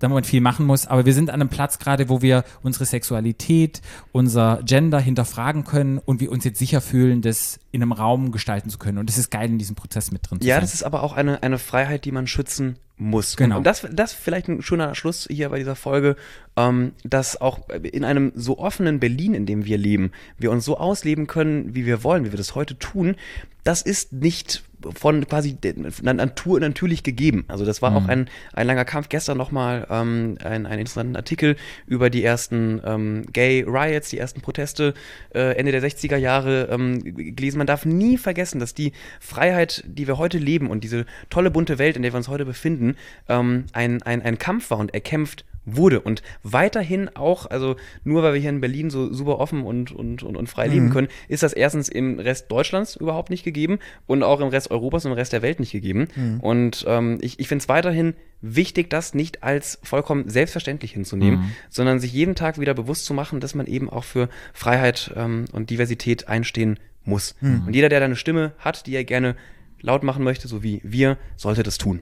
[0.00, 0.86] da man viel machen muss.
[0.86, 3.82] Aber wir sind an einem Platz gerade, wo wir unsere Sexualität,
[4.12, 8.70] unser Gender hinterfragen können und wir uns jetzt sicher fühlen, das in einem Raum gestalten
[8.70, 8.98] zu können.
[8.98, 10.62] Und das ist geil, in diesem Prozess mit drin zu Ja, sein.
[10.62, 13.36] das ist aber auch eine, eine Freiheit, die man schützen muss.
[13.36, 13.58] Genau.
[13.58, 16.16] Und das, das vielleicht ein schöner Schluss hier bei dieser Folge,
[16.56, 20.78] ähm, dass auch in einem so offenen Berlin, in dem wir leben, wir uns so
[20.78, 23.16] ausleben können, wie wir wollen, wie wir das heute tun,
[23.64, 24.62] das ist nicht
[24.94, 25.56] von quasi
[26.02, 27.44] Natur natürlich gegeben.
[27.48, 29.08] Also das war auch ein, ein langer Kampf.
[29.08, 31.56] Gestern nochmal ähm, ein, einen interessanten Artikel
[31.86, 34.94] über die ersten ähm, Gay Riots, die ersten Proteste
[35.34, 37.02] äh, Ende der 60er Jahre ähm,
[37.34, 37.58] gelesen.
[37.58, 41.78] Man darf nie vergessen, dass die Freiheit, die wir heute leben und diese tolle bunte
[41.78, 42.96] Welt, in der wir uns heute befinden,
[43.28, 48.34] ähm, ein, ein, ein Kampf war und erkämpft wurde und weiterhin auch, also nur weil
[48.34, 51.42] wir hier in Berlin so super offen und, und, und, und frei leben können, ist
[51.42, 55.16] das erstens im Rest Deutschlands überhaupt nicht gegeben und auch im Rest Europas und im
[55.16, 56.08] Rest der Welt nicht gegeben.
[56.40, 62.00] Und ähm, ich, ich finde es weiterhin wichtig, das nicht als vollkommen selbstverständlich hinzunehmen, sondern
[62.00, 65.70] sich jeden Tag wieder bewusst zu machen, dass man eben auch für Freiheit ähm, und
[65.70, 67.34] Diversität einstehen muss.
[67.66, 69.36] Und jeder, der da eine Stimme hat, die er gerne
[69.80, 72.00] laut machen möchte, so wie wir, sollte das tun.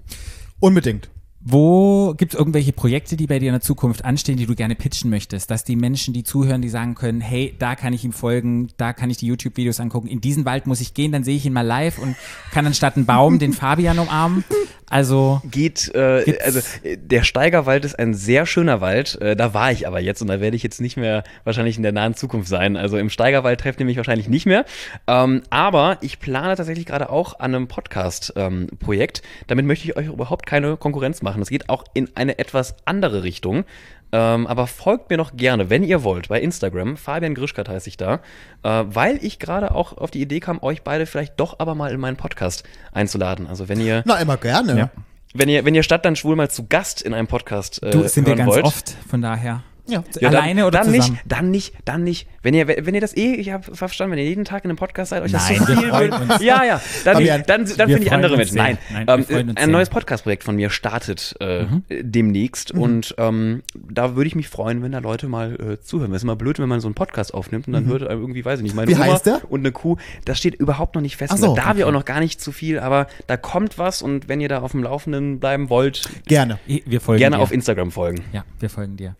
[0.61, 1.11] Unbedingt.
[1.45, 4.77] Wo gibt es irgendwelche Projekte, die bei dir in der Zukunft anstehen, die du gerne
[4.77, 5.51] pitchen möchtest?
[5.51, 8.93] Dass die Menschen, die zuhören, die sagen können, hey, da kann ich ihm folgen, da
[8.93, 11.53] kann ich die YouTube-Videos angucken, in diesen Wald muss ich gehen, dann sehe ich ihn
[11.53, 12.15] mal live und
[12.53, 14.45] kann anstatt einen Baum den Fabian umarmen.
[14.93, 19.19] Also, geht, äh, also der Steigerwald ist ein sehr schöner Wald.
[19.23, 21.83] Äh, da war ich aber jetzt und da werde ich jetzt nicht mehr wahrscheinlich in
[21.83, 22.77] der nahen Zukunft sein.
[22.77, 24.67] Also im Steigerwald trefft ihr mich wahrscheinlich nicht mehr.
[25.07, 29.23] Ähm, aber ich plane tatsächlich gerade auch an einem Podcast-Projekt.
[29.47, 31.41] Damit möchte ich euch überhaupt keine Konkurrenz machen.
[31.41, 33.65] Das geht auch in eine etwas andere Richtung.
[34.13, 36.99] Ähm, aber folgt mir noch gerne, wenn ihr wollt, bei Instagram.
[36.99, 38.21] Fabian Grischkat heiße ich da.
[38.63, 41.93] Äh, weil ich gerade auch auf die Idee kam, euch beide vielleicht doch aber mal
[41.93, 43.47] in meinen Podcast einzuladen.
[43.47, 44.79] Also wenn ihr Na, immer gerne.
[44.79, 44.91] Ja.
[45.33, 48.07] wenn ihr, wenn ihr statt dann schwul mal zu Gast in einem Podcast äh, du
[48.07, 49.63] sind wir ganz wollt, oft, von daher.
[49.87, 50.05] Ja.
[50.21, 51.13] ja, dann- Alleine oder dann zusammen?
[51.13, 52.29] nicht, dann nicht, dann nicht.
[52.43, 54.77] Wenn ihr, wenn ihr das eh, ich habe verstanden, wenn ihr jeden Tag in einem
[54.77, 56.41] Podcast seid, euch Nein, das so wir viel wird-.
[56.41, 58.57] Ja, ja, dann, dann, dann wir finde ich andere Menschen.
[58.57, 61.67] Nein, Nein, wir ähm, ein neues Podcast-Projekt von mir startet äh,
[62.03, 66.11] demnächst und ähm, da würde ich mich freuen, wenn da Leute mal äh, zuhören.
[66.13, 68.45] Es ist immer blöd, wenn man so einen Podcast aufnimmt und dann hört einem irgendwie,
[68.45, 69.41] weiß ich nicht, meine Wie Oma heißt der?
[69.51, 69.97] und eine Kuh.
[70.25, 71.37] Das steht überhaupt noch nicht fest.
[71.39, 71.85] So, da okay.
[71.85, 74.73] auch noch gar nicht zu viel, aber da kommt was und wenn ihr da auf
[74.73, 76.59] dem Laufenden bleiben wollt, Gerne.
[76.67, 77.43] Wir folgen gerne dir.
[77.43, 78.23] auf Instagram folgen.
[78.33, 79.17] Ja, wir folgen dir.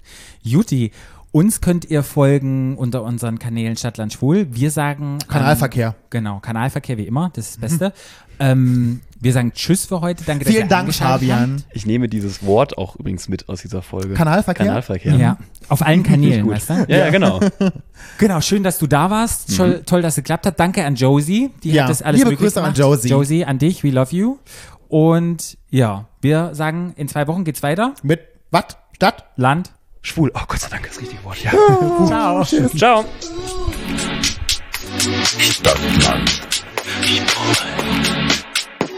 [0.53, 0.93] Juti,
[1.31, 4.49] Uns könnt ihr folgen unter unseren Kanälen Stadtland Schwul.
[4.51, 5.17] Wir sagen.
[5.27, 5.89] Kanalverkehr.
[5.89, 7.93] Ähm, genau, Kanalverkehr wie immer, das ist das Beste.
[8.39, 10.25] ähm, wir sagen Tschüss für heute.
[10.25, 11.65] Danke, dass Vielen ihr Dank, Fabian.
[11.73, 14.13] Ich nehme dieses Wort auch übrigens mit aus dieser Folge.
[14.13, 14.67] Kanalverkehr?
[14.67, 15.13] Kanalverkehr.
[15.13, 15.23] habt.
[15.23, 15.39] Ja,
[15.71, 16.75] auf allen Kanälen, weißt du?
[16.89, 17.41] Ja, ja, genau.
[18.19, 19.57] Genau, schön, dass du da warst.
[19.57, 20.61] Toll, toll dass es geklappt hat.
[20.61, 22.79] Danke an Josie, die Ja, hat das alles liebe möglich Grüße an gemacht.
[22.79, 23.09] Josie.
[23.09, 24.37] Josie, an dich, we love you.
[24.89, 27.95] Und ja, wir sagen, in zwei Wochen geht's weiter.
[28.03, 28.65] Mit was?
[28.93, 29.25] Stadt?
[29.37, 29.73] Land.
[30.03, 30.31] Schwul.
[30.35, 31.39] Oh, Gott sei Dank, das richtige Wort.
[31.43, 31.51] Ja.
[32.07, 32.45] Ciao.
[32.77, 33.05] Ciao.
[35.39, 36.43] Stadtland.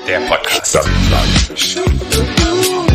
[0.07, 0.69] Der Podcast.
[0.69, 1.59] Stadtland.
[1.59, 2.95] Stadtland.